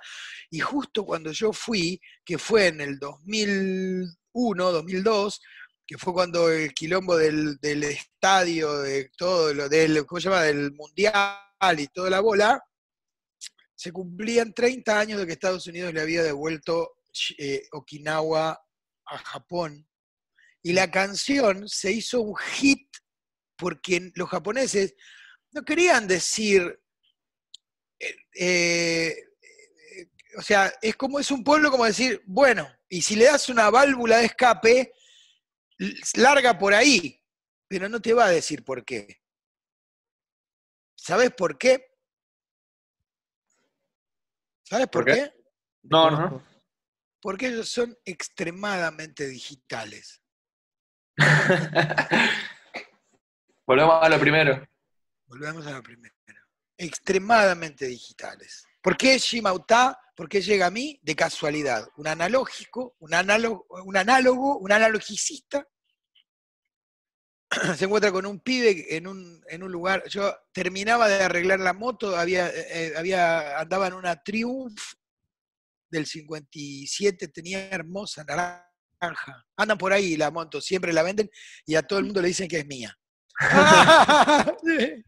y 0.51 0.61
justo 0.61 1.05
cuando 1.05 1.31
yo 1.33 1.53
fui, 1.53 2.01
que 2.25 2.39
fue 2.39 2.68
en 2.68 2.81
el 2.81 2.99
2001, 2.99 4.73
2002, 4.73 5.41
que 5.87 5.99
fue 5.99 6.14
cuando 6.14 6.51
el 6.51 6.73
quilombo 6.73 7.16
del, 7.18 7.59
estadio, 7.62 8.79
de 8.79 9.11
todo 9.16 9.53
lo 9.53 9.68
del, 9.68 10.07
¿cómo 10.07 10.21
se 10.21 10.31
llama?, 10.31 10.43
del 10.43 10.73
mundial 10.73 11.79
y 11.79 11.87
toda 11.89 12.09
la 12.09 12.21
bola, 12.21 12.62
se 13.75 13.93
cumplían 13.93 14.55
30 14.55 14.99
años 14.99 15.21
de 15.21 15.27
que 15.27 15.33
Estados 15.33 15.66
Unidos 15.66 15.93
le 15.93 16.01
había 16.01 16.23
devuelto 16.23 16.95
eh, 17.37 17.66
Okinawa 17.73 18.59
a 19.05 19.18
Japón 19.18 19.87
y 20.63 20.73
la 20.73 20.91
canción 20.91 21.69
se 21.69 21.93
hizo 21.93 22.21
un 22.21 22.37
hit 22.37 22.89
porque 23.57 24.11
los 24.15 24.29
japoneses 24.29 24.95
no 25.53 25.63
querían 25.63 26.07
decir, 26.07 26.81
eh, 27.99 28.17
eh, 28.35 29.17
o 30.37 30.43
sea, 30.43 30.73
es 30.81 30.97
como 30.97 31.19
es 31.19 31.31
un 31.31 31.43
pueblo 31.43 31.71
como 31.71 31.85
decir, 31.85 32.23
bueno, 32.27 32.71
y 32.89 33.03
si 33.03 33.17
le 33.17 33.27
das 33.27 33.49
una 33.49 33.71
válvula 33.71 34.19
de 34.19 34.26
escape, 34.26 34.93
larga 36.14 36.59
por 36.59 36.75
ahí, 36.75 37.22
pero 37.68 37.89
no 37.89 38.01
te 38.01 38.13
va 38.13 38.26
a 38.26 38.30
decir 38.30 38.64
por 38.64 38.84
qué. 38.84 39.22
¿Sabes 40.97 41.33
por 41.33 41.57
qué? 41.57 41.87
¿Sabes 44.64 44.89
por, 44.89 45.05
qué? 45.05 45.33
No, 45.83 46.11
no. 46.11 46.47
Porque 47.21 47.49
ellos 47.49 47.68
son 47.68 47.99
extremadamente 48.05 49.26
digitales. 49.26 50.22
Volvemos 53.67 54.03
a 54.03 54.09
lo 54.09 54.18
primero. 54.18 54.67
Volvemos 55.26 55.67
a 55.67 55.72
lo 55.72 55.83
primero. 55.83 56.14
Extremadamente 56.76 57.87
digitales. 57.87 58.67
¿Por 58.80 58.97
qué 58.97 59.18
Shimauta? 59.18 59.99
¿Por 60.17 60.29
qué 60.29 60.41
llega 60.41 60.67
a 60.67 60.71
mí? 60.71 60.99
De 61.03 61.14
casualidad. 61.14 61.87
Un 61.97 62.09
analógico, 62.09 62.97
un 62.99 63.14
análogo, 63.14 63.67
un 63.84 63.97
análogo, 63.97 64.59
un 64.59 64.72
analogicista 64.72 65.67
se 67.76 67.84
encuentra 67.84 68.13
con 68.13 68.26
un 68.26 68.41
pibe 68.41 68.97
en 68.97 69.07
un, 69.07 69.42
en 69.49 69.63
un, 69.63 69.72
lugar. 69.72 70.05
Yo 70.09 70.34
terminaba 70.53 71.09
de 71.09 71.25
arreglar 71.25 71.61
la 71.61 71.72
moto, 71.72 72.17
había, 72.17 72.49
eh, 72.49 72.95
había, 72.97 73.59
andaba 73.59 73.88
en 73.88 73.95
una 73.95 74.22
Triumph 74.22 74.80
del 75.91 76.07
57, 76.07 77.29
tenía 77.29 77.68
hermosa 77.68 78.25
naranja 78.25 78.70
Andan 79.57 79.79
por 79.79 79.93
ahí 79.93 80.17
la 80.17 80.31
moto, 80.31 80.61
siempre 80.61 80.93
la 80.93 81.03
venden 81.03 81.31
y 81.67 81.75
a 81.75 81.83
todo 81.83 81.99
el 81.99 82.07
mundo 82.07 82.21
le 82.22 82.29
dicen 82.29 82.49
que 82.49 82.59
es 82.59 82.67
mía. 82.67 82.97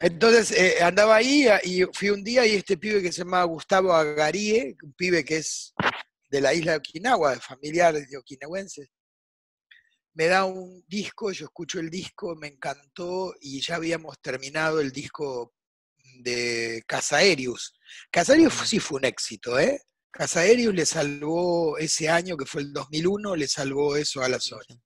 Entonces 0.00 0.50
eh, 0.52 0.82
andaba 0.82 1.16
ahí 1.16 1.46
y 1.62 1.82
fui 1.92 2.08
un 2.10 2.24
día 2.24 2.46
y 2.46 2.54
este 2.54 2.78
pibe 2.78 3.02
que 3.02 3.12
se 3.12 3.18
llama 3.18 3.44
Gustavo 3.44 3.92
Agarie, 3.92 4.74
un 4.82 4.94
pibe 4.94 5.24
que 5.24 5.36
es 5.36 5.74
de 6.30 6.40
la 6.40 6.54
isla 6.54 6.72
de 6.72 6.78
Okinawa, 6.78 7.34
de 7.34 7.40
familiares 7.40 8.08
de 8.08 8.16
okinawenses, 8.16 8.88
me 10.14 10.26
da 10.26 10.44
un 10.44 10.84
disco, 10.88 11.30
yo 11.32 11.46
escucho 11.46 11.80
el 11.80 11.90
disco, 11.90 12.34
me 12.36 12.48
encantó 12.48 13.34
y 13.40 13.60
ya 13.60 13.76
habíamos 13.76 14.20
terminado 14.20 14.80
el 14.80 14.90
disco 14.90 15.54
de 16.20 16.82
Casaerius. 16.86 17.78
Casaerius 18.10 18.54
sí 18.66 18.80
fue 18.80 18.98
un 18.98 19.04
éxito, 19.04 19.58
¿eh? 19.58 19.80
Casaerius 20.10 20.74
le 20.74 20.86
salvó 20.86 21.78
ese 21.78 22.08
año, 22.08 22.36
que 22.36 22.46
fue 22.46 22.62
el 22.62 22.72
2001, 22.72 23.36
le 23.36 23.48
salvó 23.48 23.96
eso 23.96 24.22
a 24.22 24.28
la 24.28 24.40
Sony. 24.40 24.80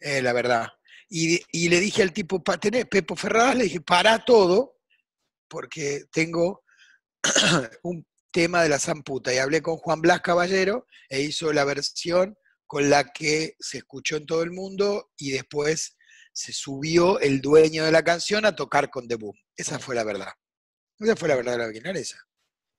Eh, 0.00 0.20
la 0.20 0.32
verdad. 0.32 0.68
Y, 1.08 1.68
le 1.68 1.80
dije 1.80 2.02
al 2.02 2.12
tipo, 2.12 2.42
tener 2.42 2.88
Pepo 2.88 3.16
Ferraz, 3.16 3.54
le 3.54 3.64
dije, 3.64 3.80
para 3.80 4.24
todo, 4.24 4.78
porque 5.48 6.04
tengo 6.10 6.64
un 7.82 8.06
tema 8.30 8.62
de 8.62 8.70
la 8.70 8.78
zamputa. 8.78 9.32
Y 9.32 9.38
hablé 9.38 9.62
con 9.62 9.76
Juan 9.76 10.00
Blas 10.00 10.22
Caballero 10.22 10.86
e 11.08 11.20
hizo 11.20 11.52
la 11.52 11.64
versión 11.64 12.36
con 12.66 12.88
la 12.88 13.12
que 13.12 13.56
se 13.58 13.78
escuchó 13.78 14.16
en 14.16 14.26
todo 14.26 14.42
el 14.42 14.50
mundo 14.50 15.12
y 15.18 15.32
después 15.32 15.96
se 16.32 16.54
subió 16.54 17.20
el 17.20 17.42
dueño 17.42 17.84
de 17.84 17.92
la 17.92 18.02
canción 18.02 18.46
a 18.46 18.56
tocar 18.56 18.90
con 18.90 19.06
The 19.06 19.16
Boom. 19.16 19.36
Esa 19.54 19.78
fue 19.78 19.94
la 19.94 20.04
verdad. 20.04 20.32
Esa 20.98 21.14
fue 21.14 21.28
la 21.28 21.36
verdad 21.36 21.52
de 21.52 21.58
la 21.58 21.64
original, 21.66 21.96
esa. 21.96 22.16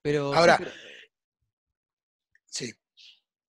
Pero, 0.04 0.34
Ahora, 0.34 0.60
sí. 2.46 2.74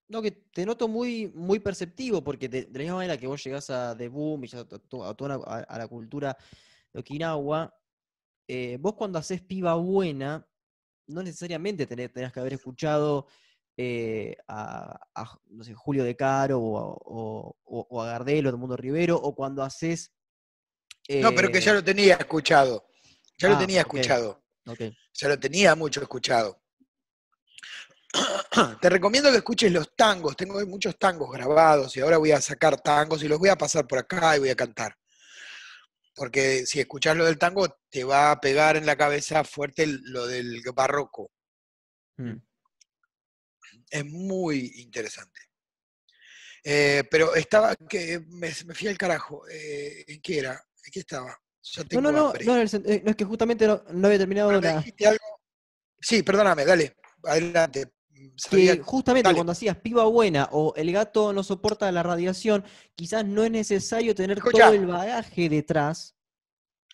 No, 0.06 0.22
que 0.22 0.31
te 0.31 0.64
noto 0.64 0.86
muy, 0.86 1.26
muy 1.35 1.59
perceptivo, 1.59 2.22
porque 2.22 2.48
de, 2.48 2.68
la 2.72 2.78
misma 2.78 2.94
manera 2.94 3.18
que 3.18 3.26
vos 3.26 3.43
llegás 3.43 3.70
a 3.70 3.97
The 3.97 4.06
Boom 4.06 4.44
y 4.44 4.51
a, 4.55 5.64
a, 5.68 5.78
la 5.78 5.89
cultura 5.89 6.36
de 6.93 7.01
Okinawa, 7.01 7.76
eh, 8.47 8.78
vos 8.81 8.94
cuando 8.94 9.18
haces 9.18 9.43
piba 9.43 9.74
buena, 9.74 10.47
no 11.09 11.24
necesariamente 11.24 11.86
tenés, 11.86 12.12
que 12.12 12.40
haber 12.40 12.52
escuchado 12.52 13.26
eh, 13.76 14.36
a, 14.47 15.01
no 15.47 15.64
sé, 15.64 15.74
Julio 15.74 16.05
De 16.05 16.14
Caro 16.14 16.60
o, 16.60 17.56
o, 17.64 18.02
a 18.02 18.06
Gardel 18.06 18.47
o 18.47 18.51
a 18.51 18.56
Mundo 18.56 18.76
Rivero, 18.76 19.16
o 19.16 19.35
cuando 19.35 19.64
haces... 19.64 20.12
no, 21.09 21.35
pero 21.35 21.51
que 21.51 21.60
ya 21.60 21.72
eh, 21.72 21.74
lo 21.74 21.82
tenía 21.82 22.14
escuchado. 22.14 22.86
Ya 23.39 23.48
lo 23.48 23.56
ah, 23.56 23.59
tenía 23.59 23.81
escuchado. 23.81 24.44
Ya 25.12 25.28
lo 25.28 25.39
tenía 25.39 25.74
mucho 25.74 26.01
escuchado. 26.01 26.62
Te 28.81 28.89
recomiendo 28.89 29.31
que 29.31 29.39
escuches 29.39 29.73
los 29.73 29.95
tangos. 29.95 30.36
Tengo 30.36 30.65
muchos 30.66 30.99
tangos 30.99 31.31
grabados 31.32 31.97
y 31.97 32.01
ahora 32.01 32.19
voy 32.19 32.32
a 32.32 32.41
sacar 32.41 32.81
tangos 32.81 33.23
y 33.23 33.28
los 33.28 33.39
voy 33.39 33.49
a 33.49 33.59
pasar 33.59 33.86
por 33.86 33.99
acá 33.99 34.36
y 34.36 34.41
voy 34.41 34.51
a 34.51 34.57
cantar. 34.57 34.97
Porque 36.15 36.65
si 36.65 36.81
escuchas 36.81 37.16
lo 37.16 37.24
del 37.24 37.39
tango, 37.39 37.69
te 37.91 38.05
va 38.05 38.31
a 38.31 38.41
pegar 38.41 38.77
en 38.77 38.86
la 38.86 38.97
cabeza 38.97 39.43
fuerte 39.43 39.86
lo 39.86 40.27
del 40.27 40.62
barroco. 40.74 41.32
Mm. 42.16 42.36
Es 43.91 44.05
muy 44.05 44.73
interesante. 44.77 45.41
Eh, 46.62 47.03
pero 47.11 47.35
estaba, 47.35 47.74
que 47.77 48.20
me, 48.28 48.53
fui 48.53 48.89
al 48.89 48.97
carajo. 48.97 49.47
Eh, 49.49 50.05
¿En 50.07 50.23
qué 50.23 50.39
era? 50.39 50.53
¿En 50.53 50.93
qué 50.93 51.01
estaba? 51.01 51.39
No, 51.93 52.01
no, 52.01 52.12
no, 52.12 52.12
no, 52.12 52.35
eh, 52.35 53.03
no, 53.05 53.11
es 53.11 53.16
que 53.16 53.24
justamente 53.24 53.66
no, 53.66 53.82
había 54.07 54.19
terminado 54.19 54.53
la... 54.61 54.85
Sí, 56.01 56.23
perdóname, 56.23 56.65
dale, 56.65 56.97
adelante. 57.23 57.93
Que 58.51 58.81
justamente 58.82 59.32
cuando 59.35 59.53
hacías 59.53 59.77
piba 59.77 60.05
buena 60.05 60.49
o 60.53 60.74
el 60.77 60.93
gato 60.93 61.32
no 61.32 61.43
soporta 61.43 61.91
la 61.93 62.03
radiación, 62.03 62.65
quizás 62.95 63.24
no 63.24 63.45
es 63.45 63.51
necesario 63.51 64.15
tener 64.15 64.41
todo 64.41 64.73
el 64.73 64.86
bagaje 64.86 65.49
detrás. 65.49 66.15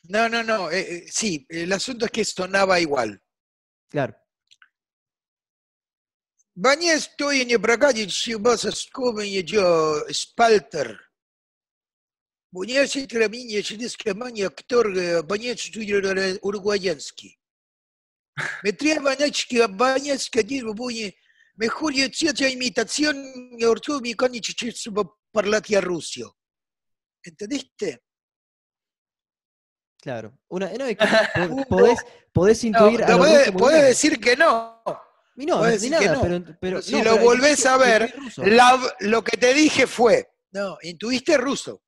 No, 0.05 0.29
no, 0.29 0.43
no, 0.43 0.71
eh, 0.71 0.81
eh, 0.81 1.07
sí, 1.11 1.47
el 1.49 1.73
asunto 1.73 2.07
es 2.07 2.11
que 2.11 2.25
sonaba 2.25 2.81
igual. 2.81 3.23
Claro. 3.89 4.17
Bañé 6.55 6.93
estoy 6.93 7.43
en 7.43 8.11
si 8.11 8.35
vas 8.35 8.65
a 8.65 8.71
yo 9.45 9.95
spalter. 10.13 10.99
Мне 12.52 12.88
сетрамине 12.88 13.62
через 13.64 13.98
камань 13.98 14.44
актор 14.44 14.88
банец 15.24 15.70
уругваянский. 16.42 17.38
Me 18.64 18.72
trae 18.72 19.00
banachki 19.00 19.66
banachki 19.68 20.40
один 20.40 20.74
буни. 20.74 21.14
Mejor 21.58 21.94
yo 21.94 22.06
hacía 22.06 22.50
imitación 22.50 23.16
orto 23.66 24.02
mi 24.02 24.14
conichi 24.14 24.54
parlatia 25.32 25.80
rusio. 25.82 26.36
¿Entendiste? 27.24 28.04
Claro. 30.02 30.38
Una, 30.50 30.72
no, 30.74 30.86
es 30.86 30.98
que 30.98 31.66
podés, 31.68 32.00
podés 32.32 32.64
intuir. 32.64 33.00
No, 33.08 33.18
podés, 33.18 33.52
podés 33.52 33.84
decir 33.84 34.20
que 34.20 34.36
no. 34.36 34.84
Y 35.38 35.46
no, 35.46 35.66
no 35.66 35.90
nada, 35.90 36.14
no. 36.14 36.22
pero, 36.22 36.58
pero, 36.60 36.82
si 36.82 37.02
lo 37.02 37.18
volvés 37.18 37.66
a 37.66 37.78
ver, 37.78 38.14
la, 38.38 38.80
lo 39.00 39.24
que 39.24 39.36
te 39.36 39.54
dije 39.54 39.88
fue, 39.88 40.30
no, 40.52 40.78
intuiste 40.82 41.38
ruso. 41.38 41.82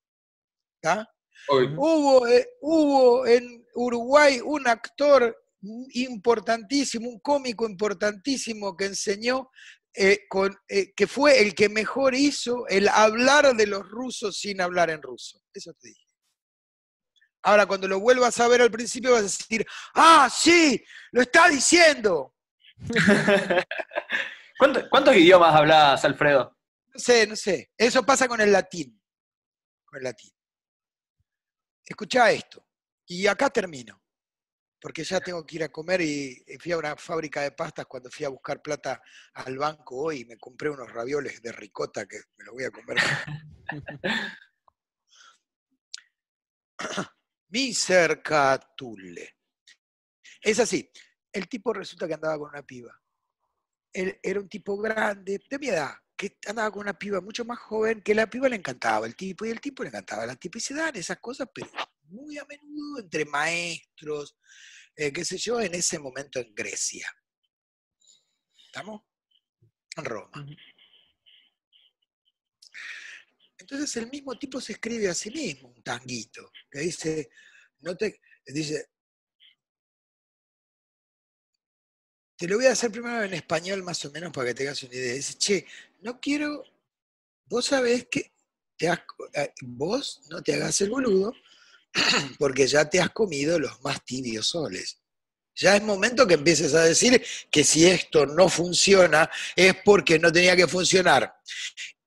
Hubo, 1.48 2.26
eh, 2.26 2.48
hubo 2.60 3.26
en 3.26 3.66
Uruguay 3.74 4.40
un 4.44 4.66
actor 4.68 5.36
importantísimo, 5.60 7.09
un 7.09 7.20
cómico 7.20 7.68
importantísimo 7.68 8.76
que 8.76 8.86
enseñó, 8.86 9.50
eh, 9.94 10.20
con, 10.28 10.56
eh, 10.68 10.92
que 10.94 11.06
fue 11.06 11.40
el 11.40 11.54
que 11.54 11.68
mejor 11.68 12.14
hizo 12.14 12.66
el 12.68 12.88
hablar 12.88 13.54
de 13.54 13.66
los 13.66 13.86
rusos 13.88 14.38
sin 14.38 14.60
hablar 14.60 14.90
en 14.90 15.02
ruso. 15.02 15.40
Eso 15.52 15.72
te 15.74 15.88
dije. 15.88 16.00
Ahora, 17.44 17.66
cuando 17.66 17.88
lo 17.88 18.00
vuelvas 18.00 18.38
a 18.40 18.48
ver 18.48 18.62
al 18.62 18.70
principio 18.70 19.12
vas 19.12 19.20
a 19.20 19.22
decir, 19.22 19.66
ah, 19.94 20.30
sí, 20.32 20.82
lo 21.10 21.22
está 21.22 21.48
diciendo. 21.48 22.34
¿Cuántos, 24.90 25.16
idiomas 25.16 25.54
hablas, 25.54 26.04
Alfredo? 26.04 26.56
No 26.94 27.00
sé, 27.00 27.26
no 27.26 27.34
sé. 27.34 27.70
Eso 27.76 28.04
pasa 28.04 28.28
con 28.28 28.40
el 28.40 28.52
latín. 28.52 29.00
Con 29.84 29.98
el 29.98 30.04
latín. 30.04 30.30
Escucha 31.93 32.32
esto. 32.32 32.66
Y 33.06 33.27
acá 33.27 33.51
termino 33.51 34.01
porque 34.81 35.05
ya 35.05 35.20
tengo 35.20 35.44
que 35.47 35.56
ir 35.56 35.62
a 35.62 35.69
comer 35.69 36.01
y 36.01 36.43
fui 36.59 36.73
a 36.73 36.78
una 36.78 36.97
fábrica 36.97 37.43
de 37.43 37.52
pastas 37.52 37.86
cuando 37.86 38.10
fui 38.10 38.27
a 38.27 38.31
buscar 38.31 38.60
plata 38.60 39.01
al 39.35 39.56
banco 39.56 39.97
hoy 39.97 40.20
y 40.20 40.24
me 40.24 40.36
compré 40.36 40.70
unos 40.70 40.90
ravioles 40.90 41.40
de 41.40 41.52
ricota 41.52 42.05
que 42.05 42.19
me 42.36 42.44
los 42.44 42.55
voy 42.55 42.64
a 42.64 42.73
comer. 42.73 42.97
Mi 47.51 47.73
cercatule. 47.73 49.36
Es 50.40 50.59
así, 50.59 50.90
el 51.31 51.48
tipo 51.48 51.73
resulta 51.73 52.09
que 52.09 52.14
andaba 52.14 52.39
con 52.39 52.48
una 52.48 52.64
piba. 52.64 53.01
Él 53.93 54.19
era 54.20 54.40
un 54.40 54.48
tipo 54.48 54.77
grande, 54.78 55.40
de 55.48 55.59
mi 55.60 55.69
edad, 55.69 55.94
que 56.28 56.38
andaba 56.46 56.70
con 56.70 56.82
una 56.82 56.96
piba 56.96 57.20
mucho 57.20 57.44
más 57.44 57.58
joven, 57.58 58.00
que 58.00 58.14
la 58.14 58.30
piba 58.30 58.48
le 58.48 58.54
encantaba 58.54 59.06
el 59.06 59.16
tipo 59.16 59.44
y 59.44 59.50
el 59.50 59.60
tipo 59.60 59.82
le 59.82 59.88
encantaba 59.88 60.24
la 60.24 60.36
tipa 60.36 60.58
y 60.58 60.60
se 60.60 60.74
dan 60.74 60.94
esas 60.94 61.18
cosas, 61.18 61.48
pero 61.52 61.68
muy 62.04 62.38
a 62.38 62.44
menudo 62.44 63.00
entre 63.00 63.24
maestros, 63.24 64.36
eh, 64.94 65.12
qué 65.12 65.24
sé 65.24 65.36
yo, 65.36 65.60
en 65.60 65.74
ese 65.74 65.98
momento 65.98 66.38
en 66.38 66.54
Grecia. 66.54 67.12
¿Estamos? 68.66 69.02
En 69.96 70.04
Roma. 70.04 70.46
Entonces 73.58 73.96
el 73.96 74.08
mismo 74.08 74.38
tipo 74.38 74.60
se 74.60 74.74
escribe 74.74 75.08
a 75.08 75.14
sí 75.14 75.30
mismo, 75.30 75.70
un 75.70 75.82
tanguito, 75.82 76.52
que 76.70 76.80
dice, 76.80 77.30
no 77.80 77.96
te, 77.96 78.20
dice, 78.46 78.90
te 82.36 82.48
lo 82.48 82.56
voy 82.56 82.66
a 82.66 82.72
hacer 82.72 82.90
primero 82.90 83.22
en 83.22 83.34
español 83.34 83.82
más 83.82 84.04
o 84.04 84.10
menos 84.10 84.32
para 84.32 84.48
que 84.48 84.54
tengas 84.54 84.82
una 84.82 84.94
idea. 84.94 85.14
Dice, 85.14 85.34
che, 85.34 85.66
no 86.02 86.20
quiero, 86.20 86.64
vos 87.46 87.66
sabés 87.66 88.06
que 88.10 88.32
te 88.76 88.86
eh, 88.88 89.52
vos 89.62 90.22
no 90.28 90.42
te 90.42 90.54
hagas 90.54 90.80
el 90.80 90.90
boludo, 90.90 91.32
porque 92.38 92.66
ya 92.66 92.88
te 92.88 93.00
has 93.00 93.10
comido 93.10 93.58
los 93.58 93.80
más 93.82 94.04
tibios 94.04 94.48
soles. 94.48 94.98
Ya 95.54 95.76
es 95.76 95.82
momento 95.82 96.26
que 96.26 96.34
empieces 96.34 96.74
a 96.74 96.82
decir 96.84 97.22
que 97.50 97.62
si 97.62 97.86
esto 97.86 98.26
no 98.26 98.48
funciona 98.48 99.30
es 99.54 99.74
porque 99.84 100.18
no 100.18 100.32
tenía 100.32 100.56
que 100.56 100.66
funcionar. 100.66 101.34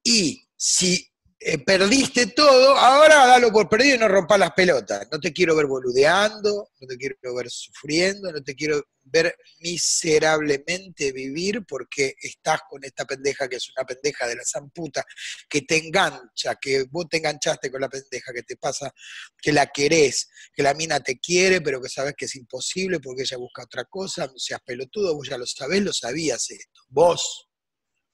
Y 0.03 0.47
si 0.57 1.11
eh, 1.47 1.59
perdiste 1.59 2.26
todo, 2.26 2.76
ahora 2.76 3.27
dalo 3.27 3.51
por 3.51 3.69
perdido 3.69 3.97
y 3.97 3.99
no 3.99 4.07
rompas 4.07 4.39
las 4.39 4.53
pelotas. 4.53 5.07
No 5.11 5.19
te 5.19 5.31
quiero 5.31 5.55
ver 5.55 5.67
boludeando, 5.67 6.72
no 6.80 6.88
te 6.88 6.97
quiero 6.97 7.35
ver 7.35 7.51
sufriendo, 7.51 8.31
no 8.31 8.41
te 8.41 8.55
quiero 8.55 8.81
ver 9.03 9.38
miserablemente 9.59 11.11
vivir 11.11 11.63
porque 11.67 12.15
estás 12.19 12.61
con 12.67 12.84
esta 12.84 13.05
pendeja 13.05 13.47
que 13.47 13.57
es 13.57 13.69
una 13.77 13.85
pendeja 13.85 14.26
de 14.26 14.38
la 14.38 14.41
zamputa, 14.43 15.05
que 15.47 15.61
te 15.61 15.77
engancha, 15.77 16.55
que 16.59 16.85
vos 16.89 17.05
te 17.07 17.17
enganchaste 17.17 17.69
con 17.69 17.80
la 17.80 17.89
pendeja, 17.89 18.34
que 18.34 18.41
te 18.41 18.57
pasa, 18.57 18.91
que 19.39 19.53
la 19.53 19.67
querés, 19.67 20.27
que 20.51 20.63
la 20.63 20.73
mina 20.73 20.99
te 20.99 21.19
quiere, 21.19 21.61
pero 21.61 21.80
que 21.80 21.89
sabes 21.89 22.15
que 22.17 22.26
es 22.26 22.35
imposible 22.35 22.99
porque 22.99 23.22
ella 23.22 23.38
busca 23.38 23.65
otra 23.65 23.85
cosa, 23.85 24.26
no 24.26 24.39
seas 24.39 24.61
pelotudo, 24.65 25.13
vos 25.13 25.30
ya 25.30 25.38
lo 25.38 25.45
sabés, 25.45 25.84
lo 25.84 25.93
sabías 25.93 26.49
esto. 26.49 26.81
Vos, 26.88 27.49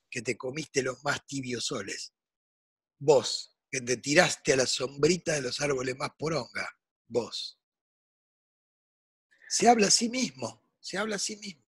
que 0.09 0.21
te 0.21 0.35
comiste 0.35 0.81
los 0.81 1.01
más 1.05 1.25
tibios 1.25 1.63
soles 1.63 2.11
Vos, 3.03 3.57
que 3.71 3.81
te 3.81 3.97
tiraste 3.97 4.53
a 4.53 4.57
la 4.57 4.67
sombrita 4.67 5.33
de 5.33 5.41
los 5.41 5.59
árboles 5.59 5.97
más 5.97 6.11
poronga. 6.19 6.69
Vos. 7.07 7.59
Se 9.49 9.67
habla 9.67 9.87
a 9.87 9.91
sí 9.91 10.07
mismo, 10.07 10.63
se 10.79 10.99
habla 10.99 11.15
a 11.15 11.19
sí 11.19 11.35
mismo. 11.37 11.65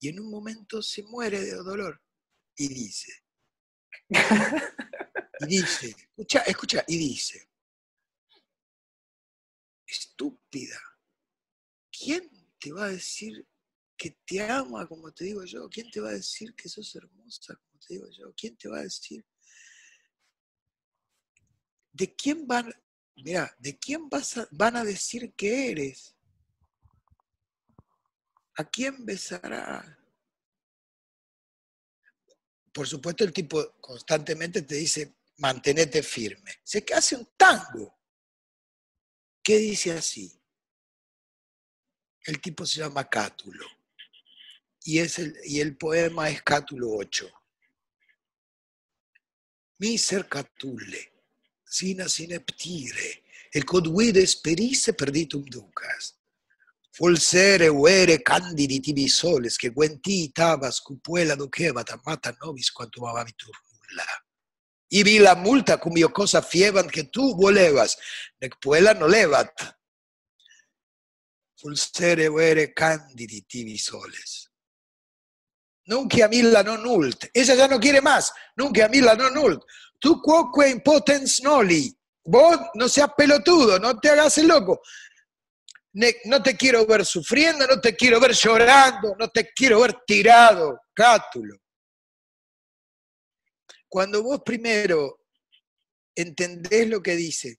Y 0.00 0.10
en 0.10 0.20
un 0.20 0.30
momento 0.30 0.80
se 0.80 1.02
muere 1.02 1.40
de 1.40 1.54
dolor 1.56 2.00
y 2.56 2.68
dice, 2.68 3.12
Y 5.40 5.46
dice, 5.46 5.88
escucha, 5.88 6.40
escucha, 6.42 6.84
y 6.86 6.98
dice, 6.98 7.50
estúpida, 9.86 10.80
¿quién 11.90 12.30
te 12.60 12.72
va 12.72 12.84
a 12.84 12.90
decir 12.90 13.44
que 13.96 14.20
te 14.24 14.40
ama 14.40 14.86
como 14.86 15.12
te 15.12 15.24
digo 15.24 15.44
yo? 15.44 15.68
¿Quién 15.68 15.90
te 15.90 16.00
va 16.00 16.10
a 16.10 16.14
decir 16.14 16.54
que 16.54 16.68
sos 16.68 16.94
hermosa 16.94 17.56
como 17.56 17.80
te 17.80 17.94
digo 17.94 18.08
yo? 18.10 18.32
¿Quién 18.36 18.56
te 18.56 18.68
va 18.68 18.78
a 18.78 18.82
decir? 18.82 19.24
¿De 21.92 22.14
quién 22.14 22.46
van, 22.46 22.72
mira, 23.16 23.54
de 23.58 23.78
quién 23.78 24.08
vas 24.08 24.34
van 24.50 24.76
a 24.76 24.84
decir 24.84 25.34
que 25.34 25.70
eres? 25.70 26.14
¿A 28.56 28.64
quién 28.64 29.04
besará? 29.04 29.98
Por 32.72 32.86
supuesto, 32.86 33.24
el 33.24 33.32
tipo 33.32 33.72
constantemente 33.80 34.62
te 34.62 34.76
dice, 34.76 35.16
mantenete 35.38 36.02
firme. 36.02 36.60
Se 36.62 36.84
que 36.84 36.94
hace 36.94 37.16
un 37.16 37.28
tango. 37.36 37.98
¿Qué 39.42 39.56
dice 39.58 39.92
así? 39.92 40.32
El 42.24 42.40
tipo 42.40 42.66
se 42.66 42.80
llama 42.80 43.08
Cátulo. 43.08 43.66
Y, 44.84 44.98
es 44.98 45.18
el, 45.18 45.36
y 45.44 45.60
el 45.60 45.76
poema 45.76 46.28
es 46.28 46.42
Cátulo 46.42 46.90
8. 46.92 47.30
Miser 49.78 50.28
Catulle, 50.28 51.12
sina 51.68 52.08
sineptire, 52.08 53.24
el 53.52 53.64
codvide 53.64 54.26
sperisse 54.26 54.94
perditum 54.94 55.44
ducas. 55.44 56.14
Folsere 56.90 57.68
uere 57.68 58.22
candidi 58.22 58.80
tibi 58.80 59.08
soles, 59.08 59.56
che 59.56 59.70
guenti 59.70 60.32
tabas 60.32 60.80
cupuela 60.80 61.36
duqueva 61.36 61.84
mata 62.04 62.36
nobis 62.40 62.72
quantum 62.72 63.04
amavitur 63.04 63.54
nulla. 63.70 64.04
Vi 64.88 65.18
la 65.18 65.34
multa 65.36 65.78
cum 65.78 65.96
io 65.96 66.10
cosa 66.10 66.42
fievan 66.42 66.88
que 66.88 67.04
tu 67.04 67.36
volevas, 67.36 67.96
nec 68.40 68.58
puela 68.58 68.94
no 68.94 69.06
levat. 69.06 69.76
Fulsere 71.54 72.26
uere 72.26 72.72
candidi 72.72 73.44
tibi 73.46 73.78
soles. 73.78 74.48
Nunca 75.88 76.24
a 76.24 76.28
milla 76.28 76.62
non 76.62 76.84
ult. 76.84 77.30
Ella 77.32 77.54
ya 77.54 77.66
no 77.66 77.78
quiere 77.78 78.00
más. 78.00 78.32
Nunca 78.56 78.84
a 78.84 78.88
milla 78.88 79.14
non 79.14 79.36
ult. 79.36 79.64
Tu 79.98 80.20
quoque 80.20 80.68
impotens 80.68 81.42
noli. 81.42 81.94
Vos 82.24 82.58
no 82.74 82.88
seas 82.88 83.10
pelotudo, 83.16 83.78
no 83.78 83.98
te 83.98 84.10
hagas 84.10 84.38
el 84.38 84.48
loco. 84.48 84.80
No 86.24 86.42
te 86.42 86.56
quiero 86.56 86.86
ver 86.86 87.04
sufriendo, 87.04 87.66
no 87.66 87.80
te 87.80 87.96
quiero 87.96 88.20
ver 88.20 88.32
llorando, 88.32 89.16
no 89.18 89.28
te 89.30 89.52
quiero 89.52 89.80
ver 89.80 89.96
tirado, 90.06 90.80
cátulo. 90.94 91.58
Cuando 93.88 94.22
vos 94.22 94.42
primero 94.44 95.24
entendés 96.14 96.88
lo 96.88 97.02
que 97.02 97.16
dice 97.16 97.58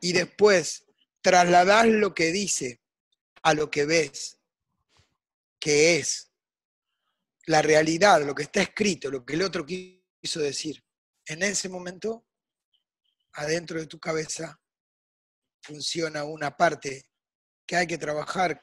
y 0.00 0.12
después 0.12 0.86
trasladás 1.20 1.86
lo 1.86 2.14
que 2.14 2.30
dice 2.30 2.80
a 3.42 3.52
lo 3.52 3.70
que 3.70 3.84
ves, 3.84 4.38
que 5.58 5.96
es 5.96 6.30
la 7.46 7.62
realidad, 7.62 8.24
lo 8.24 8.34
que 8.34 8.44
está 8.44 8.62
escrito, 8.62 9.10
lo 9.10 9.24
que 9.24 9.34
el 9.34 9.42
otro 9.42 9.66
quiso 10.24 10.40
decir, 10.40 10.82
en 11.26 11.42
ese 11.42 11.68
momento, 11.68 12.24
adentro 13.34 13.78
de 13.78 13.86
tu 13.86 14.00
cabeza, 14.00 14.58
funciona 15.60 16.24
una 16.24 16.56
parte 16.56 17.10
que 17.66 17.76
hay 17.76 17.86
que 17.86 17.98
trabajar 17.98 18.58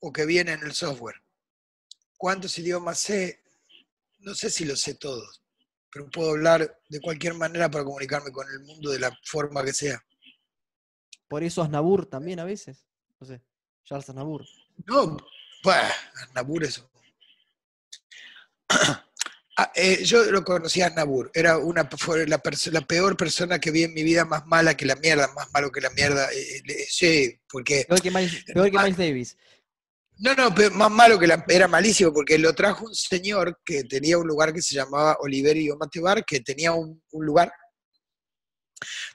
o 0.00 0.10
que 0.10 0.24
viene 0.24 0.52
en 0.52 0.62
el 0.62 0.72
software. 0.72 1.22
¿Cuántos 2.16 2.58
idiomas 2.58 3.00
sé? 3.00 3.42
No 4.20 4.34
sé 4.34 4.48
si 4.48 4.64
los 4.64 4.80
sé 4.80 4.94
todos, 4.94 5.42
pero 5.92 6.08
puedo 6.08 6.30
hablar 6.30 6.80
de 6.88 7.00
cualquier 7.02 7.34
manera 7.34 7.70
para 7.70 7.84
comunicarme 7.84 8.32
con 8.32 8.48
el 8.50 8.60
mundo 8.60 8.90
de 8.90 9.00
la 9.00 9.14
forma 9.24 9.62
que 9.62 9.74
sea. 9.74 10.02
Por 11.28 11.42
eso 11.42 11.60
Asnabur 11.60 12.06
también 12.06 12.40
a 12.40 12.44
veces. 12.44 12.86
No 13.20 13.26
sé, 13.26 13.42
Charles 13.84 14.08
Asnabur. 14.08 14.46
No, 14.86 15.18
pues, 15.62 15.92
Asnabur 16.22 16.64
es 16.64 16.82
Ah, 19.56 19.70
eh, 19.76 20.02
yo 20.02 20.24
lo 20.32 20.42
conocía 20.42 20.88
a 20.88 20.90
Nabur, 20.90 21.30
era 21.32 21.58
una, 21.58 21.88
fue 21.96 22.26
la, 22.26 22.42
la, 22.72 22.80
peor 22.80 23.16
persona 23.16 23.60
que 23.60 23.70
vi 23.70 23.84
en 23.84 23.94
mi 23.94 24.02
vida, 24.02 24.24
más 24.24 24.44
mala 24.46 24.76
que 24.76 24.84
la 24.84 24.96
mierda, 24.96 25.32
más 25.32 25.52
malo 25.52 25.70
que 25.70 25.80
la 25.80 25.90
mierda. 25.90 26.28
Eh, 26.32 26.86
sí, 26.88 27.40
porque... 27.48 27.84
Peor 27.86 28.02
que 28.02 28.10
Miles, 28.10 28.96
Davis. 28.96 29.36
No, 30.16 30.34
no, 30.34 30.50
más 30.72 30.90
malo 30.90 31.20
que 31.20 31.28
la, 31.28 31.44
era 31.48 31.68
malísimo, 31.68 32.12
porque 32.12 32.36
lo 32.36 32.52
trajo 32.52 32.86
un 32.86 32.94
señor 32.96 33.60
que 33.64 33.84
tenía 33.84 34.18
un 34.18 34.26
lugar 34.26 34.52
que 34.52 34.60
se 34.60 34.74
llamaba 34.74 35.18
Oliverio 35.20 35.76
Matebar, 35.76 36.24
que 36.24 36.40
tenía 36.40 36.72
un, 36.72 37.00
lugar 37.12 37.52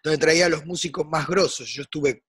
donde 0.02 0.18
traía 0.18 0.46
a 0.46 0.50
los 0.50 0.66
músicos 0.66 1.06
más 1.06 1.28
grosos. 1.28 1.68
Yo 1.68 1.82
estuve 1.82 2.24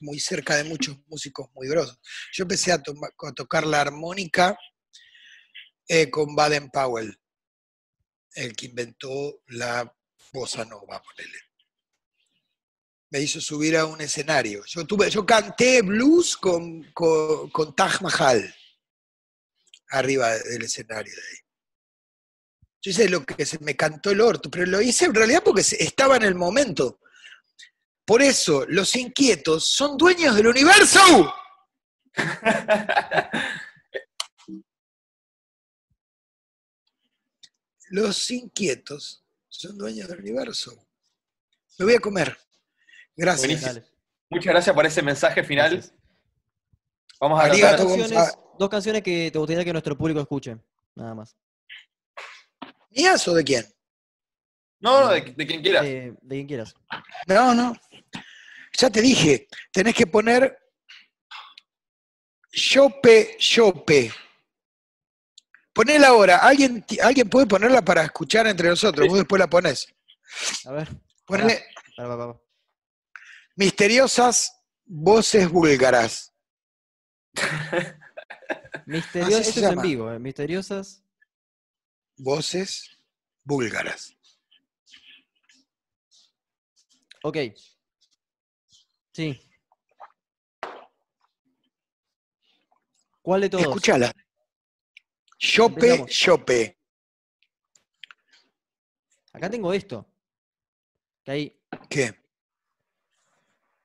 muy 0.00 0.20
cerca 0.20 0.54
de 0.54 0.62
muchos 0.62 0.96
músicos 1.08 1.48
muy 1.54 1.66
grosos. 1.66 1.98
Yo 2.32 2.42
empecé 2.42 2.70
a, 2.70 2.76
a 2.76 3.32
tocar 3.32 3.66
la 3.66 3.80
armónica 3.80 4.56
eh, 5.88 6.08
con 6.08 6.36
Baden 6.36 6.70
Powell 6.70 7.18
el 8.34 8.54
que 8.56 8.66
inventó 8.66 9.42
la 9.48 9.92
bossa 10.32 10.64
nova, 10.64 11.02
ponele. 11.02 11.38
Me 13.10 13.20
hizo 13.20 13.40
subir 13.40 13.76
a 13.76 13.84
un 13.84 14.00
escenario. 14.00 14.64
Yo, 14.64 14.86
tuve, 14.86 15.10
yo 15.10 15.26
canté 15.26 15.82
blues 15.82 16.36
con, 16.36 16.90
con, 16.92 17.74
Taj 17.76 18.00
Mahal 18.00 18.54
arriba 19.90 20.30
del 20.30 20.62
escenario 20.62 21.14
de 21.14 21.20
ahí. 21.20 21.36
Yo 22.80 22.90
hice 22.90 23.08
lo 23.08 23.24
que 23.24 23.44
se 23.44 23.58
me 23.58 23.76
cantó 23.76 24.10
el 24.10 24.20
orto, 24.20 24.50
pero 24.50 24.66
lo 24.66 24.80
hice 24.80 25.04
en 25.04 25.14
realidad 25.14 25.42
porque 25.44 25.60
estaba 25.60 26.16
en 26.16 26.22
el 26.22 26.34
momento. 26.34 27.00
Por 28.04 28.22
eso, 28.22 28.64
los 28.66 28.96
inquietos 28.96 29.66
son 29.66 29.96
dueños 29.96 30.34
del 30.34 30.48
universo. 30.48 31.34
Los 37.92 38.30
inquietos 38.30 39.22
son 39.50 39.76
dueños 39.76 40.08
del 40.08 40.20
universo. 40.20 40.74
Me 41.78 41.84
voy 41.84 41.94
a 41.94 41.98
comer. 41.98 42.34
Gracias. 43.14 43.82
Muchas 44.30 44.46
gracias 44.46 44.74
por 44.74 44.86
ese 44.86 45.02
mensaje 45.02 45.44
final. 45.44 45.84
Vamos 47.20 47.38
a 47.38 47.48
ver 47.48 47.76
dos 48.58 48.70
canciones, 48.70 49.02
que 49.02 49.30
te 49.30 49.38
gustaría 49.38 49.62
que 49.62 49.72
nuestro 49.72 49.96
público 49.96 50.20
escuche, 50.20 50.56
nada 50.94 51.14
más. 51.14 51.36
¿Mías 52.88 53.28
o 53.28 53.34
de 53.34 53.44
quién? 53.44 53.66
No, 54.80 55.02
no, 55.02 55.08
de, 55.08 55.22
quien 55.46 55.60
quieras. 55.60 55.84
de 55.84 56.16
quien 56.26 56.46
quieras. 56.46 56.74
No, 57.26 57.54
no. 57.54 57.76
Ya 58.72 58.88
te 58.88 59.02
dije, 59.02 59.48
tenés 59.70 59.94
que 59.94 60.06
poner 60.06 60.58
Chope 62.50 63.36
Chope 63.38 64.10
Ponela 65.72 66.08
ahora. 66.08 66.38
¿Alguien, 66.38 66.84
¿Alguien 67.02 67.28
puede 67.28 67.46
ponerla 67.46 67.82
para 67.82 68.04
escuchar 68.04 68.46
entre 68.46 68.68
nosotros? 68.68 69.08
Vos 69.08 69.18
después 69.18 69.40
la 69.40 69.48
pones. 69.48 69.88
A 70.66 70.72
ver. 70.72 70.88
Ponele. 71.24 71.64
Misteriosas 73.56 74.60
voces 74.84 75.50
búlgaras. 75.50 76.32
Misteriosas. 78.86 79.56
En 79.56 79.82
vivo, 79.82 80.12
¿eh? 80.12 80.18
Misteriosas. 80.18 81.02
Voces 82.16 82.98
búlgaras. 83.44 84.16
Ok. 87.22 87.38
Sí. 89.12 89.40
¿Cuál 93.22 93.42
de 93.42 93.50
todos? 93.50 93.64
Escúchala. 93.64 94.12
Chope, 95.42 96.06
chope. 96.06 96.78
Acá 99.32 99.50
tengo 99.50 99.72
esto. 99.72 100.06
Que 101.24 101.58
¿Qué? 101.88 102.14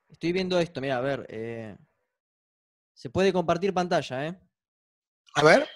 Estoy 0.08 0.32
viendo 0.32 0.60
esto, 0.60 0.80
mira, 0.80 0.98
a 0.98 1.00
ver. 1.00 1.26
Eh, 1.28 1.76
se 2.94 3.10
puede 3.10 3.32
compartir 3.32 3.74
pantalla, 3.74 4.28
¿eh? 4.28 4.40
A 5.34 5.42
ver. 5.42 5.68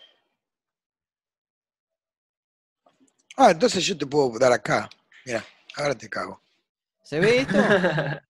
Ah, 3.36 3.50
entonces 3.50 3.84
yo 3.84 3.98
te 3.98 4.06
puedo 4.06 4.38
dar 4.38 4.52
acá. 4.52 4.88
Mira, 5.26 5.44
ahora 5.74 5.96
te 5.96 6.08
cago. 6.08 6.40
¿Se 7.02 7.18
ve 7.18 7.40
esto? 7.40 7.58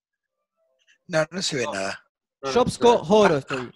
no, 1.06 1.26
no 1.30 1.42
se 1.42 1.56
ve 1.56 1.66
nada. 1.70 2.02
Shopsco 2.44 3.02
Horo 3.02 3.36
estoy. 3.36 3.70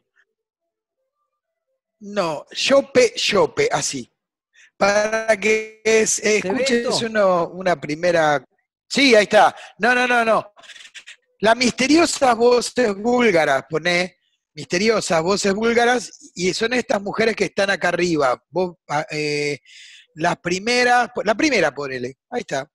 No, 2.00 2.46
chope, 2.52 3.14
chope, 3.14 3.68
así. 3.72 4.10
Para 4.76 5.36
que 5.38 5.80
escuches 5.84 7.02
una 7.02 7.80
primera. 7.80 8.44
Sí, 8.88 9.14
ahí 9.14 9.24
está. 9.24 9.54
No, 9.78 9.94
no, 9.94 10.06
no, 10.06 10.24
no. 10.24 10.52
Las 11.40 11.56
misteriosas 11.56 12.36
voces 12.36 12.94
búlgaras, 12.94 13.64
pone 13.68 14.16
misteriosas 14.54 15.22
voces 15.22 15.52
búlgaras, 15.54 16.32
y 16.34 16.52
son 16.54 16.72
estas 16.72 17.02
mujeres 17.02 17.36
que 17.36 17.44
están 17.44 17.70
acá 17.70 17.88
arriba. 17.88 18.42
Ah, 18.88 19.06
eh, 19.10 19.58
las 20.14 20.36
primeras, 20.38 21.10
la 21.24 21.34
primera 21.34 21.74
ponele, 21.74 22.18
ahí 22.30 22.40
está. 22.40 22.66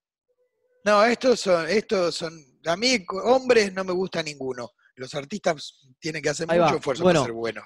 No, 0.85 1.03
estos 1.06 1.39
son, 1.39 1.68
estos 1.69 2.15
son, 2.15 2.34
a 2.65 2.76
mí 2.76 3.03
hombres 3.23 3.73
no 3.73 3.84
me 3.84 3.93
gusta 3.93 4.22
ninguno. 4.22 4.72
Los 4.95 5.14
artistas 5.15 5.88
tienen 5.99 6.22
que 6.22 6.30
hacer 6.30 6.48
Ahí 6.52 6.60
mucho 6.60 6.72
va. 6.73 6.77
esfuerzo 6.77 7.03
Bueno. 7.03 7.19
para 7.22 7.26
ser 7.26 7.34
buenos. 7.34 7.64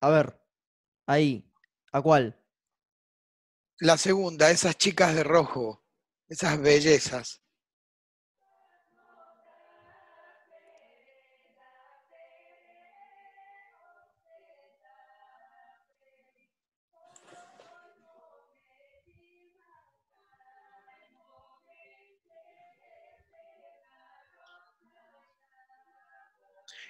A 0.00 0.10
ver, 0.10 0.39
ahí. 1.10 1.44
¿A 1.92 2.00
cuál? 2.00 2.36
La 3.78 3.96
segunda, 3.96 4.50
esas 4.50 4.76
chicas 4.76 5.14
de 5.14 5.24
rojo, 5.24 5.82
esas 6.28 6.60
bellezas. 6.60 7.42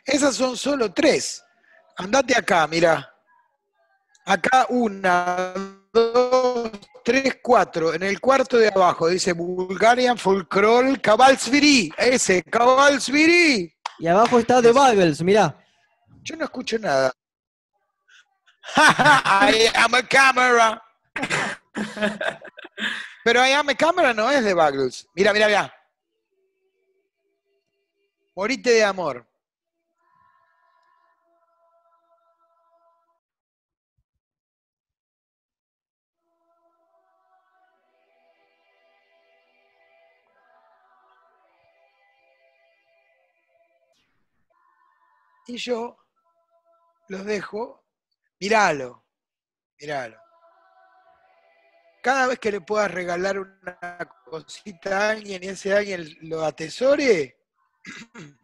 Esas 0.05 0.35
son 0.35 0.57
solo 0.57 0.93
tres. 0.93 1.43
Andate 1.97 2.37
acá, 2.37 2.67
mira. 2.67 3.20
Acá 4.25 4.67
una, 4.69 5.55
dos, 5.93 6.71
tres, 7.05 7.39
cuatro. 7.43 7.95
En 7.95 8.03
el 8.03 8.21
cuarto 8.21 8.57
de 8.59 8.69
abajo 8.69 9.09
dice 9.09 9.33
Bulgarian 9.33 10.17
Folklore 10.17 11.01
Cabalsviri. 11.01 11.93
Ese, 11.97 12.43
Cabalsviri. 12.43 13.73
Y 13.99 14.07
abajo 14.07 14.39
está 14.39 14.63
The 14.63 14.73
Buggles, 14.73 15.23
mirá. 15.23 15.57
Yo 16.23 16.37
no 16.37 16.45
escucho 16.45 16.79
nada. 16.79 17.13
I 18.77 19.69
am 19.75 19.95
a 19.95 20.03
camera. 20.03 20.83
Pero 23.25 23.47
I 23.47 23.53
am 23.53 23.69
a 23.69 23.75
camera 23.75 24.15
no 24.15 24.31
es 24.31 24.45
de 24.45 24.55
Buggles. 24.55 25.09
Mira, 25.15 25.33
mira, 25.33 25.47
mira. 25.47 25.75
Morite 28.35 28.71
de 28.71 28.85
amor. 28.85 29.30
Y 45.51 45.57
yo 45.57 45.97
los 47.09 47.25
dejo. 47.25 47.85
Míralo. 48.39 49.05
Míralo. 49.81 50.17
Cada 52.03 52.29
vez 52.29 52.39
que 52.39 52.53
le 52.53 52.61
puedas 52.61 52.89
regalar 52.91 53.39
una 53.39 53.99
cosita 54.25 54.97
a 54.97 55.11
alguien 55.11 55.43
y 55.43 55.49
ese 55.49 55.75
alguien 55.75 56.07
lo 56.23 56.45
atesore, 56.45 57.37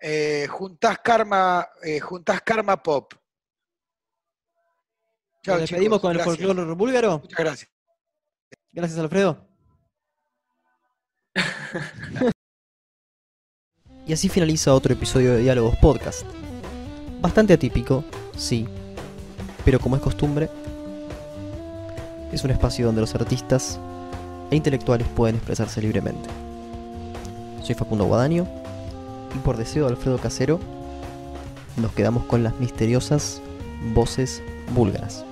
eh, 0.00 0.46
juntás 0.48 0.98
karma, 0.98 1.66
eh, 1.82 1.98
juntás 1.98 2.42
karma 2.42 2.80
pop. 2.82 3.14
Chao, 5.42 5.54
Nos 5.54 5.62
despedimos 5.62 5.98
chicos, 5.98 6.00
con 6.00 6.16
el 6.16 6.22
folclore 6.22 6.74
búlgaro. 6.74 7.18
Muchas 7.20 7.38
gracias. 7.38 7.70
Gracias, 8.70 8.98
Alfredo. 8.98 9.48
y 14.08 14.14
así 14.14 14.30
finaliza 14.30 14.74
otro 14.74 14.94
episodio 14.94 15.34
de 15.34 15.42
Diálogos 15.42 15.76
Podcast. 15.76 16.22
Bastante 17.20 17.52
atípico, 17.52 18.02
sí, 18.36 18.66
pero 19.66 19.78
como 19.78 19.96
es 19.96 20.02
costumbre, 20.02 20.48
es 22.32 22.42
un 22.42 22.50
espacio 22.50 22.86
donde 22.86 23.02
los 23.02 23.14
artistas 23.14 23.78
e 24.50 24.56
intelectuales 24.56 25.06
pueden 25.08 25.36
expresarse 25.36 25.82
libremente. 25.82 26.26
Soy 27.62 27.74
Facundo 27.74 28.06
Guadaño 28.06 28.48
y 29.36 29.38
por 29.40 29.58
deseo 29.58 29.84
de 29.84 29.90
Alfredo 29.90 30.16
Casero 30.16 30.58
nos 31.76 31.92
quedamos 31.92 32.24
con 32.24 32.42
las 32.42 32.58
misteriosas 32.58 33.42
voces 33.92 34.42
búlgaras. 34.74 35.27